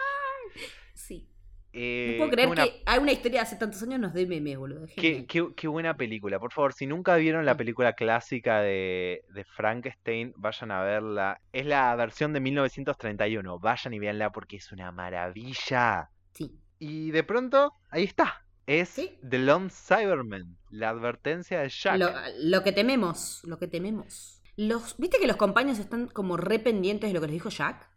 Sí. 1.73 1.79
Eh, 1.79 2.09
No 2.13 2.19
puedo 2.19 2.31
creer 2.33 2.49
buena- 2.49 2.65
que 2.65 2.83
hay 2.85 2.99
una 2.99 3.13
historia 3.13 3.39
de 3.41 3.43
hace 3.47 3.57
tantos 3.57 3.81
años 3.83 4.01
nos 4.01 4.13
dé 4.13 4.27
memes, 4.27 4.59
boludo. 4.59 4.87
Qué, 4.97 5.25
qué- 5.27 5.53
qué 5.55 5.69
buena 5.69 5.97
película. 5.97 6.39
Por 6.41 6.53
favor, 6.53 6.73
si 6.73 6.87
nunca 6.87 7.15
vieron 7.17 7.45
la 7.47 7.57
película 7.57 7.93
clásica 7.93 8.61
de, 8.61 9.23
de 9.33 9.45
Frankenstein, 9.45 10.33
vayan 10.37 10.71
a 10.73 10.83
verla. 10.83 11.41
Es 11.53 11.67
la 11.67 11.95
versión 11.97 12.33
de 12.33 12.41
1931. 12.41 13.59
Vayan 13.61 13.95
y 13.95 13.99
véanla 13.99 14.31
porque 14.33 14.57
es 14.57 14.73
una 14.73 14.91
maravilla. 14.93 16.11
Sí. 16.33 16.59
Y 16.79 17.11
de 17.11 17.23
pronto, 17.25 17.75
ahí 17.91 18.05
está. 18.05 18.45
Es 18.67 18.89
Sí. 18.91 19.19
The 19.29 19.39
Lone 19.39 19.69
Cyberman, 19.71 20.57
la 20.71 20.91
advertencia 20.91 21.61
de 21.61 21.69
Jack. 21.69 21.99
Lo, 21.99 22.11
lo 22.43 22.63
que 22.63 22.73
tememos, 22.73 23.43
lo 23.45 23.59
que 23.59 23.67
tememos. 23.69 24.41
Los, 24.57 24.97
¿Viste 24.99 25.19
que 25.19 25.27
los 25.27 25.37
compañeros 25.37 25.79
están 25.79 26.07
como 26.07 26.37
re 26.37 26.59
pendientes 26.59 27.11
de 27.11 27.15
lo 27.15 27.21
que 27.21 27.27
les 27.29 27.35
dijo 27.35 27.49
Jack? 27.49 27.90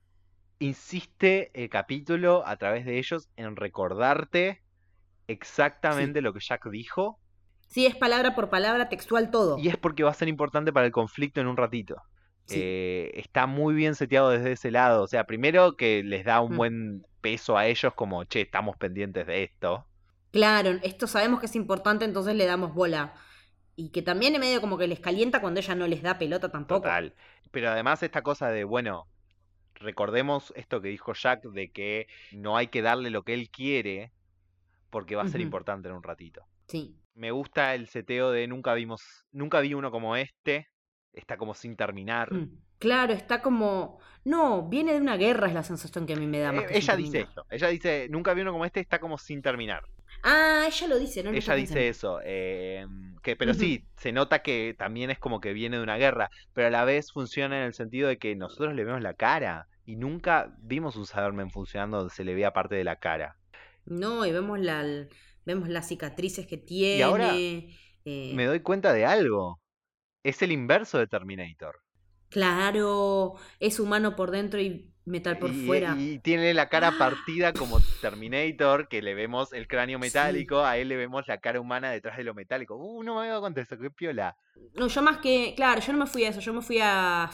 Insiste 0.60 1.52
el 1.54 1.70
capítulo 1.70 2.44
a 2.46 2.56
través 2.58 2.86
de 2.86 2.98
ellos 2.98 3.30
en 3.36 3.56
recordarte 3.56 4.62
exactamente 5.28 6.22
lo 6.22 6.34
que 6.34 6.40
Jack 6.40 6.70
dijo. 6.70 7.20
Sí, 7.68 7.86
es 7.86 7.96
palabra 7.96 8.36
por 8.36 8.50
palabra, 8.50 8.88
textual 8.90 9.32
todo. 9.32 9.58
Y 9.58 9.68
es 9.68 9.78
porque 9.78 10.04
va 10.04 10.12
a 10.12 10.14
ser 10.14 10.28
importante 10.28 10.72
para 10.72 10.86
el 10.86 10.92
conflicto 10.92 11.42
en 11.42 11.48
un 11.48 11.58
ratito. 11.58 11.96
Sí. 12.46 12.60
Eh, 12.62 13.12
está 13.16 13.48
muy 13.48 13.74
bien 13.74 13.96
seteado 13.96 14.30
desde 14.30 14.52
ese 14.52 14.70
lado. 14.72 15.04
O 15.04 15.08
sea, 15.08 15.26
primero 15.26 15.76
que 15.76 16.04
les 16.04 16.24
da 16.26 16.42
un 16.42 16.54
Mm. 16.54 16.58
buen 16.58 17.06
peso 17.22 17.58
a 17.58 17.66
ellos 17.68 17.94
como, 17.96 18.26
che, 18.26 18.42
estamos 18.42 18.78
pendientes 18.78 19.26
de 19.26 19.44
esto. 19.44 19.88
Claro, 20.32 20.72
esto 20.84 21.08
sabemos 21.08 21.40
que 21.40 21.46
es 21.46 21.56
importante, 21.56 22.06
entonces 22.06 22.36
le 22.36 22.46
damos 22.46 22.74
bola. 22.74 23.14
Y 23.76 23.90
que 23.90 24.02
también 24.02 24.34
es 24.36 24.40
medio 24.40 24.62
como 24.62 24.78
que 24.78 24.88
les 24.88 25.00
calienta 25.00 25.42
cuando 25.42 25.60
ella 25.60 25.74
no 25.76 25.88
les 25.88 26.02
da 26.04 26.18
pelota 26.20 26.50
tampoco. 26.52 26.82
Total. 26.82 27.16
Pero 27.52 27.70
además 27.70 28.04
esta 28.04 28.22
cosa 28.22 28.50
de, 28.50 28.64
bueno, 28.66 29.08
recordemos 29.84 30.54
esto 30.56 30.82
que 30.82 30.90
dijo 30.90 31.14
Jack 31.14 31.44
de 31.44 31.72
que 31.72 32.08
no 32.32 32.58
hay 32.58 32.68
que 32.68 32.82
darle 32.82 33.10
lo 33.10 33.24
que 33.24 33.34
él 33.34 33.50
quiere 33.50 34.12
porque 34.90 35.16
va 35.16 35.24
a 35.24 35.28
ser 35.28 35.42
importante 35.42 35.88
en 35.88 35.96
un 35.96 36.04
ratito. 36.04 36.46
Sí. 36.68 36.96
Me 37.16 37.32
gusta 37.32 37.76
el 37.76 37.88
seteo 37.88 38.32
de 38.32 38.48
nunca 38.48 38.74
vimos, 38.74 39.26
nunca 39.32 39.60
vi 39.60 39.74
uno 39.74 39.92
como 39.92 40.16
este. 40.16 40.70
Está 41.14 41.38
como 41.38 41.54
sin 41.54 41.76
terminar. 41.76 42.34
Mm. 42.34 42.58
Claro, 42.80 43.14
está 43.14 43.42
como. 43.42 44.00
No, 44.26 44.68
viene 44.68 44.94
de 44.94 45.00
una 45.00 45.16
guerra, 45.16 45.48
es 45.48 45.54
la 45.54 45.64
sensación 45.64 46.06
que 46.06 46.14
a 46.14 46.16
mí 46.16 46.28
me 46.28 46.40
da 46.40 46.52
más. 46.52 46.66
Eh, 46.66 46.68
que 46.68 46.78
ella 46.78 46.96
dice 46.96 47.22
esto. 47.22 47.46
Ella 47.50 47.68
dice, 47.70 48.08
nunca 48.10 48.34
vi 48.34 48.42
uno 48.42 48.52
como 48.52 48.66
este, 48.66 48.80
está 48.80 49.00
como 49.00 49.18
sin 49.18 49.42
terminar. 49.42 49.84
Ah, 50.22 50.66
ella 50.68 50.88
lo 50.88 51.00
dice, 51.00 51.24
¿no? 51.24 51.32
Ella 51.32 51.56
dice 51.56 51.88
eso. 51.88 52.20
eh, 52.24 52.86
que, 53.22 53.36
pero 53.36 53.54
sí, 53.54 53.86
se 53.98 54.12
nota 54.12 54.42
que 54.42 54.76
también 54.78 55.10
es 55.12 55.20
como 55.20 55.40
que 55.40 55.54
viene 55.54 55.78
de 55.78 55.84
una 55.84 55.98
guerra. 55.98 56.30
Pero 56.54 56.68
a 56.68 56.72
la 56.72 56.86
vez 56.86 57.12
funciona 57.12 57.58
en 57.58 57.64
el 57.64 57.74
sentido 57.74 58.10
de 58.10 58.18
que 58.18 58.36
nosotros 58.36 58.74
le 58.76 58.84
vemos 58.84 59.02
la 59.02 59.14
cara. 59.14 59.68
Y 59.86 59.96
nunca 59.96 60.56
vimos 60.60 60.96
un 60.96 61.06
Cyberman 61.06 61.52
funcionando 61.52 61.98
donde 61.98 62.14
se 62.14 62.24
le 62.24 62.34
vea 62.34 62.54
parte 62.54 62.76
de 62.76 62.84
la 62.84 63.00
cara. 63.00 63.38
No, 63.86 64.26
y 64.26 64.32
vemos 64.32 64.60
la, 64.60 64.84
vemos 65.46 65.70
las 65.70 65.88
cicatrices 65.88 66.48
que 66.48 66.58
tiene. 66.58 67.04
ahora 67.04 67.34
eh, 67.36 67.76
Me 68.06 68.46
doy 68.46 68.62
cuenta 68.62 68.94
de 68.94 69.06
algo. 69.06 69.62
Es 70.24 70.42
el 70.42 70.52
inverso 70.52 70.98
de 70.98 71.08
Terminator. 71.08 71.80
Claro, 72.30 73.36
es 73.60 73.80
humano 73.80 74.16
por 74.16 74.32
dentro 74.32 74.60
y 74.60 74.93
metal 75.06 75.38
por 75.38 75.52
y, 75.52 75.66
fuera. 75.66 75.96
y 75.98 76.20
tiene 76.20 76.54
la 76.54 76.70
cara 76.70 76.90
¡Ah! 76.90 76.98
partida 76.98 77.54
como 77.54 77.80
Terminator, 78.02 78.88
que 78.88 79.02
le 79.02 79.14
vemos 79.14 79.54
el 79.54 79.68
cráneo 79.68 80.00
Sí. 80.00 80.02
metálico, 80.02 80.64
a 80.64 80.78
él 80.78 80.90
le 80.90 80.96
vemos 80.96 81.28
la 81.28 81.38
cara 81.40 81.60
humana 81.60 81.92
detrás 81.92 82.18
de 82.18 82.24
lo 82.24 82.34
metálico. 82.34 82.76
Uh, 82.76 83.04
no 83.04 83.14
me 83.16 83.20
había 83.22 83.32
dado 83.32 83.42
cuenta 83.42 83.60
de 83.60 83.64
eso, 83.64 83.78
qué 83.78 83.92
piola. 83.92 84.38
No, 84.76 84.88
yo 84.88 85.02
más 85.02 85.18
que, 85.18 85.54
claro, 85.56 85.82
yo 85.82 85.94
no 85.94 86.00
me 86.00 86.06
fui 86.08 86.24
a 86.26 86.30
eso, 86.30 86.40
yo 86.40 86.54
me 86.54 86.62
fui 86.62 86.80
a 86.82 87.30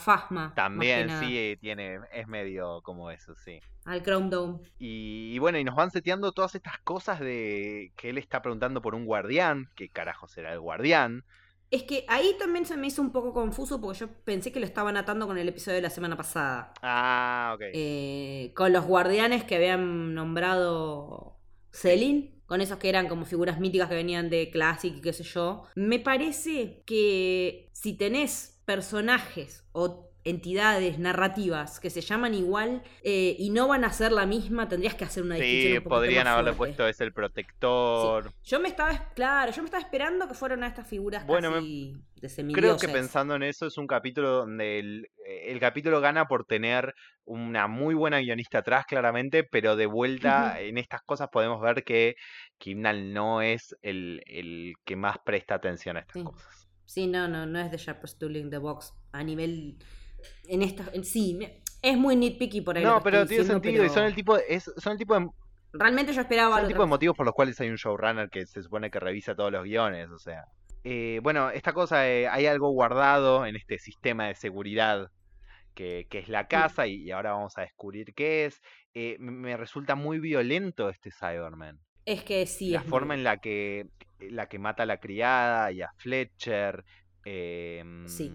que 0.49 0.55
También 0.55 1.09
sí 1.19 1.37
eh, 1.37 1.57
tiene, 1.59 1.99
es 2.11 2.27
medio 2.27 2.81
como 2.81 3.11
eso, 3.11 3.35
sí. 3.35 3.59
Al 3.85 4.03
Crown 4.03 4.29
Dome. 4.29 4.59
Y, 4.77 5.31
y 5.33 5.39
bueno, 5.39 5.57
y 5.57 5.63
nos 5.63 5.75
van 5.75 5.91
seteando 5.91 6.31
todas 6.31 6.55
estas 6.55 6.79
cosas 6.79 7.19
de 7.19 7.91
que 7.95 8.09
él 8.09 8.17
está 8.17 8.41
preguntando 8.41 8.81
por 8.81 8.95
un 8.95 9.05
guardián, 9.05 9.69
qué 9.75 9.89
carajo 9.89 10.27
será 10.27 10.53
el 10.53 10.59
guardián. 10.59 11.23
Es 11.71 11.83
que 11.83 12.03
ahí 12.07 12.35
también 12.39 12.65
se 12.65 12.77
me 12.77 12.87
hizo 12.87 13.01
un 13.01 13.11
poco 13.11 13.31
confuso 13.33 13.79
porque 13.79 13.99
yo 13.99 14.07
pensé 14.23 14.51
que 14.51 14.59
lo 14.59 14.65
estaban 14.65 14.97
atando 14.97 15.27
con 15.27 15.37
el 15.37 15.47
episodio 15.47 15.75
de 15.75 15.83
la 15.83 15.89
semana 15.89 16.17
pasada. 16.17 16.73
Ah, 16.81 17.51
ok. 17.55 17.61
Eh, 17.73 18.51
con 18.55 18.73
los 18.73 18.85
guardianes 18.85 19.43
que 19.43 19.55
habían 19.55 20.15
nombrado 20.15 21.39
Celine, 21.71 22.41
con 22.47 22.61
esos 22.61 22.79
que 22.79 22.89
eran 22.89 23.07
como 23.07 23.25
figuras 23.25 23.59
míticas 23.59 23.89
que 23.89 23.95
venían 23.95 24.31
de 24.31 24.49
Classic 24.49 24.95
y 24.95 25.01
qué 25.01 25.13
sé 25.13 25.23
yo. 25.23 25.65
Me 25.75 25.99
parece 25.99 26.81
que 26.87 27.69
si 27.73 27.93
tenés 27.93 28.61
personajes 28.65 29.63
o 29.71 30.08
entidades 30.25 30.99
narrativas 30.99 31.79
que 31.79 31.89
se 31.89 32.01
llaman 32.01 32.33
igual 32.33 32.83
eh, 33.03 33.35
y 33.39 33.49
no 33.51 33.67
van 33.67 33.83
a 33.85 33.91
ser 33.91 34.11
la 34.11 34.25
misma, 34.25 34.67
tendrías 34.67 34.95
que 34.95 35.05
hacer 35.05 35.23
una 35.23 35.35
distinción. 35.35 35.71
Sí, 35.73 35.77
un 35.77 35.83
podrían 35.85 36.25
más 36.25 36.33
haberle 36.33 36.53
fuerte. 36.53 36.75
puesto 36.75 36.87
es 36.89 36.99
el 37.01 37.13
protector. 37.13 38.31
Yo 38.43 38.59
me 38.59 38.67
estaba, 38.67 39.13
claro, 39.13 39.51
yo 39.51 39.61
me 39.61 39.67
estaba 39.67 39.81
esperando 39.83 40.27
que 40.27 40.33
fueran 40.33 40.63
a 40.63 40.67
estas 40.67 40.87
figuras 40.87 41.25
Bueno, 41.25 41.53
casi 41.53 41.93
de 42.15 42.19
Creo 42.21 42.29
semidioses. 42.29 42.81
que 42.81 42.93
pensando 42.93 43.35
en 43.35 43.43
eso 43.43 43.65
es 43.67 43.77
un 43.77 43.87
capítulo 43.87 44.29
donde 44.29 44.79
el, 44.79 45.07
el 45.25 45.59
capítulo 45.59 46.01
gana 46.01 46.25
por 46.27 46.45
tener 46.45 46.93
una 47.25 47.67
muy 47.67 47.95
buena 47.95 48.19
guionista 48.19 48.59
atrás, 48.59 48.85
claramente, 48.87 49.43
pero 49.43 49.75
de 49.75 49.85
vuelta 49.85 50.59
en 50.59 50.77
estas 50.77 51.01
cosas 51.03 51.29
podemos 51.31 51.61
ver 51.61 51.83
que 51.83 52.15
Kimnal 52.57 53.13
no 53.13 53.41
es 53.41 53.75
el, 53.81 54.21
el 54.25 54.73
que 54.83 54.95
más 54.95 55.17
presta 55.23 55.55
atención 55.55 55.95
a 55.97 56.01
estas 56.01 56.13
Sí. 56.13 56.23
cosas. 56.23 56.67
Sí, 56.85 57.05
no, 57.07 57.27
no, 57.27 57.45
no 57.45 57.59
es 57.59 57.69
de 57.71 57.77
Sharpest 57.77 58.21
in 58.23 58.49
the 58.49 58.57
Box 58.57 58.93
a 59.11 59.23
nivel. 59.23 59.77
En 60.47 60.61
esta. 60.61 60.85
En, 60.93 61.03
sí, 61.03 61.35
me- 61.35 61.61
es 61.81 61.97
muy 61.97 62.15
nitpicky 62.15 62.61
por 62.61 62.77
ahí. 62.77 62.83
No, 62.83 63.01
pero 63.01 63.25
tiene 63.25 63.43
diciendo, 63.43 63.63
sentido 63.63 63.85
y 63.85 63.89
son 63.89 64.03
el 64.05 64.15
tipo 64.15 64.35
de, 64.37 64.43
es- 64.49 64.71
son 64.77 64.93
el 64.93 64.97
tipo 64.97 65.17
de, 65.19 65.27
Realmente 65.73 66.13
yo 66.13 66.21
esperaba. 66.21 66.55
son 66.55 66.63
el 66.65 66.67
tipo 66.69 66.81
de 66.81 66.87
motivos 66.89 67.15
por 67.15 67.25
los 67.25 67.35
cuales 67.35 67.59
hay 67.61 67.69
un 67.69 67.75
showrunner 67.75 68.29
que 68.29 68.45
se 68.45 68.61
supone 68.63 68.89
que 68.91 68.99
revisa 68.99 69.35
todos 69.35 69.51
los 69.51 69.63
guiones, 69.63 70.09
o 70.09 70.19
sea. 70.19 70.45
Eh, 70.83 71.19
bueno, 71.21 71.49
esta 71.51 71.73
cosa, 71.73 72.07
eh, 72.09 72.27
hay 72.27 72.45
algo 72.47 72.69
guardado 72.71 73.45
en 73.45 73.55
este 73.55 73.77
sistema 73.79 74.27
de 74.27 74.35
seguridad 74.35 75.09
que, 75.75 76.07
que 76.09 76.19
es 76.19 76.27
la 76.29 76.47
casa 76.47 76.87
y, 76.87 76.95
y 77.03 77.11
ahora 77.11 77.31
vamos 77.33 77.57
a 77.57 77.61
descubrir 77.61 78.13
qué 78.15 78.45
es. 78.45 78.61
Eh, 78.93 79.17
me- 79.19 79.55
resulta 79.57 79.95
muy 79.95 80.19
violento 80.19 80.89
este 80.89 81.11
Cyberman. 81.11 81.79
Es 82.05 82.23
que 82.23 82.45
sí. 82.47 82.71
la 82.71 82.79
muy- 82.81 82.89
forma 82.89 83.13
en 83.13 83.23
la 83.23 83.37
que, 83.37 83.85
la 84.19 84.47
que 84.49 84.57
mata 84.59 84.83
a 84.83 84.85
la 84.85 84.99
criada 84.99 85.71
y 85.71 85.81
a 85.81 85.89
Fletcher. 85.97 86.83
em, 87.25 88.07
Sí. 88.07 88.33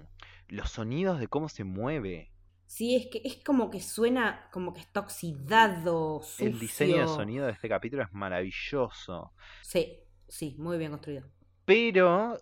Los 0.54 0.70
sonidos 0.70 1.18
de 1.18 1.26
cómo 1.26 1.48
se 1.48 1.64
mueve. 1.64 2.30
Sí, 2.66 2.94
es 2.94 3.08
que 3.08 3.20
es 3.24 3.42
como 3.44 3.70
que 3.70 3.80
suena 3.80 4.48
como 4.52 4.72
que 4.72 4.80
está 4.80 5.00
oxidado. 5.00 6.22
Sucio. 6.22 6.46
El 6.46 6.60
diseño 6.60 7.00
de 7.00 7.08
sonido 7.08 7.46
de 7.46 7.52
este 7.52 7.68
capítulo 7.68 8.04
es 8.04 8.12
maravilloso. 8.12 9.32
Sí, 9.62 9.98
sí, 10.28 10.54
muy 10.56 10.78
bien 10.78 10.92
construido. 10.92 11.26
Pero 11.64 12.38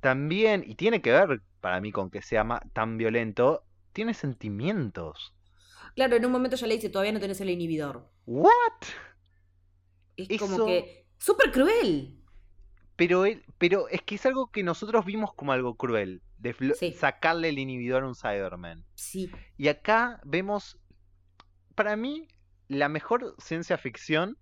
también, 0.00 0.64
y 0.66 0.74
tiene 0.74 1.00
que 1.00 1.12
ver 1.12 1.40
para 1.60 1.80
mí 1.80 1.92
con 1.92 2.10
que 2.10 2.20
sea 2.20 2.44
tan 2.72 2.98
violento, 2.98 3.64
tiene 3.92 4.12
sentimientos. 4.12 5.32
Claro, 5.94 6.16
en 6.16 6.26
un 6.26 6.32
momento 6.32 6.56
ya 6.56 6.66
le 6.66 6.74
dice: 6.74 6.90
todavía 6.90 7.12
no 7.12 7.20
tenés 7.20 7.40
el 7.40 7.50
inhibidor. 7.50 8.10
¿What? 8.26 8.50
Es 10.16 10.36
como 10.40 10.66
que. 10.66 11.06
¡Súper 11.16 11.52
cruel! 11.52 12.24
Pero, 12.96 13.26
él, 13.26 13.44
pero 13.58 13.88
es 13.88 14.02
que 14.02 14.14
es 14.14 14.26
algo 14.26 14.50
que 14.50 14.62
nosotros 14.62 15.04
vimos 15.04 15.34
como 15.34 15.52
algo 15.52 15.76
cruel. 15.76 16.22
De 16.38 16.54
Sí. 16.74 16.92
sacarle 16.92 17.48
el 17.48 17.58
inhibidor 17.58 18.02
a 18.04 18.08
un 18.08 18.14
Cyberman. 18.14 18.84
Sí. 18.94 19.30
Y 19.56 19.68
acá 19.68 20.20
vemos, 20.24 20.78
para 21.74 21.96
mí, 21.96 22.28
la 22.68 22.88
mejor 22.88 23.34
ciencia 23.38 23.78
ficción 23.78 24.38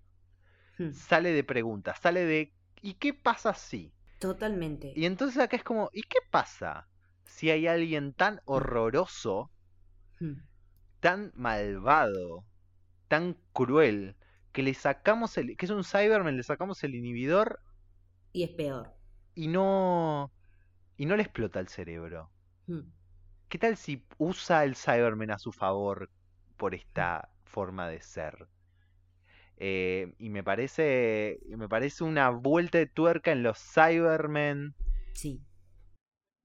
Hmm, 0.79 0.93
sale 0.93 1.31
de 1.33 1.45
preguntas, 1.45 2.01
sale 2.01 2.25
de 2.25 2.53
¿y 2.83 2.95
qué 2.95 3.15
pasa 3.15 3.55
si? 3.55 3.93
Totalmente. 4.19 4.93
Y 4.97 5.07
entonces 5.07 5.39
acá 5.41 5.57
es 5.57 5.63
como 5.63 5.89
¿y 5.93 6.03
qué 6.03 6.19
pasa 6.31 6.89
si 7.25 7.51
hay 7.51 7.67
alguien 7.69 8.13
tan 8.13 8.41
horroroso, 8.45 9.53
Hmm. 10.21 10.35
tan 11.01 11.33
malvado, 11.35 12.45
tan 13.09 13.37
cruel, 13.53 14.17
que 14.53 14.63
le 14.63 14.75
sacamos 14.75 15.37
el, 15.39 15.57
que 15.57 15.67
es 15.67 15.71
un 15.71 15.85
Cyberman, 15.85 16.37
le 16.37 16.43
sacamos 16.43 16.83
el 16.85 16.95
inhibidor 16.95 17.61
Y 18.35 18.43
es 18.43 18.51
peor. 18.51 18.93
y 19.37 19.47
no, 19.49 20.31
y 20.97 21.07
no 21.07 21.17
le 21.17 21.23
explota 21.23 21.61
el 21.61 21.69
cerebro? 21.69 22.31
Hmm. 22.67 22.91
¿Qué 23.49 23.59
tal 23.59 23.77
si 23.77 24.05
usa 24.19 24.65
el 24.65 24.75
Cyberman 24.75 25.31
a 25.31 25.39
su 25.39 25.53
favor 25.53 26.11
por 26.57 26.75
esta 26.75 27.31
forma 27.45 27.89
de 27.89 28.03
ser? 28.03 28.49
Eh, 29.57 30.15
y 30.19 30.31
me 30.31 30.43
parece, 30.43 31.39
me 31.47 31.69
parece 31.69 32.03
una 32.03 32.31
vuelta 32.31 32.79
de 32.79 32.87
tuerca 32.89 33.31
en 33.31 33.45
los 33.45 33.57
Cybermen. 33.59 34.75
Sí. 35.15 35.41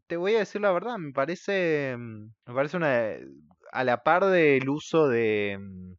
Te 0.07 0.17
voy 0.17 0.35
a 0.35 0.39
decir 0.39 0.61
la 0.61 0.71
verdad, 0.71 0.97
me 0.99 1.11
parece, 1.11 1.95
mm, 1.97 2.33
me 2.45 2.53
parece 2.53 2.77
una 2.77 3.13
a 3.71 3.83
la 3.83 4.03
par 4.03 4.25
del 4.25 4.69
uso 4.69 5.07
de, 5.07 5.57
mm, 5.59 5.93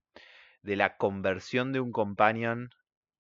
de 0.62 0.76
la 0.76 0.96
conversión 0.96 1.72
de 1.72 1.80
un 1.80 1.90
companion 1.92 2.70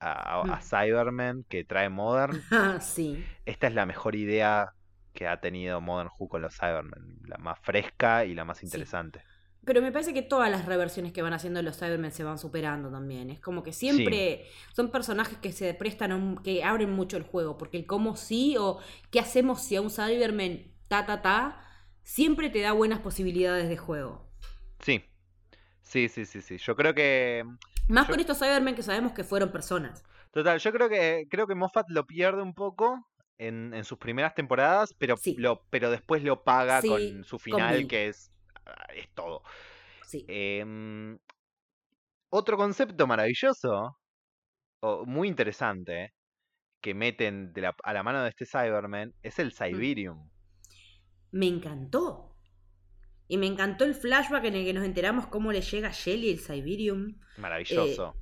a, 0.00 0.40
a 0.40 0.56
Mm. 0.56 0.62
Cybermen 0.62 1.44
que 1.48 1.64
trae 1.64 1.88
Modern. 1.88 2.42
Ah, 2.50 2.80
sí. 2.80 3.24
Esta 3.46 3.66
es 3.68 3.74
la 3.74 3.86
mejor 3.86 4.16
idea 4.16 4.72
que 5.12 5.26
ha 5.28 5.40
tenido 5.40 5.80
Modern 5.80 6.10
Who 6.18 6.28
con 6.28 6.42
los 6.42 6.56
Cybermen, 6.56 7.18
la 7.26 7.36
más 7.38 7.58
fresca 7.60 8.24
y 8.24 8.34
la 8.34 8.44
más 8.44 8.58
Sí. 8.58 8.66
interesante. 8.66 9.22
Pero 9.62 9.82
me 9.82 9.92
parece 9.92 10.14
que 10.14 10.22
todas 10.22 10.50
las 10.50 10.64
reversiones 10.64 11.12
que 11.12 11.20
van 11.20 11.34
haciendo 11.34 11.60
los 11.60 11.76
Cybermen 11.78 12.12
se 12.12 12.24
van 12.24 12.38
superando 12.38 12.90
también. 12.90 13.28
Es 13.28 13.40
como 13.40 13.62
que 13.62 13.74
siempre 13.74 14.46
son 14.72 14.90
personajes 14.90 15.36
que 15.36 15.52
se 15.52 15.74
prestan, 15.74 16.12
a 16.12 16.16
un- 16.16 16.38
que 16.42 16.64
abren 16.64 16.90
mucho 16.90 17.18
el 17.18 17.24
juego. 17.24 17.58
Porque 17.58 17.76
el 17.76 17.84
cómo 17.86 18.16
sí 18.16 18.56
o 18.58 18.78
qué 19.10 19.20
hacemos 19.20 19.60
si 19.62 19.76
a 19.76 19.82
un 19.82 19.90
Cyberman 19.90 20.62
ta 20.88 21.04
ta 21.04 21.20
ta, 21.20 21.62
siempre 22.02 22.48
te 22.48 22.60
da 22.62 22.72
buenas 22.72 23.00
posibilidades 23.00 23.68
de 23.68 23.76
juego. 23.76 24.26
Sí, 24.78 25.04
sí, 25.82 26.08
sí, 26.08 26.24
sí, 26.24 26.40
sí. 26.40 26.56
Yo 26.56 26.74
creo 26.74 26.94
que, 26.94 27.44
Más 27.90 28.06
Yo- 28.06 28.12
con 28.12 28.20
estos 28.20 28.38
Cybermen 28.38 28.74
que 28.74 28.82
sabemos 28.82 29.12
que 29.12 29.24
fueron 29.24 29.50
personas. 29.52 30.02
total, 30.32 30.58
yo 30.60 30.72
creo 30.72 30.88
que 30.88 31.26
creo 31.30 31.46
que 31.46 31.54
Moffat 31.54 31.86
lo 31.90 32.06
pierde 32.06 32.40
un 32.42 32.54
poco 32.54 33.06
en, 33.38 33.74
en 33.74 33.84
sus 33.84 33.98
primeras 33.98 34.34
temporadas, 34.34 34.94
pero 34.98 35.16
Sí. 35.16 35.34
lo, 35.38 35.64
pero 35.70 35.90
después 35.90 36.22
lo 36.22 36.44
paga 36.44 36.80
Sí, 36.82 36.88
con 36.88 37.24
su 37.24 37.38
final 37.38 37.86
que 37.88 38.08
es 38.08 38.30
ah, 38.66 38.86
es 38.94 39.08
todo. 39.14 39.42
Sí. 40.06 40.24
Em, 40.28 41.18
otro 42.32 42.56
concepto 42.56 43.06
maravilloso, 43.06 43.96
o 44.82 45.04
muy 45.06 45.28
interesante, 45.28 46.12
que 46.80 46.94
meten 46.94 47.52
de 47.52 47.60
la- 47.62 47.76
a 47.82 47.92
la 47.92 48.02
mano 48.02 48.22
de 48.22 48.28
este 48.30 48.46
Cyberman 48.46 49.12
es 49.22 49.38
Mm. 49.38 49.40
el 49.42 49.52
Cyberium. 49.52 50.30
Me 51.32 51.46
encantó. 51.48 52.29
Y 53.30 53.38
me 53.38 53.46
encantó 53.46 53.84
el 53.84 53.94
flashback 53.94 54.44
en 54.46 54.56
el 54.56 54.64
que 54.64 54.72
nos 54.72 54.84
enteramos 54.84 55.26
cómo 55.28 55.52
le 55.52 55.60
llega 55.62 55.88
a 55.88 55.92
Shelly 55.92 56.30
el 56.30 56.40
Cyberium. 56.40 57.14
Maravilloso. 57.36 58.16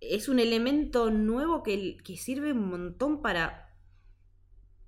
es 0.00 0.28
un 0.28 0.40
elemento 0.40 1.10
nuevo 1.10 1.62
que, 1.62 1.96
que 1.98 2.16
sirve 2.16 2.52
un 2.52 2.68
montón 2.68 3.22
para. 3.22 3.68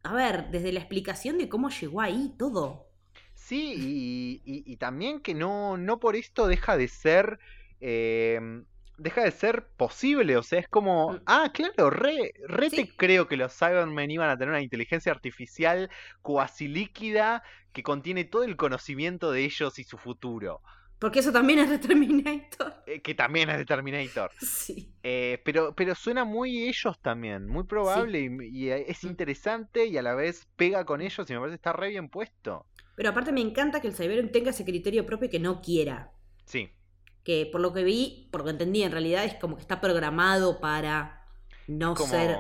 A 0.03 0.15
ver, 0.15 0.51
desde 0.51 0.73
la 0.73 0.81
explicación 0.81 1.39
de 1.39 1.49
cómo 1.49 1.71
llegó 1.71 2.01
ahí 2.01 2.35
todo. 2.37 2.89
Sí, 3.35 3.75
y, 3.77 4.43
y- 4.45 4.65
y 4.73 4.77
también 4.79 5.21
que 5.21 5.35
no, 5.35 5.77
no 5.77 6.01
por 6.01 6.17
esto 6.17 6.49
deja 6.49 6.77
de 6.77 6.89
ser. 6.89 7.39
em, 7.81 8.65
deja 9.03 9.23
de 9.25 9.31
ser 9.33 9.67
posible. 9.77 10.37
O 10.37 10.43
sea, 10.43 10.61
es 10.61 10.69
como. 10.69 11.13
Mm. 11.15 11.23
Ah, 11.27 11.51
claro, 11.53 11.91
re, 11.91 12.33
re 12.49 12.71
te 12.71 12.89
creo 12.97 13.29
que 13.29 13.37
los 13.37 13.57
Cybermen 13.57 14.11
iban 14.11 14.31
a 14.31 14.37
tener 14.37 14.51
una 14.51 14.63
inteligencia 14.63 15.13
artificial 15.13 15.91
cuasi 16.23 16.69
líquida 16.69 17.43
que 17.73 17.83
contiene 17.83 18.25
todo 18.25 18.45
el 18.45 18.57
conocimiento 18.57 19.31
de 19.33 19.45
ellos 19.45 19.79
y 19.79 19.85
su 19.85 19.99
futuro. 19.99 20.63
Porque 20.99 21.19
eso 21.19 21.33
también 21.33 21.59
es 21.59 21.69
de 21.71 21.79
Terminator. 21.79 22.75
eh, 22.87 23.03
que 23.03 23.15
también 23.15 23.51
es 23.51 23.59
de 23.59 23.65
Terminator. 23.65 24.31
Sí. 24.41 24.95
Eh, 25.03 25.41
pero, 25.45 25.75
pero 25.75 25.95
suena 25.97 26.25
muy 26.25 26.69
ellos 26.69 27.01
también, 27.01 27.49
muy 27.49 27.65
probable 27.65 28.21
y, 28.21 28.67
y 28.67 28.71
es 28.71 29.03
Mm. 29.03 29.09
interesante 29.09 29.87
y 29.87 29.97
a 29.97 30.03
la 30.03 30.15
vez 30.15 30.47
pega 30.57 30.85
con 30.85 31.01
ellos 31.01 31.29
y 31.29 31.33
me 31.33 31.41
parece 31.41 31.53
que 31.55 31.57
está 31.57 31.73
re 31.73 31.89
bien 31.89 32.09
puesto. 32.09 32.67
Pero 32.95 33.11
aparte 33.11 33.33
me 33.33 33.41
encanta 33.41 33.81
que 33.81 33.89
el 33.89 33.95
Cyberium 33.95 34.31
tenga 34.31 34.51
ese 34.51 34.65
criterio 34.65 35.05
propio 35.07 35.27
y 35.27 35.31
que 35.31 35.41
no 35.41 35.61
quiera. 35.61 36.13
Sí. 36.45 36.71
Que 37.25 37.49
por 37.51 37.61
lo 37.61 37.73
que 37.73 37.85
vi, 37.85 38.29
por 38.33 38.41
lo 38.41 38.45
que 38.47 38.51
entendí, 38.51 38.83
en 38.83 38.93
realidad 38.93 39.25
es 39.25 39.35
como 39.35 39.57
que 39.57 39.63
está 39.63 39.81
programado 39.81 40.61
para 40.61 41.25
no 41.69 41.95
como- 41.95 42.09
ser, 42.11 42.37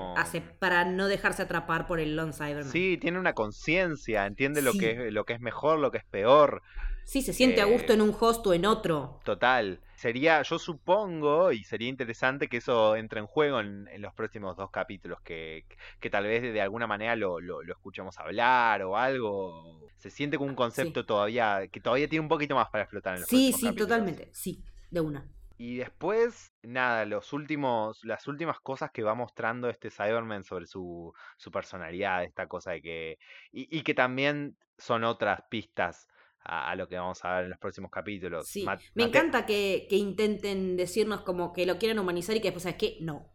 para 0.58 0.84
no 0.84 1.06
dejarse 1.06 1.42
atrapar 1.42 1.86
por 1.86 2.00
el 2.00 2.16
Lone 2.16 2.32
Cyberman. 2.32 2.64
Sí, 2.70 2.98
tiene 3.00 3.18
una 3.20 3.32
conciencia, 3.34 4.26
entiende 4.26 4.60
lo, 4.62 4.72
que 4.72 5.06
es, 5.06 5.12
lo 5.12 5.24
que 5.24 5.34
es 5.34 5.40
mejor, 5.40 5.78
lo 5.78 5.90
que 5.92 5.98
es 5.98 6.04
peor. 6.04 6.62
Sí, 7.04 7.22
se 7.22 7.32
siente 7.32 7.60
a 7.60 7.66
Eh, 7.66 7.72
gusto 7.72 7.92
en 7.92 8.00
un 8.00 8.14
host 8.18 8.46
o 8.46 8.54
en 8.54 8.64
otro. 8.66 9.20
Total. 9.24 9.80
Sería, 9.94 10.42
yo 10.42 10.58
supongo, 10.58 11.52
y 11.52 11.62
sería 11.62 11.88
interesante 11.88 12.48
que 12.48 12.56
eso 12.56 12.96
entre 12.96 13.20
en 13.20 13.26
juego 13.26 13.60
en, 13.60 13.86
en 13.88 14.02
los 14.02 14.12
próximos 14.14 14.56
dos 14.56 14.70
capítulos, 14.72 15.20
que, 15.22 15.64
que 16.00 16.10
tal 16.10 16.24
vez 16.24 16.42
de 16.42 16.60
alguna 16.60 16.88
manera 16.88 17.14
lo, 17.14 17.38
lo, 17.40 17.62
lo 17.62 17.72
escuchemos 17.72 18.18
hablar 18.18 18.82
o 18.82 18.96
algo. 18.96 19.80
Se 19.98 20.10
siente 20.10 20.36
como 20.38 20.50
un 20.50 20.56
concepto 20.56 21.06
todavía, 21.06 21.68
que 21.70 21.80
todavía 21.80 22.08
tiene 22.08 22.22
un 22.24 22.28
poquito 22.28 22.56
más 22.56 22.68
para 22.70 22.82
explotar 22.82 23.14
en 23.14 23.20
los 23.20 23.28
Sí, 23.28 23.52
sí, 23.52 23.62
capítulos. 23.66 23.76
totalmente. 23.76 24.28
Sí, 24.32 24.60
de 24.92 25.00
una. 25.00 25.28
Y 25.58 25.76
después, 25.76 26.52
nada, 26.62 27.04
los 27.04 27.32
últimos, 27.32 28.04
las 28.04 28.26
últimas 28.26 28.58
cosas 28.60 28.90
que 28.90 29.02
va 29.02 29.14
mostrando 29.14 29.68
este 29.68 29.90
Cyberman 29.90 30.42
sobre 30.44 30.66
su, 30.66 31.12
su 31.36 31.50
personalidad, 31.50 32.24
esta 32.24 32.46
cosa 32.48 32.72
de 32.72 32.82
que. 32.82 33.18
Y, 33.52 33.78
y 33.78 33.82
que 33.82 33.94
también 33.94 34.56
son 34.78 35.04
otras 35.04 35.42
pistas 35.50 36.08
a, 36.44 36.70
a 36.70 36.74
lo 36.76 36.88
que 36.88 36.96
vamos 36.98 37.24
a 37.24 37.34
ver 37.36 37.44
en 37.44 37.50
los 37.50 37.58
próximos 37.60 37.90
capítulos. 37.90 38.48
Sí. 38.48 38.64
Ma- 38.64 38.76
Me 38.94 39.04
Mate- 39.04 39.18
encanta 39.18 39.46
que, 39.46 39.86
que 39.88 39.96
intenten 39.96 40.76
decirnos 40.76 41.20
como 41.20 41.52
que 41.52 41.66
lo 41.66 41.78
quieren 41.78 41.98
humanizar 42.00 42.34
y 42.36 42.40
que 42.40 42.48
después, 42.48 42.64
¿sabes 42.64 42.78
qué? 42.78 42.98
No. 43.00 43.28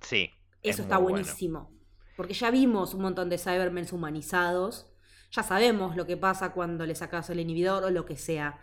Sí. 0.00 0.30
es 0.62 0.74
Eso 0.74 0.82
está 0.82 0.96
bueno. 0.98 1.18
buenísimo. 1.18 1.70
Porque 2.16 2.32
ya 2.34 2.50
vimos 2.50 2.94
un 2.94 3.02
montón 3.02 3.28
de 3.28 3.36
Cybermen 3.38 3.86
humanizados. 3.92 4.90
Ya 5.32 5.42
sabemos 5.42 5.96
lo 5.96 6.06
que 6.06 6.16
pasa 6.16 6.52
cuando 6.52 6.86
le 6.86 6.94
sacas 6.94 7.28
el 7.28 7.40
inhibidor 7.40 7.84
o 7.84 7.90
lo 7.90 8.06
que 8.06 8.16
sea. 8.16 8.58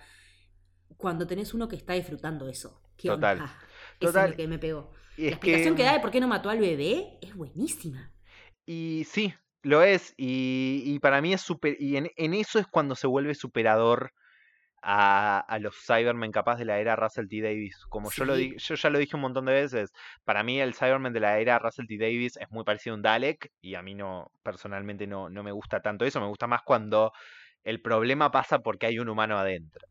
Cuando 0.98 1.26
tenés 1.28 1.54
uno 1.54 1.68
que 1.68 1.76
está 1.76 1.94
disfrutando 1.94 2.48
eso. 2.50 2.82
¿Qué 2.98 3.08
Total. 3.08 3.39
onda? 3.39 3.60
Total. 4.00 4.26
es 4.26 4.32
lo 4.32 4.38
que 4.38 4.48
me 4.48 4.60
pegó. 4.60 4.92
Y 5.18 5.24
La 5.24 5.30
explicación 5.32 5.76
que... 5.76 5.82
que, 5.82 5.86
da 5.86 5.94
de 5.94 6.00
por 6.00 6.12
qué 6.12 6.20
no 6.20 6.28
mató 6.28 6.50
al 6.50 6.60
bebé 6.60 7.18
es 7.22 7.36
buenísima. 7.36 8.12
Y 8.66 9.06
sí, 9.10 9.34
lo 9.64 9.82
es. 9.84 10.14
Y, 10.18 10.84
y 10.86 11.00
para 11.00 11.22
mí 11.22 11.34
es 11.34 11.42
super. 11.42 11.76
Y 11.80 11.98
en, 11.98 12.10
en 12.16 12.34
eso 12.34 12.60
es 12.60 12.68
cuando 12.68 12.96
se 12.96 13.08
vuelve 13.08 13.36
superador 13.36 14.12
a, 14.84 15.39
a 15.39 15.60
los 15.60 15.76
Cybermen 15.86 16.32
capaz 16.32 16.58
de 16.58 16.66
la 16.66 16.80
era 16.80 16.96
Russell 16.96 17.28
T. 17.28 17.42
Davis. 17.42 17.78
Como 17.89 18.10
yo, 18.12 18.26
lo 18.26 18.36
di- 18.36 18.56
yo 18.58 18.76
ya 18.76 18.89
lo 18.89 19.00
dije 19.00 19.16
un 19.16 19.22
montón 19.22 19.46
de 19.46 19.54
veces, 19.54 19.92
para 20.24 20.44
mí 20.44 20.60
el 20.60 20.74
Cyberman 20.74 21.14
de 21.14 21.20
la 21.20 21.39
era 21.39 21.60
Russell 21.60 21.86
T. 21.88 21.98
Davis 21.98 22.38
es 22.38 22.50
muy 22.50 22.64
parecido 22.64 22.94
a 22.94 22.98
un 22.98 23.02
Dalek. 23.04 23.52
Y 23.62 23.76
a 23.76 23.82
mí 23.82 23.94
no, 23.96 24.32
personalmente 24.44 25.06
no, 25.08 25.30
no 25.30 25.44
me 25.44 25.52
gusta 25.52 25.82
tanto 25.82 26.06
eso. 26.06 26.20
Me 26.22 26.28
gusta 26.28 26.48
más 26.48 26.62
cuando 26.64 27.12
el 27.64 27.82
problema 27.82 28.32
pasa 28.32 28.60
porque 28.60 28.88
hay 28.88 29.00
un 29.00 29.10
humano 29.10 29.38
adentro. 29.38 29.88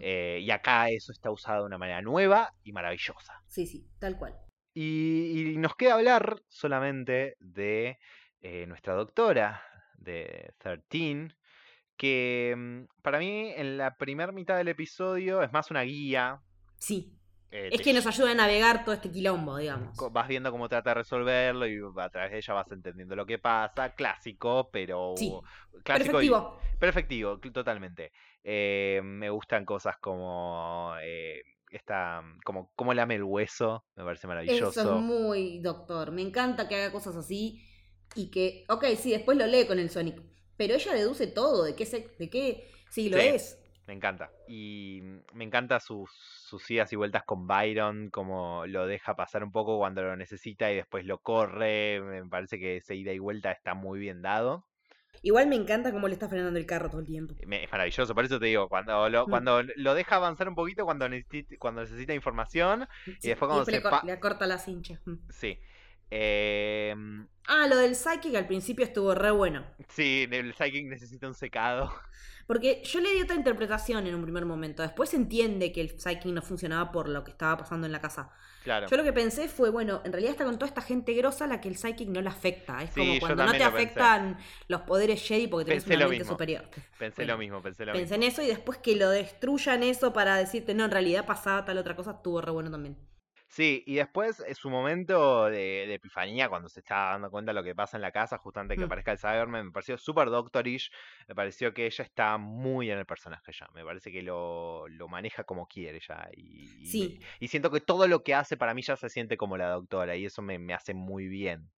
Eh, 0.00 0.40
y 0.42 0.50
acá 0.50 0.90
eso 0.90 1.12
está 1.12 1.30
usado 1.30 1.60
de 1.60 1.66
una 1.66 1.78
manera 1.78 2.02
nueva 2.02 2.50
y 2.62 2.72
maravillosa. 2.72 3.42
Sí, 3.46 3.66
sí, 3.66 3.88
tal 3.98 4.16
cual. 4.18 4.34
Y, 4.74 5.52
y 5.52 5.56
nos 5.56 5.76
queda 5.76 5.94
hablar 5.94 6.42
solamente 6.48 7.36
de 7.40 7.98
eh, 8.40 8.66
nuestra 8.66 8.94
doctora 8.94 9.62
de 9.96 10.52
13, 10.58 11.28
que 11.96 12.54
mm, 12.56 13.02
para 13.02 13.18
mí 13.18 13.52
en 13.56 13.78
la 13.78 13.96
primera 13.96 14.32
mitad 14.32 14.56
del 14.56 14.68
episodio 14.68 15.42
es 15.42 15.52
más 15.52 15.70
una 15.70 15.82
guía. 15.82 16.42
Sí. 16.78 17.16
Eh, 17.50 17.68
Es 17.72 17.80
que 17.82 17.92
nos 17.92 18.06
ayuda 18.06 18.32
a 18.32 18.34
navegar 18.34 18.84
todo 18.84 18.94
este 18.94 19.10
quilombo, 19.10 19.56
digamos. 19.58 19.96
vas 20.12 20.28
viendo 20.28 20.50
cómo 20.50 20.68
trata 20.68 20.90
de 20.90 20.94
resolverlo 20.94 21.66
y 21.66 21.78
a 21.98 22.08
través 22.10 22.32
de 22.32 22.38
ella 22.38 22.54
vas 22.54 22.70
entendiendo 22.72 23.14
lo 23.16 23.26
que 23.26 23.38
pasa. 23.38 23.94
Clásico, 23.94 24.70
pero 24.72 25.14
Sí, 25.16 25.32
clásico 25.84 26.20
y- 26.22 26.28
Perfectivo. 26.28 26.58
Perfectivo, 26.78 27.40
cl- 27.40 27.52
totalmente. 27.52 28.12
Eh, 28.42 29.00
me 29.02 29.30
gustan 29.30 29.64
cosas 29.64 29.96
como 29.98 30.94
eh, 31.02 31.42
esta, 31.70 32.22
como, 32.44 32.70
como 32.74 32.92
lame 32.92 33.14
el 33.14 33.22
hueso, 33.24 33.84
me 33.96 34.04
parece 34.04 34.26
maravilloso. 34.26 34.68
Eso 34.80 34.96
es 34.96 35.00
muy 35.02 35.60
doctor. 35.60 36.10
Me 36.12 36.22
encanta 36.22 36.68
que 36.68 36.76
haga 36.76 36.92
cosas 36.92 37.16
así 37.16 37.64
y 38.14 38.30
que, 38.30 38.64
ok, 38.68 38.84
sí, 38.96 39.10
después 39.12 39.38
lo 39.38 39.46
lee 39.46 39.66
con 39.66 39.78
el 39.78 39.90
Sonic. 39.90 40.20
Pero 40.56 40.74
ella 40.74 40.92
deduce 40.92 41.26
todo, 41.26 41.64
de 41.64 41.74
qué, 41.74 41.84
se, 41.86 42.08
de 42.18 42.30
qué 42.30 42.70
sí 42.90 43.08
lo 43.08 43.18
Sí. 43.18 43.26
es. 43.26 43.58
Me 43.86 43.92
encanta. 43.94 44.30
Y 44.48 45.02
me 45.34 45.44
encanta 45.44 45.78
sus, 45.80 46.10
sus 46.12 46.70
idas 46.70 46.92
y 46.92 46.96
vueltas 46.96 47.22
con 47.24 47.46
Byron, 47.46 48.08
como 48.10 48.64
lo 48.66 48.86
deja 48.86 49.14
pasar 49.14 49.44
un 49.44 49.52
poco 49.52 49.76
cuando 49.78 50.02
lo 50.02 50.16
necesita 50.16 50.72
y 50.72 50.76
después 50.76 51.04
lo 51.04 51.18
corre. 51.18 52.00
Me 52.00 52.24
parece 52.26 52.58
que 52.58 52.78
ese 52.78 52.94
ida 52.94 53.12
y 53.12 53.18
vuelta 53.18 53.52
está 53.52 53.74
muy 53.74 53.98
bien 53.98 54.22
dado. 54.22 54.64
Igual 55.22 55.48
me 55.48 55.56
encanta 55.56 55.92
cómo 55.92 56.08
le 56.08 56.14
está 56.14 56.28
frenando 56.28 56.58
el 56.58 56.66
carro 56.66 56.90
todo 56.90 57.00
el 57.00 57.06
tiempo. 57.06 57.34
Me- 57.46 57.64
es 57.64 57.70
maravilloso, 57.72 58.14
por 58.14 58.24
eso 58.24 58.38
te 58.38 58.46
digo, 58.46 58.68
cuando 58.68 59.08
lo, 59.08 59.26
Mm. 59.26 59.30
cuando 59.30 59.62
lo 59.76 59.94
deja 59.94 60.16
avanzar 60.16 60.48
un 60.48 60.54
poquito 60.54 60.84
cuando 60.84 61.08
necesita, 61.08 61.54
cuando 61.58 61.82
necesita 61.82 62.12
información, 62.14 62.86
Sí, 63.20 63.28
después 63.28 63.48
cuando 63.48 63.70
le, 63.70 63.80
se 63.80 64.06
le 64.06 64.12
acorta 64.12 64.46
la 64.46 64.58
cincha. 64.58 65.00
Mm. 65.06 65.14
sí. 65.30 65.58
Eh, 66.16 66.94
Ah, 67.46 67.66
lo 67.68 67.76
del 67.76 67.94
Psychic 67.94 68.34
al 68.36 68.46
principio 68.46 68.84
estuvo 68.86 69.14
re 69.14 69.30
bueno. 69.30 69.66
sí, 69.88 70.26
el 70.30 70.54
Psychic 70.54 70.86
necesita 70.86 71.26
un 71.26 71.34
secado. 71.34 71.92
Porque 72.46 72.82
yo 72.84 73.00
le 73.00 73.12
di 73.14 73.20
otra 73.22 73.36
interpretación 73.36 74.06
en 74.06 74.14
un 74.14 74.22
primer 74.22 74.44
momento. 74.44 74.82
Después 74.82 75.10
se 75.10 75.16
entiende 75.16 75.72
que 75.72 75.80
el 75.80 75.98
Psychic 75.98 76.26
no 76.26 76.42
funcionaba 76.42 76.92
por 76.92 77.08
lo 77.08 77.24
que 77.24 77.30
estaba 77.30 77.56
pasando 77.56 77.86
en 77.86 77.92
la 77.92 78.00
casa. 78.00 78.30
Claro. 78.62 78.86
Yo 78.86 78.96
lo 78.98 79.02
que 79.02 79.12
pensé 79.14 79.48
fue, 79.48 79.70
bueno, 79.70 80.02
en 80.04 80.12
realidad 80.12 80.32
está 80.32 80.44
con 80.44 80.54
toda 80.58 80.68
esta 80.68 80.82
gente 80.82 81.14
grosa 81.14 81.44
a 81.46 81.48
la 81.48 81.60
que 81.60 81.68
el 81.68 81.76
Psychic 81.76 82.08
no 82.08 82.20
le 82.22 82.28
afecta. 82.28 82.82
Es 82.82 82.90
Sí, 82.90 83.00
como 83.00 83.18
cuando 83.20 83.44
no 83.44 83.52
te 83.52 83.58
pensé. 83.58 83.64
afectan 83.76 84.38
los 84.68 84.82
poderes 84.82 85.22
Jedi 85.26 85.46
porque 85.48 85.64
tenés 85.66 85.84
Pensé 85.84 85.96
una 85.96 86.08
mente 86.08 86.24
superior. 86.24 86.64
Pensé 86.98 87.24
bueno, 87.24 87.32
lo 87.34 87.38
mismo, 87.38 87.62
pensé 87.62 87.84
lo 87.86 87.92
Pensé 87.92 88.16
mismo. 88.18 88.24
en 88.26 88.32
eso 88.32 88.42
y 88.42 88.46
después 88.46 88.78
que 88.78 88.96
lo 88.96 89.08
destruyan 89.10 89.82
eso 89.82 90.12
para 90.12 90.36
decirte, 90.36 90.74
no, 90.74 90.84
en 90.84 90.90
realidad 90.90 91.26
pasaba 91.26 91.64
tal 91.64 91.78
otra 91.78 91.96
cosa, 91.96 92.12
estuvo 92.12 92.40
re 92.42 92.52
bueno 92.52 92.70
también. 92.70 92.96
Sí, 93.56 93.84
y 93.86 93.94
después 93.94 94.40
es 94.48 94.58
su 94.58 94.68
momento 94.68 95.44
de, 95.44 95.86
de 95.86 95.94
epifanía 95.94 96.48
cuando 96.48 96.68
se 96.68 96.80
está 96.80 97.10
dando 97.10 97.30
cuenta 97.30 97.50
de 97.52 97.54
lo 97.54 97.62
que 97.62 97.72
pasa 97.72 97.96
en 97.96 98.02
la 98.02 98.10
casa, 98.10 98.36
justo 98.38 98.58
antes 98.58 98.74
de 98.74 98.78
que 98.80 98.84
Mm. 98.84 98.86
aparezca 98.86 99.12
el 99.12 99.18
Cyberman, 99.18 99.66
me 99.66 99.70
pareció 99.70 99.96
súper 99.96 100.28
doctorish, 100.28 100.90
me 101.28 101.36
pareció 101.36 101.72
que 101.72 101.86
ella 101.86 102.02
está 102.02 102.36
muy 102.36 102.90
en 102.90 102.98
el 102.98 103.06
personaje 103.06 103.52
ya, 103.52 103.68
me 103.72 103.84
parece 103.84 104.10
que 104.10 104.22
lo, 104.22 104.88
lo 104.88 105.06
maneja 105.06 105.44
como 105.44 105.68
quiere 105.68 106.00
ya, 106.00 106.28
y, 106.36 106.84
Sí. 106.84 107.20
y 107.38 107.46
siento 107.46 107.70
que 107.70 107.80
todo 107.80 108.08
lo 108.08 108.24
que 108.24 108.34
hace 108.34 108.56
para 108.56 108.74
mí 108.74 108.82
ya 108.82 108.96
se 108.96 109.08
siente 109.08 109.36
como 109.36 109.56
la 109.56 109.68
doctora, 109.68 110.16
y 110.16 110.24
eso 110.24 110.42
me, 110.42 110.58
me 110.58 110.74
hace 110.74 110.92
muy 110.92 111.28
bien, 111.28 111.70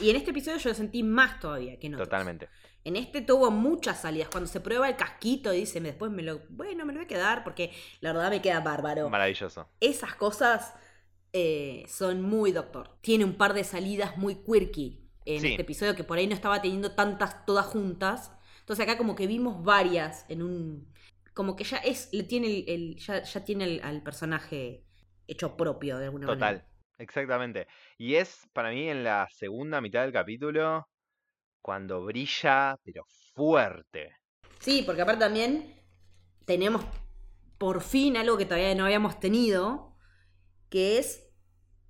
Y 0.00 0.10
en 0.10 0.16
este 0.16 0.30
episodio 0.32 0.58
yo 0.58 0.70
lo 0.70 0.74
sentí 0.74 1.02
más 1.04 1.38
todavía 1.38 1.78
que 1.78 1.86
en 1.86 1.94
otros. 1.94 2.08
totalmente. 2.08 2.48
En 2.82 2.96
este 2.96 3.20
tuvo 3.20 3.50
muchas 3.52 4.00
salidas. 4.00 4.28
Cuando 4.30 4.48
se 4.48 4.60
prueba 4.60 4.88
el 4.88 4.96
casquito 4.96 5.52
y 5.54 5.58
dice, 5.60 5.80
después 5.80 6.10
me 6.10 6.22
lo, 6.22 6.40
bueno, 6.48 6.84
me 6.84 6.92
lo 6.92 6.98
voy 6.98 7.04
a 7.04 7.08
quedar 7.08 7.44
porque 7.44 7.70
la 8.00 8.12
verdad 8.12 8.30
me 8.30 8.42
queda 8.42 8.58
bárbaro. 8.60 9.08
Maravilloso. 9.08 9.68
Esas 9.80 10.14
cosas 10.16 10.74
eh, 11.32 11.84
son 11.88 12.22
muy 12.22 12.52
doctor. 12.52 12.98
Tiene 13.00 13.24
un 13.24 13.34
par 13.36 13.54
de 13.54 13.64
salidas 13.64 14.16
muy 14.18 14.36
quirky 14.36 15.08
en 15.24 15.44
Sí. 15.44 15.46
este 15.46 15.62
episodio 15.62 15.94
que 15.96 16.04
por 16.04 16.18
ahí 16.18 16.26
no 16.26 16.34
estaba 16.34 16.60
teniendo 16.62 16.92
tantas 16.94 17.44
todas 17.46 17.66
juntas. 17.66 18.32
Entonces 18.60 18.82
acá 18.84 18.98
como 18.98 19.14
que 19.16 19.26
vimos 19.26 19.62
varias 19.64 20.26
en 20.28 20.42
un... 20.42 20.92
Como 21.34 21.56
que 21.56 21.64
ya 21.64 21.78
es, 21.78 22.10
le 22.12 22.24
tiene 22.24 22.46
el, 22.48 22.64
el- 22.68 22.96
ya, 22.98 23.22
ya 23.22 23.44
tiene 23.44 23.64
el- 23.64 23.80
al 23.82 24.02
personaje 24.02 24.84
hecho 25.26 25.56
propio 25.56 25.98
de 25.98 26.06
alguna 26.06 26.26
Total, 26.26 26.26
manera. 26.28 26.66
exactamente. 26.98 27.66
Y 27.98 28.14
es 28.16 28.48
para 28.52 28.70
mí 28.70 28.88
en 28.88 29.04
la 29.04 29.28
segunda 29.30 29.80
mitad 29.80 30.02
del 30.02 30.12
capítulo 30.12 30.88
cuando 31.62 32.04
brilla, 32.04 32.76
pero 32.84 33.04
fuerte. 33.34 34.16
Sí, 34.60 34.82
porque 34.86 35.02
aparte 35.02 35.20
también 35.20 35.74
tenemos 36.46 36.84
por 37.58 37.82
fin 37.82 38.16
algo 38.16 38.36
que 38.38 38.46
todavía 38.46 38.74
no 38.74 38.84
habíamos 38.86 39.20
tenido, 39.20 39.91
que 40.72 40.96
es 40.98 41.28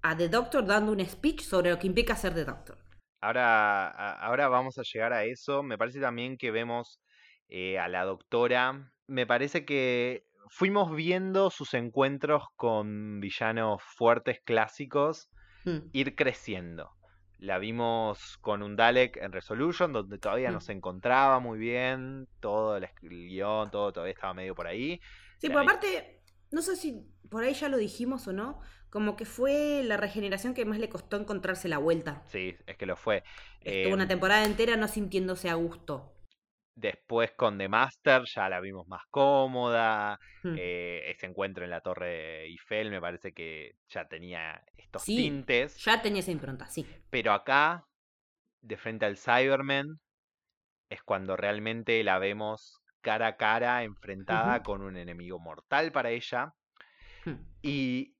a 0.02 0.16
The 0.16 0.28
Doctor 0.28 0.66
dando 0.66 0.90
un 0.90 1.00
speech 1.06 1.40
sobre 1.42 1.70
lo 1.70 1.78
que 1.78 1.86
implica 1.86 2.16
ser 2.16 2.34
The 2.34 2.44
Doctor. 2.44 2.76
Ahora, 3.20 3.88
ahora 4.14 4.48
vamos 4.48 4.76
a 4.78 4.82
llegar 4.82 5.12
a 5.12 5.22
eso. 5.24 5.62
Me 5.62 5.78
parece 5.78 6.00
también 6.00 6.36
que 6.36 6.50
vemos 6.50 7.00
eh, 7.48 7.78
a 7.78 7.86
la 7.86 8.04
doctora. 8.04 8.90
Me 9.06 9.26
parece 9.26 9.64
que 9.64 10.24
fuimos 10.48 10.94
viendo 10.96 11.50
sus 11.50 11.74
encuentros 11.74 12.42
con 12.56 13.20
villanos 13.20 13.80
fuertes 13.96 14.40
clásicos 14.44 15.28
Mm. 15.64 15.78
ir 15.92 16.16
creciendo. 16.16 16.90
La 17.38 17.58
vimos 17.58 18.36
con 18.40 18.64
un 18.64 18.74
Dalek 18.74 19.16
en 19.18 19.30
Resolution, 19.30 19.92
donde 19.92 20.18
todavía 20.18 20.50
no 20.50 20.58
Mm. 20.58 20.62
se 20.62 20.72
encontraba 20.72 21.38
muy 21.38 21.56
bien, 21.60 22.26
todo 22.40 22.76
el, 22.76 22.88
guion, 23.00 23.70
todo 23.70 23.92
todavía 23.92 24.14
estaba 24.14 24.34
medio 24.34 24.56
por 24.56 24.66
ahí. 24.66 24.98
Sí, 25.38 25.46
pero 25.46 25.60
ahí- 25.60 25.66
aparte, 25.66 26.21
no 26.52 26.62
sé 26.62 26.76
si 26.76 27.06
por 27.30 27.44
ahí 27.44 27.54
ya 27.54 27.68
lo 27.68 27.76
dijimos 27.78 28.28
o 28.28 28.32
no, 28.32 28.60
como 28.90 29.16
que 29.16 29.24
fue 29.24 29.82
la 29.84 29.96
regeneración 29.96 30.54
que 30.54 30.64
más 30.64 30.78
le 30.78 30.88
costó 30.88 31.16
encontrarse 31.16 31.68
la 31.68 31.78
vuelta. 31.78 32.22
Sí, 32.26 32.56
es 32.66 32.76
que 32.76 32.86
lo 32.86 32.96
fue. 32.96 33.22
Estuvo 33.64 33.94
una 33.94 34.06
Em, 34.06 34.08
temporada 34.08 34.44
entera 34.44 34.76
no 34.76 34.86
sintiéndose 34.88 35.48
a 35.50 35.54
gusto. 35.54 36.14
Después 36.74 37.32
con 37.32 37.58
The 37.58 37.68
Master 37.68 38.22
ya 38.24 38.48
la 38.48 38.60
vimos 38.60 38.86
más 38.88 39.02
cómoda. 39.10 40.18
Mm. 40.44 40.58
eh, 40.58 41.02
ese 41.10 41.26
encuentro 41.26 41.64
en 41.64 41.70
la 41.70 41.80
Torre 41.82 42.44
Eiffel 42.44 42.90
me 42.90 43.00
parece 43.00 43.32
que 43.32 43.76
ya 43.88 44.06
tenía 44.08 44.62
estos 44.76 45.02
Sí, 45.04 45.14
tintes. 45.14 45.84
Ya 45.84 46.00
tenía 46.02 46.20
esa 46.20 46.30
impronta, 46.30 46.68
sí. 46.68 46.86
Pero 47.10 47.32
acá, 47.32 47.86
de 48.62 48.76
frente 48.78 49.06
al 49.06 49.18
Cyberman, 49.18 50.00
es 50.90 51.02
cuando 51.04 51.36
realmente 51.36 52.02
la 52.04 52.18
vemos 52.20 52.81
cara 53.02 53.26
a 53.26 53.36
cara, 53.36 53.82
enfrentada 53.82 54.62
con 54.62 54.80
un 54.82 54.96
enemigo 54.96 55.38
mortal 55.38 55.92
para 55.92 56.10
ella. 56.10 56.54
Mm. 57.26 57.32
Y 57.62 58.16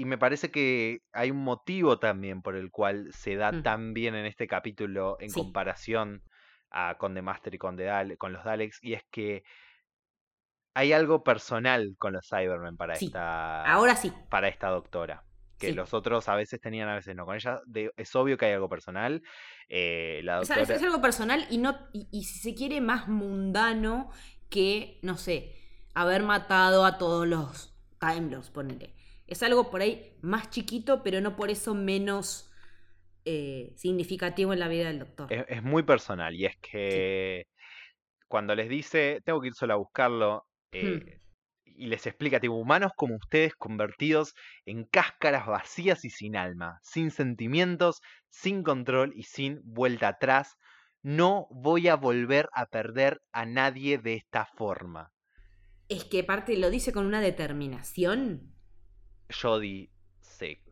y 0.00 0.04
me 0.04 0.16
parece 0.16 0.52
que 0.52 1.00
hay 1.12 1.32
un 1.32 1.42
motivo 1.42 1.98
también 1.98 2.40
por 2.40 2.54
el 2.54 2.70
cual 2.70 3.12
se 3.12 3.34
da 3.34 3.50
Mm. 3.50 3.62
tan 3.64 3.94
bien 3.94 4.14
en 4.14 4.26
este 4.26 4.46
capítulo 4.46 5.16
en 5.18 5.30
Sí. 5.30 5.40
comparación 5.40 6.22
a, 6.70 6.96
con 6.98 7.14
The 7.14 7.22
Master 7.22 7.52
y 7.54 7.58
con, 7.58 7.76
The 7.76 7.82
Dale- 7.86 8.16
con 8.16 8.32
los 8.32 8.44
Daleks, 8.44 8.78
y 8.80 8.92
es 8.94 9.02
que 9.10 9.42
hay 10.74 10.92
algo 10.92 11.24
personal 11.24 11.96
con 11.98 12.12
los 12.12 12.28
Cybermen 12.28 12.76
para 12.76 12.94
Sí. 12.94 13.06
esta 13.06 13.64
Ahora 13.64 13.96
sí. 13.96 14.12
para 14.30 14.46
esta 14.46 14.68
doctora. 14.68 15.24
Que 15.58 15.68
Sí. 15.68 15.72
los 15.74 15.92
otros 15.92 16.28
a 16.28 16.36
veces 16.36 16.60
tenían, 16.60 16.88
a 16.88 16.94
veces 16.94 17.16
no. 17.16 17.26
Con 17.26 17.34
ella 17.36 17.60
de- 17.66 17.90
es 17.96 18.14
obvio 18.14 18.36
que 18.38 18.46
hay 18.46 18.52
algo 18.52 18.68
personal. 18.68 19.22
eh, 19.68 20.20
la 20.24 20.40
O 20.40 20.44
sea, 20.44 20.56
doctora. 20.56 20.76
es, 20.78 20.82
algo 20.82 21.02
personal 21.02 21.46
y 21.50 21.58
no 21.58 21.76
y, 21.92 22.08
y 22.10 22.24
si 22.24 22.38
se 22.38 22.54
quiere 22.54 22.80
más 22.80 23.06
mundano 23.08 24.10
que, 24.48 24.98
no 25.02 25.16
sé, 25.18 25.54
haber 25.94 26.22
matado 26.22 26.86
a 26.86 26.96
todos 26.96 27.26
los 27.26 27.76
Time 28.00 28.30
Lords, 28.30 28.50
ponele. 28.50 28.94
Es 29.26 29.42
algo 29.42 29.70
por 29.70 29.82
ahí 29.82 30.16
más 30.22 30.48
chiquito, 30.48 31.02
pero 31.02 31.20
no 31.20 31.36
por 31.36 31.50
eso 31.50 31.74
menos 31.74 32.50
eh, 33.26 33.74
significativo 33.76 34.54
en 34.54 34.60
la 34.60 34.68
vida 34.68 34.86
del 34.86 35.00
doctor. 35.00 35.30
es, 35.30 35.44
es 35.48 35.62
muy 35.62 35.82
personal. 35.82 36.34
Y 36.34 36.46
es 36.46 36.56
que 36.56 37.46
cuando 38.26 38.54
les 38.54 38.68
dice, 38.70 39.20
tengo 39.24 39.40
que 39.40 39.48
ir 39.48 39.54
solo 39.54 39.74
a 39.74 39.76
buscarlo. 39.76 40.46
eh, 40.72 41.17
Y 41.78 41.86
les 41.86 42.06
explica, 42.08 42.40
tipo, 42.40 42.54
humanos 42.54 42.90
como 42.96 43.14
ustedes 43.14 43.54
convertidos 43.54 44.34
en 44.66 44.84
cáscaras 44.84 45.46
vacías 45.46 46.04
y 46.04 46.10
sin 46.10 46.36
alma, 46.36 46.80
sin 46.82 47.12
sentimientos, 47.12 48.00
sin 48.28 48.64
control 48.64 49.12
y 49.14 49.22
sin 49.22 49.60
vuelta 49.62 50.08
atrás. 50.08 50.56
No 51.02 51.46
voy 51.50 51.86
a 51.86 51.94
volver 51.94 52.48
a 52.52 52.66
perder 52.66 53.22
a 53.30 53.46
nadie 53.46 53.98
de 53.98 54.14
esta 54.14 54.46
forma. 54.56 55.12
Es 55.88 56.04
que 56.04 56.20
aparte 56.20 56.56
lo 56.56 56.68
dice 56.68 56.92
con 56.92 57.06
una 57.06 57.20
determinación. 57.20 58.52
Jodie 59.30 59.90
se. 60.20 60.67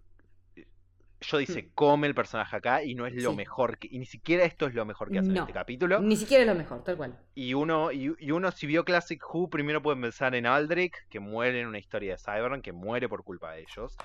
Jodie 1.28 1.46
se 1.46 1.62
Hmm. 1.62 1.70
come 1.74 2.06
el 2.06 2.14
personaje 2.14 2.56
acá 2.56 2.82
y 2.82 2.94
no 2.94 3.06
es 3.06 3.14
lo 3.14 3.30
Sí. 3.30 3.36
mejor 3.36 3.78
que. 3.78 3.88
Y 3.90 3.98
ni 3.98 4.06
siquiera 4.06 4.44
esto 4.44 4.66
es 4.66 4.74
lo 4.74 4.84
mejor 4.84 5.10
que 5.10 5.18
hace 5.18 5.30
en 5.30 5.36
este 5.36 5.52
capítulo. 5.52 6.00
Ni 6.00 6.16
siquiera 6.16 6.42
es 6.42 6.48
lo 6.48 6.54
mejor, 6.54 6.84
tal 6.84 6.96
cual. 6.96 7.18
Y 7.34 7.54
uno, 7.54 7.90
y, 7.92 8.14
y 8.18 8.30
uno, 8.30 8.50
si 8.52 8.66
vio 8.66 8.84
Classic 8.84 9.20
Who, 9.32 9.50
primero 9.50 9.82
puede 9.82 10.00
pensar 10.00 10.34
en 10.34 10.46
Aldrich, 10.46 10.94
que 11.10 11.20
muere 11.20 11.60
en 11.60 11.66
una 11.66 11.78
historia 11.78 12.12
de 12.12 12.18
Cyberpunk, 12.18 12.62
que 12.62 12.72
muere 12.72 13.08
por 13.08 13.24
culpa 13.24 13.52
de 13.52 13.62
ellos. 13.62 13.96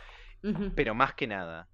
Pero 0.76 0.96
más 0.96 1.14
que 1.14 1.28
nada, 1.28 1.68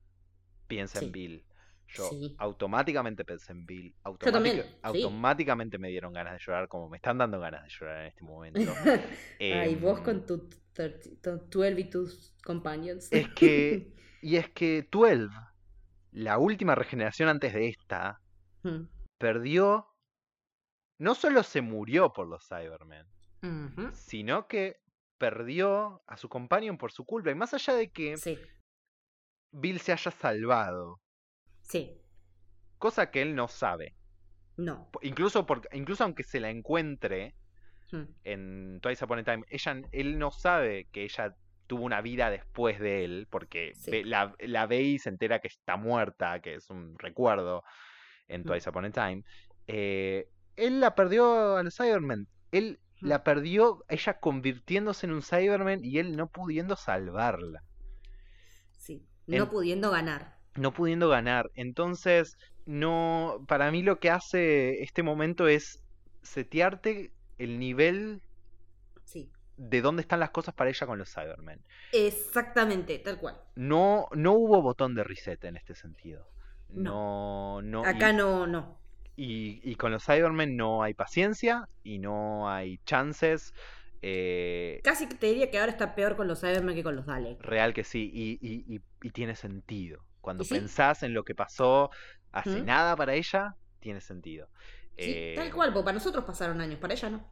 piensa 0.67 0.99
Sí. 0.99 1.05
en 1.05 1.11
Bill. 1.11 1.43
Yo 1.89 2.03
Sí. 2.09 2.35
automáticamente 2.37 3.23
pensé 3.23 3.53
en 3.53 3.65
Bill. 3.65 3.95
también, 4.19 4.25
automática- 4.63 4.63
sí. 4.91 5.03
Automáticamente 5.03 5.77
me 5.77 5.87
dieron 5.87 6.11
ganas 6.11 6.33
de 6.33 6.39
llorar, 6.45 6.67
como 6.67 6.89
me 6.89 6.97
están 6.97 7.17
dando 7.17 7.39
ganas 7.39 7.63
de 7.63 7.69
llorar 7.69 8.01
en 8.01 8.07
este 8.07 8.23
momento. 8.25 8.59
Ay, 9.39 9.75
vos 9.75 9.99
Em, 9.99 10.03
con 10.03 10.25
tu, 10.25 10.49
thirty- 10.75 11.15
tu 11.21 11.37
12 11.49 11.79
y 11.79 11.89
tus 11.89 12.33
companions. 12.43 13.07
Es 13.11 13.29
que. 13.29 13.93
Y 14.27 14.35
es 14.35 14.49
que 14.49 14.85
12, 14.91 15.29
la 16.11 16.37
última 16.37 16.75
regeneración 16.75 17.29
antes 17.29 17.53
de 17.53 17.69
esta, 17.69 18.19
Mm. 18.63 18.89
perdió. 19.17 19.87
No 20.99 21.15
solo 21.15 21.43
se 21.43 21.61
murió 21.61 22.11
por 22.11 22.27
los 22.27 22.45
Cybermen, 22.45 23.05
sino 23.93 24.47
que 24.49 24.81
perdió 25.17 26.01
a 26.07 26.17
su 26.17 26.27
companion 26.27 26.77
por 26.77 26.91
su 26.91 27.05
culpa. 27.05 27.31
Y 27.31 27.35
más 27.35 27.53
allá 27.53 27.73
de 27.73 27.89
que 27.89 28.17
Sí, 28.17 28.37
Bill 29.53 29.79
se 29.79 29.93
haya 29.93 30.11
salvado, 30.11 30.99
sí. 31.61 32.01
cosa 32.79 33.11
que 33.11 33.21
él 33.21 33.33
no 33.33 33.47
sabe. 33.47 33.95
No. 34.57 34.89
Incluso, 35.03 35.45
por, 35.45 35.61
incluso 35.71 36.03
aunque 36.03 36.23
se 36.23 36.41
la 36.41 36.49
encuentre 36.49 37.33
Mm. 37.93 38.03
en 38.25 38.79
Twice 38.81 39.05
Upon 39.05 39.19
a 39.19 39.23
Time, 39.23 39.45
ella, 39.47 39.81
él 39.93 40.19
no 40.19 40.31
sabe 40.31 40.89
que 40.91 41.03
ella 41.05 41.33
tuvo 41.67 41.83
una 41.83 42.01
vida 42.01 42.29
después 42.29 42.79
de 42.79 43.03
él, 43.05 43.27
porque 43.29 43.73
Sí. 43.75 44.03
la, 44.03 44.33
la 44.39 44.65
ve 44.65 44.81
y 44.81 44.99
se 44.99 45.09
entera 45.09 45.39
que 45.39 45.47
está 45.49 45.77
muerta, 45.77 46.39
que 46.41 46.55
es 46.55 46.69
un 46.69 46.97
recuerdo 46.97 47.63
en 48.27 48.41
Mm. 48.41 48.45
Twice 48.45 48.69
Upon 48.69 48.85
a 48.85 48.91
Time. 48.91 49.23
Eh, 49.67 50.27
él 50.55 50.79
la 50.79 50.95
perdió 50.95 51.57
a 51.57 51.63
los 51.63 51.75
Cybermen. 51.75 52.27
Él 52.51 52.79
Mm. 53.01 53.07
la 53.07 53.23
perdió, 53.23 53.83
ella 53.89 54.19
convirtiéndose 54.19 55.05
en 55.05 55.11
un 55.13 55.21
Cyberman 55.21 55.83
y 55.83 55.99
él 55.99 56.15
no 56.17 56.27
pudiendo 56.27 56.75
salvarla. 56.75 57.61
Sí. 58.71 59.05
No 59.27 59.49
pudiendo 59.49 59.91
ganar. 59.91 60.35
no 60.55 60.73
pudiendo 60.73 61.07
ganar. 61.09 61.51
Entonces, 61.53 62.35
no, 62.65 63.45
para 63.47 63.69
mí 63.69 63.83
lo 63.83 63.99
que 63.99 64.09
hace 64.09 64.81
este 64.81 65.03
momento 65.03 65.47
es 65.47 65.83
setearte 66.23 67.11
el 67.37 67.59
nivel. 67.59 68.23
De 69.57 69.81
dónde 69.81 70.01
están 70.01 70.19
las 70.19 70.29
cosas 70.31 70.53
para 70.53 70.69
ella 70.69 70.87
con 70.87 70.97
los 70.97 71.11
Cybermen. 71.13 71.59
Exactamente, 71.91 72.99
tal 72.99 73.17
cual. 73.19 73.35
No, 73.55 74.07
no 74.13 74.33
hubo 74.33 74.61
botón 74.61 74.95
de 74.95 75.03
reset 75.03 75.43
en 75.45 75.57
este 75.57 75.75
sentido. 75.75 76.27
No, 76.69 77.61
no. 77.61 77.83
Acá 77.85 78.11
y, 78.11 78.15
no, 78.15 78.45
no. 78.47 78.77
y, 79.15 79.59
y 79.63 79.75
con 79.75 79.91
los 79.91 80.03
Cybermen 80.05 80.55
no 80.55 80.83
hay 80.83 80.93
paciencia 80.93 81.67
y 81.83 81.99
no 81.99 82.49
hay 82.49 82.77
chances. 82.85 83.53
eh, 84.01 84.79
Casi 84.83 85.07
te 85.07 85.27
diría 85.27 85.49
que 85.49 85.59
ahora 85.59 85.71
está 85.71 85.95
peor 85.95 86.15
con 86.15 86.27
los 86.27 86.39
Cybermen 86.41 86.75
que 86.75 86.83
con 86.83 86.95
los 86.95 87.05
Daleks. 87.05 87.41
real 87.41 87.73
que 87.73 87.83
sí. 87.83 88.09
Y, 88.13 88.37
y- 88.41 88.79
tiene 89.11 89.35
sentido. 89.35 90.03
Cuando 90.21 90.43
pensás 90.45 91.03
en 91.03 91.13
lo 91.13 91.23
que 91.23 91.33
pasó 91.33 91.89
hace 92.31 92.61
¿Mm? 92.61 92.65
nada 92.65 92.95
para 92.95 93.13
ella, 93.13 93.55
tiene 93.79 94.01
sentido. 94.01 94.49
Sí, 94.97 95.13
Eh, 95.15 95.33
tal 95.35 95.51
cual, 95.53 95.71
porque 95.73 95.85
para 95.85 95.93
nosotros 95.93 96.25
pasaron 96.25 96.59
años, 96.59 96.79
para 96.79 96.93
ella 96.93 97.09
no. 97.09 97.29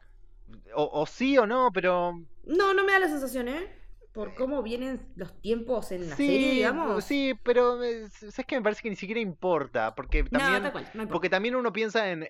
O, 0.74 1.00
o 1.00 1.06
sí 1.06 1.36
o 1.38 1.46
no, 1.46 1.70
pero. 1.72 2.12
No, 2.44 2.74
no 2.74 2.84
me 2.84 2.92
da 2.92 3.00
la 3.00 3.08
sensación, 3.08 3.48
¿eh? 3.48 3.68
Por 4.12 4.34
cómo 4.34 4.62
vienen 4.62 5.12
los 5.16 5.40
tiempos 5.42 5.92
en 5.92 6.08
la 6.08 6.16
sí, 6.16 6.26
serie, 6.26 6.52
digamos. 6.52 7.04
sí, 7.04 7.34
pero 7.42 7.82
eh, 7.82 8.04
es 8.04 8.46
que 8.46 8.56
me 8.56 8.62
parece 8.62 8.80
que 8.82 8.88
ni 8.88 8.96
siquiera 8.96 9.20
importa, 9.20 9.94
porque 9.94 10.24
también, 10.24 10.70
cual, 10.70 10.88
no 10.94 11.08
porque 11.08 11.28
también 11.28 11.54
uno 11.54 11.70
piensa 11.72 12.10
en, 12.10 12.26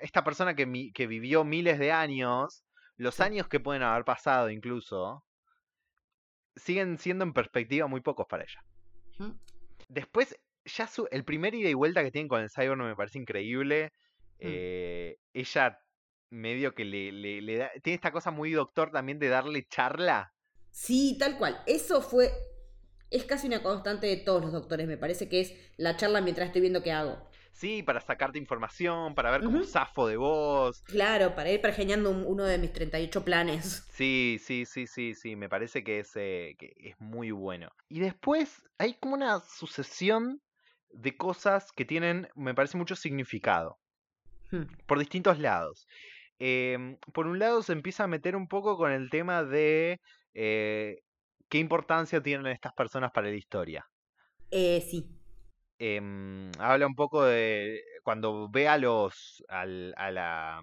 esta 0.00 0.24
persona 0.24 0.56
que, 0.56 0.66
mi- 0.66 0.92
que 0.92 1.06
vivió 1.06 1.44
miles 1.44 1.78
de 1.78 1.92
años, 1.92 2.64
los 2.96 3.14
Sí. 3.14 3.22
años 3.22 3.46
que 3.46 3.60
pueden 3.60 3.82
haber 3.84 4.04
pasado 4.04 4.50
incluso, 4.50 5.22
siguen 6.56 6.98
siendo 6.98 7.24
en 7.24 7.32
perspectiva 7.32 7.86
muy 7.86 8.00
pocos 8.00 8.26
para 8.28 8.44
ella. 8.44 9.32
Después, 9.88 10.36
ya 10.64 10.86
su, 10.86 11.06
el 11.10 11.24
primer 11.24 11.54
ida 11.54 11.68
y 11.68 11.74
vuelta 11.74 12.02
que 12.02 12.10
tienen 12.10 12.28
con 12.28 12.42
el 12.42 12.50
Cyborg 12.50 12.82
me 12.82 12.96
parece 12.96 13.18
increíble. 13.18 13.92
Mm. 14.40 14.46
Eh, 14.46 15.16
ella 15.32 15.78
medio 16.34 16.74
que 16.74 16.84
le, 16.84 17.12
le- 17.12 17.40
le 17.42 17.56
da, 17.56 17.70
tiene 17.82 17.94
esta 17.94 18.12
cosa 18.12 18.30
muy 18.30 18.52
doctor 18.52 18.90
también 18.90 19.18
de 19.18 19.28
darle 19.28 19.66
charla. 19.68 20.32
Sí, 20.70 21.16
tal 21.18 21.38
cual. 21.38 21.60
Eso 21.66 22.02
fue. 22.02 22.30
Es 23.10 23.24
casi 23.24 23.46
una 23.46 23.62
constante 23.62 24.06
de 24.08 24.16
todos 24.16 24.42
los 24.42 24.52
doctores, 24.52 24.88
me 24.88 24.96
parece 24.98 25.28
que 25.28 25.40
es 25.40 25.54
la 25.76 25.96
charla 25.96 26.20
mientras 26.20 26.48
estoy 26.48 26.62
viendo 26.62 26.82
qué 26.82 26.90
hago. 26.92 27.28
Sí, 27.52 27.84
para 27.84 28.00
sacarte 28.00 28.38
información, 28.40 29.14
para 29.14 29.30
ver 29.30 29.44
cómo 29.44 29.58
Ujú. 29.58 29.66
zafo 29.68 30.08
de 30.08 30.16
vos. 30.16 30.82
Claro, 30.82 31.36
para 31.36 31.52
ir 31.52 31.60
pergeñando 31.60 32.10
un- 32.10 32.24
uno 32.26 32.42
de 32.44 32.58
mis 32.58 32.72
38 32.72 33.24
planes. 33.24 33.82
Sí, 33.94 34.38
sí, 34.44 34.66
sí, 34.66 34.88
sí, 34.88 35.14
sí, 35.14 35.36
me 35.36 35.48
parece 35.48 35.84
que 35.84 36.00
es, 36.00 36.10
eh, 36.16 36.56
que 36.58 36.72
es 36.78 36.96
muy 36.98 37.30
bueno. 37.30 37.68
Y 37.88 38.00
después 38.00 38.60
hay 38.76 38.94
como 38.94 39.14
una 39.14 39.38
sucesión 39.38 40.42
de 40.90 41.16
cosas 41.16 41.70
que 41.70 41.84
tienen, 41.84 42.28
me 42.34 42.54
parece, 42.56 42.76
mucho 42.76 42.96
significado, 42.96 43.78
Hmm. 44.50 44.64
por 44.86 44.98
distintos 44.98 45.38
lados. 45.38 45.86
Em, 46.46 46.98
por 47.14 47.26
un 47.26 47.38
lado 47.38 47.62
se 47.62 47.72
empieza 47.72 48.04
a 48.04 48.06
meter 48.06 48.36
un 48.36 48.48
poco 48.48 48.76
con 48.76 48.92
el 48.92 49.08
tema 49.08 49.44
de 49.44 49.98
eh, 50.34 50.98
qué 51.48 51.56
importancia 51.56 52.22
tienen 52.22 52.48
estas 52.48 52.74
personas 52.74 53.12
para 53.12 53.28
la 53.28 53.34
historia. 53.34 53.86
Eh, 54.50 54.84
sí. 54.86 55.08
Em, 55.78 56.50
habla 56.58 56.86
un 56.86 56.94
poco 56.94 57.24
de 57.24 57.80
cuando 58.02 58.50
ve 58.50 58.68
a 58.68 58.76
los 58.76 59.42
al, 59.48 59.94
a 59.96 60.10
la, 60.10 60.60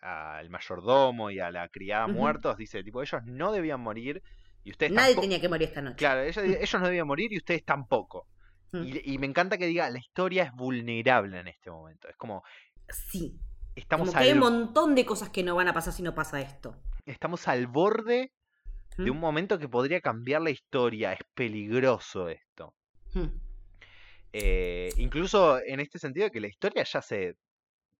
al 0.00 0.48
mayordomo 0.48 1.30
y 1.30 1.40
a 1.40 1.50
la 1.50 1.68
criada 1.68 2.06
muertos, 2.06 2.56
dice 2.56 2.82
tipo 2.82 3.02
ellos 3.02 3.20
no 3.26 3.52
debían 3.52 3.80
morir 3.82 4.22
y 4.64 4.70
ustedes 4.70 4.92
Nadie 4.92 5.08
tampoco. 5.08 5.20
tenía 5.26 5.40
que 5.42 5.48
morir 5.50 5.68
esta 5.68 5.82
noche. 5.82 5.96
Claro, 5.96 6.22
ellos, 6.22 6.38
ellos 6.62 6.80
no 6.80 6.86
debían 6.86 7.06
morir 7.06 7.30
y 7.34 7.36
ustedes 7.36 7.66
tampoco. 7.66 8.26
Mm. 8.72 8.82
Y, 8.82 9.12
y 9.12 9.18
me 9.18 9.26
encanta 9.26 9.58
que 9.58 9.66
diga 9.66 9.90
la 9.90 9.98
historia 9.98 10.44
es 10.44 10.52
vulnerable 10.52 11.38
en 11.38 11.48
este 11.48 11.70
momento. 11.70 12.08
Es 12.08 12.16
como 12.16 12.42
Sí. 12.88 13.38
Estamos 13.76 14.08
Como 14.08 14.18
que 14.18 14.24
hay 14.24 14.32
un 14.32 14.40
montón 14.40 14.94
de 14.94 15.04
cosas 15.06 15.30
que 15.30 15.42
no 15.44 15.54
van 15.54 15.68
a 15.68 15.72
pasar 15.74 15.92
si 15.92 16.02
no 16.02 16.14
pasa 16.14 16.40
esto. 16.40 16.76
estamos 17.04 17.46
al 17.48 17.66
borde 17.68 18.32
de 18.96 19.10
¿Mm? 19.10 19.14
un 19.14 19.20
momento 19.20 19.58
que 19.58 19.68
podría 19.68 20.00
cambiar 20.00 20.42
la 20.42 20.50
historia. 20.50 21.12
Es 21.12 21.20
peligroso 21.34 22.28
esto. 22.28 22.74
Hmm. 23.14 23.28
Eh, 24.32 24.90
incluso 24.98 25.58
en 25.64 25.80
este 25.80 25.98
sentido 25.98 26.30
que 26.30 26.40
la 26.40 26.48
historia 26.48 26.84
ya 26.84 27.00
se 27.02 27.36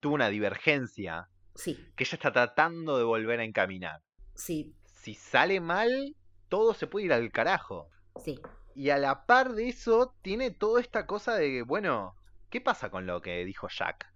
tuvo 0.00 0.14
una 0.14 0.28
divergencia 0.28 1.28
Sí, 1.54 1.74
que 1.96 2.04
ella 2.04 2.16
está 2.16 2.32
tratando 2.32 2.98
de 2.98 3.04
volver 3.04 3.40
a 3.40 3.44
encaminar. 3.44 4.00
sí, 4.34 4.74
Si 4.84 5.14
sale 5.14 5.60
mal, 5.60 6.14
todo 6.48 6.74
se 6.74 6.86
puede 6.86 7.06
ir 7.06 7.12
al 7.12 7.30
carajo. 7.32 7.88
sí. 8.22 8.40
Y 8.74 8.90
a 8.90 8.98
la 8.98 9.24
par 9.24 9.54
de 9.54 9.68
eso, 9.70 10.14
tiene 10.20 10.50
toda 10.50 10.82
esta 10.82 11.06
cosa 11.06 11.34
de, 11.36 11.62
bueno, 11.62 12.14
¿qué 12.50 12.60
pasa 12.60 12.90
con 12.90 13.06
lo 13.06 13.22
que 13.22 13.42
dijo 13.46 13.68
Jack? 13.70 14.06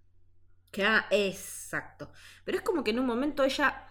Que, 0.71 0.83
ah, 0.85 1.05
exacto. 1.11 2.11
Pero 2.45 2.57
es 2.57 2.63
como 2.63 2.83
que 2.83 2.91
en 2.91 2.99
un 2.99 3.05
momento 3.05 3.43
ella. 3.43 3.87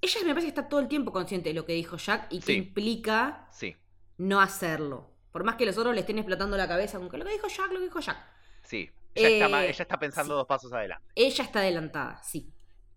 Ella 0.00 0.20
me 0.24 0.28
parece 0.28 0.46
que 0.46 0.60
está 0.60 0.68
todo 0.68 0.78
el 0.80 0.86
tiempo 0.88 1.12
consciente 1.12 1.48
de 1.48 1.54
lo 1.54 1.64
que 1.66 1.72
dijo 1.72 1.96
Jack 1.96 2.28
y 2.30 2.38
que 2.38 2.46
Sí. 2.52 2.58
implica 2.58 3.48
Sí, 3.50 3.76
no 4.18 4.40
hacerlo. 4.40 5.10
Por 5.32 5.42
más 5.44 5.56
que 5.56 5.66
los 5.66 5.76
otros 5.76 5.92
le 5.94 6.00
estén 6.02 6.18
explotando 6.18 6.56
la 6.56 6.68
cabeza 6.68 6.98
con 6.98 7.08
que 7.10 7.18
lo 7.18 7.24
que 7.24 7.32
dijo 7.32 7.48
Jack, 7.48 7.72
lo 7.72 7.78
que 7.80 7.84
dijo 7.86 8.00
Jack. 8.00 8.16
Sí. 8.62 8.90
Ella, 9.14 9.46
está, 9.46 9.64
Eh, 9.64 9.70
ella 9.70 9.82
está 9.82 9.98
pensando 9.98 10.34
sí. 10.34 10.38
dos 10.38 10.46
pasos 10.46 10.72
adelante. 10.72 11.04
Ella 11.16 11.42
está 11.44 11.58
adelantada, 11.58 12.22
sí. 12.22 12.52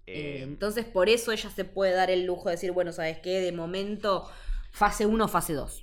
Eh, 0.05 0.39
Eh, 0.39 0.43
entonces, 0.43 0.86
por 0.86 1.09
eso 1.09 1.32
ella 1.32 1.49
se 1.49 1.66
puede 1.66 1.93
dar 1.93 2.12
el 2.12 2.26
lujo 2.26 2.45
de 2.49 2.51
decir, 2.55 2.72
bueno, 2.72 2.91
¿sabes 2.91 3.18
qué? 3.20 3.39
De 3.41 3.51
momento, 3.51 4.30
fase 4.72 5.05
1, 5.07 5.28
fase 5.28 5.53
2. 5.53 5.82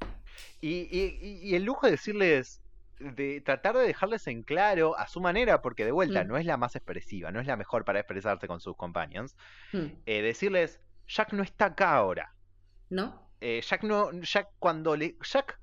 y, 0.61 0.68
y- 0.70 1.18
y- 1.22 1.49
y 1.51 1.55
el 1.57 1.62
lujo 1.64 1.87
de 1.87 1.93
decirles, 1.93 2.61
de 3.01 3.40
tratar 3.40 3.76
de 3.76 3.86
dejarles 3.86 4.26
en 4.26 4.42
claro 4.42 4.96
a 4.99 5.07
su 5.09 5.20
manera, 5.20 5.62
porque 5.62 5.84
de 5.84 5.92
vuelta 5.92 6.24
Mm. 6.24 6.28
no 6.28 6.36
es 6.38 6.46
la 6.46 6.57
más 6.57 6.74
expresiva, 6.76 7.30
no 7.30 7.40
es 7.40 7.46
la 7.46 7.57
mejor 7.57 7.84
para 7.84 8.01
expresarse 8.01 8.46
con 8.49 8.61
sus 8.61 8.76
companions, 8.76 9.36
Hmm, 9.72 9.86
eh, 10.07 10.22
decirles, 10.22 10.80
Jack 11.07 11.32
no 11.32 11.42
está 11.42 11.66
acá 11.66 11.94
ahora. 11.94 12.34
¿No? 12.90 13.30
Eh, 13.40 13.61
Jack 13.62 13.82
no, 13.84 14.11
Jack 14.20 14.49
cuando 14.59 14.96
le, 14.96 15.16
Jack, 15.22 15.61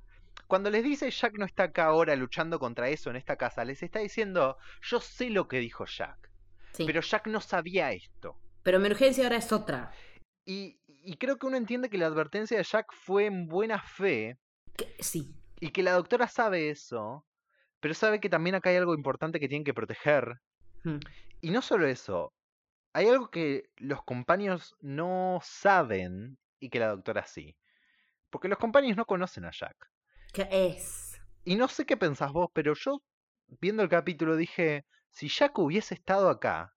cuando 0.48 0.70
les 0.70 0.84
dice 0.84 1.10
Jack 1.12 1.38
no 1.38 1.46
está 1.46 1.64
acá 1.64 1.86
ahora 1.86 2.16
luchando 2.16 2.60
contra 2.60 2.88
eso 2.90 3.10
en 3.10 3.16
esta 3.16 3.36
casa, 3.36 3.66
les 3.66 3.82
está 3.84 4.00
diciendo, 4.00 4.58
yo 4.82 5.00
sé 5.02 5.30
lo 5.30 5.48
que 5.48 5.60
dijo 5.60 5.86
Jack, 5.86 6.32
Sí. 6.74 6.86
pero 6.86 7.02
Jack 7.02 7.28
no 7.28 7.42
sabía 7.42 7.92
esto. 7.92 8.40
Pero 8.64 8.80
mi 8.80 8.88
urgencia 8.88 9.24
ahora 9.26 9.38
es 9.38 9.52
otra. 9.52 9.92
Y, 10.46 10.80
y 10.88 11.18
creo 11.18 11.38
que 11.38 11.48
uno 11.48 11.58
entiende 11.58 11.90
que 11.90 11.98
la 11.98 12.06
advertencia 12.08 12.58
de 12.58 12.64
Jack 12.64 12.94
fue 12.94 13.26
en 13.26 13.48
buena 13.48 13.80
fe 13.82 14.38
Que- 14.78 14.96
Sí. 15.00 15.36
Y 15.60 15.70
que 15.70 15.84
la 15.84 15.94
doctora 15.94 16.28
sabe 16.28 16.70
eso, 16.70 17.26
pero 17.80 17.94
sabe 17.94 18.20
que 18.20 18.30
también 18.30 18.56
acá 18.56 18.70
hay 18.70 18.78
algo 18.78 18.94
importante 18.94 19.40
que 19.40 19.48
tienen 19.48 19.64
que 19.64 19.74
proteger. 19.74 20.42
Hmm. 20.84 21.00
Y 21.42 21.52
no 21.52 21.62
solo 21.62 21.88
eso, 21.88 22.34
hay 22.94 23.08
algo 23.08 23.30
que 23.30 23.70
los 23.78 24.04
compañeros 24.04 24.76
no 24.82 25.40
saben 25.44 26.38
y 26.60 26.70
que 26.70 26.80
la 26.80 26.90
doctora 26.90 27.26
sí. 27.26 27.56
Porque 28.30 28.48
los 28.48 28.58
compañeros 28.58 28.98
no 28.98 29.06
conocen 29.06 29.46
a 29.46 29.52
Jack. 29.52 29.76
¿Qué 30.34 30.48
es? 30.52 31.22
Y 31.44 31.56
no 31.56 31.68
sé 31.68 31.86
qué 31.86 31.96
pensás 31.96 32.32
vos, 32.32 32.50
pero 32.54 32.74
yo, 32.74 33.02
viendo 33.62 33.84
el 33.84 33.90
capítulo, 33.90 34.36
dije, 34.36 34.86
si 35.10 35.30
Jack 35.30 35.58
hubiese 35.60 35.94
estado 35.94 36.30
acá, 36.30 36.76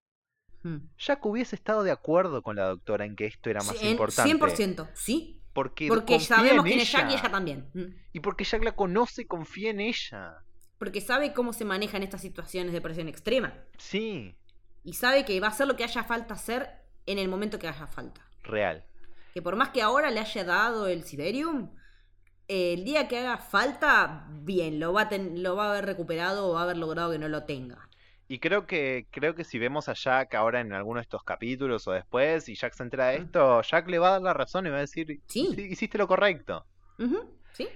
Hmm. 0.63 0.89
Jack 0.99 1.25
hubiese 1.25 1.55
estado 1.55 1.85
de 1.85 1.93
acuerdo 1.93 2.43
con 2.43 2.57
la 2.57 2.67
doctora 2.67 3.05
en 3.05 3.15
que 3.15 3.27
esto 3.27 3.49
era 3.51 3.61
más 3.63 3.79
Sí, 3.79 3.89
importante. 3.91 4.29
100%, 4.29 4.91
sí. 4.95 5.38
Porque, 5.89 6.21
sabemos 6.21 6.65
quién 6.65 6.81
es 6.81 6.91
Jack 6.93 7.11
y 7.11 7.15
ella. 7.15 7.31
también. 7.31 7.69
Hmm. 7.75 7.95
Y 8.13 8.21
porque 8.21 8.45
Jack 8.45 8.63
la 8.65 8.73
conoce 8.77 9.23
y 9.23 9.25
confía 9.27 9.71
en 9.71 9.81
ella. 9.81 10.39
Porque 10.79 11.01
sabe 11.01 11.33
cómo 11.33 11.53
se 11.53 11.65
manejan 11.65 12.03
estas 12.03 12.21
situaciones 12.21 12.73
de 12.73 12.81
presión 12.81 13.09
extrema. 13.09 13.53
Sí, 13.79 14.35
Y 14.85 14.93
sabe 14.95 15.25
que 15.25 15.39
va 15.41 15.49
a 15.49 15.51
hacer 15.51 15.67
lo 15.67 15.77
que 15.77 15.85
haya 15.85 16.05
falta 16.05 16.35
hacer 16.35 16.69
en 17.07 17.19
el 17.19 17.29
momento 17.29 17.59
que 17.59 17.69
haya 17.69 17.87
falta. 17.87 18.21
real. 18.45 18.85
Que 19.35 19.43
por 19.43 19.57
más 19.57 19.69
que 19.71 19.83
ahora 19.83 20.11
le 20.11 20.21
haya 20.21 20.45
dado 20.45 20.87
el 20.87 21.03
Siberium, 21.05 21.71
el 22.49 22.85
día 22.85 23.09
que 23.09 23.19
haga 23.19 23.37
falta, 23.39 24.27
bien, 24.31 24.81
lo 24.81 24.93
va, 24.95 25.03
a 25.03 25.09
ten- 25.11 25.43
lo 25.43 25.55
va 25.57 25.67
a 25.67 25.71
haber 25.73 25.85
recuperado 25.85 26.49
o 26.49 26.55
va 26.55 26.61
a 26.61 26.63
haber 26.65 26.79
logrado 26.79 27.11
que 27.13 27.19
no 27.19 27.29
lo 27.29 27.45
tenga. 27.45 27.88
Y 28.31 28.41
creo 28.41 28.67
que, 28.67 29.07
creo 29.11 29.35
que 29.35 29.43
si 29.45 29.59
vemos 29.59 29.89
a 29.89 29.95
Jack 29.95 30.35
ahora 30.35 30.61
en 30.61 30.73
alguno 30.75 30.99
de 30.99 31.03
estos 31.03 31.23
capítulos 31.25 31.89
o 31.89 31.93
después, 31.93 32.49
y 32.51 32.55
Jack 32.55 32.75
se 32.75 32.83
entera 32.83 33.09
de 33.09 33.21
Mm. 33.21 33.23
esto, 33.25 33.63
Jack 33.63 33.89
le 33.89 33.99
va 33.99 34.09
a 34.09 34.13
dar 34.13 34.23
la 34.23 34.35
razón 34.35 34.67
y 34.67 34.71
va 34.71 34.77
a 34.77 34.81
decir, 34.81 35.23
Sí. 35.27 35.49
hiciste 35.71 35.97
lo 35.97 36.07
correcto. 36.07 36.67
¿Sí? 37.53 37.67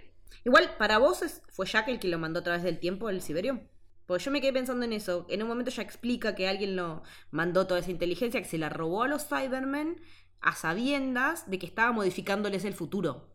Igual, 0.44 0.74
para 0.78 0.98
vos 0.98 1.22
es- 1.22 1.42
fue 1.48 1.66
Jack 1.66 1.88
el 1.88 1.98
que 1.98 2.08
lo 2.08 2.18
mandó 2.18 2.40
a 2.40 2.42
través 2.42 2.62
del 2.62 2.78
tiempo, 2.78 3.08
el 3.08 3.22
Siberium. 3.22 3.60
Porque 4.06 4.24
yo 4.24 4.30
me 4.30 4.40
quedé 4.40 4.52
pensando 4.52 4.84
en 4.84 4.92
eso. 4.92 5.24
En 5.30 5.42
un 5.42 5.48
momento 5.48 5.70
ya 5.70 5.82
explica 5.82 6.34
que 6.34 6.48
alguien 6.48 6.76
lo 6.76 7.02
mandó 7.30 7.66
toda 7.66 7.80
esa 7.80 7.90
inteligencia, 7.90 8.42
que 8.42 8.48
se 8.48 8.58
la 8.58 8.68
robó 8.68 9.04
a 9.04 9.08
los 9.08 9.26
Cybermen 9.28 10.02
a 10.40 10.52
sabiendas 10.54 11.48
de 11.48 11.58
que 11.60 11.66
estaba 11.66 11.92
modificándoles 11.92 12.64
el 12.64 12.74
futuro. 12.74 13.32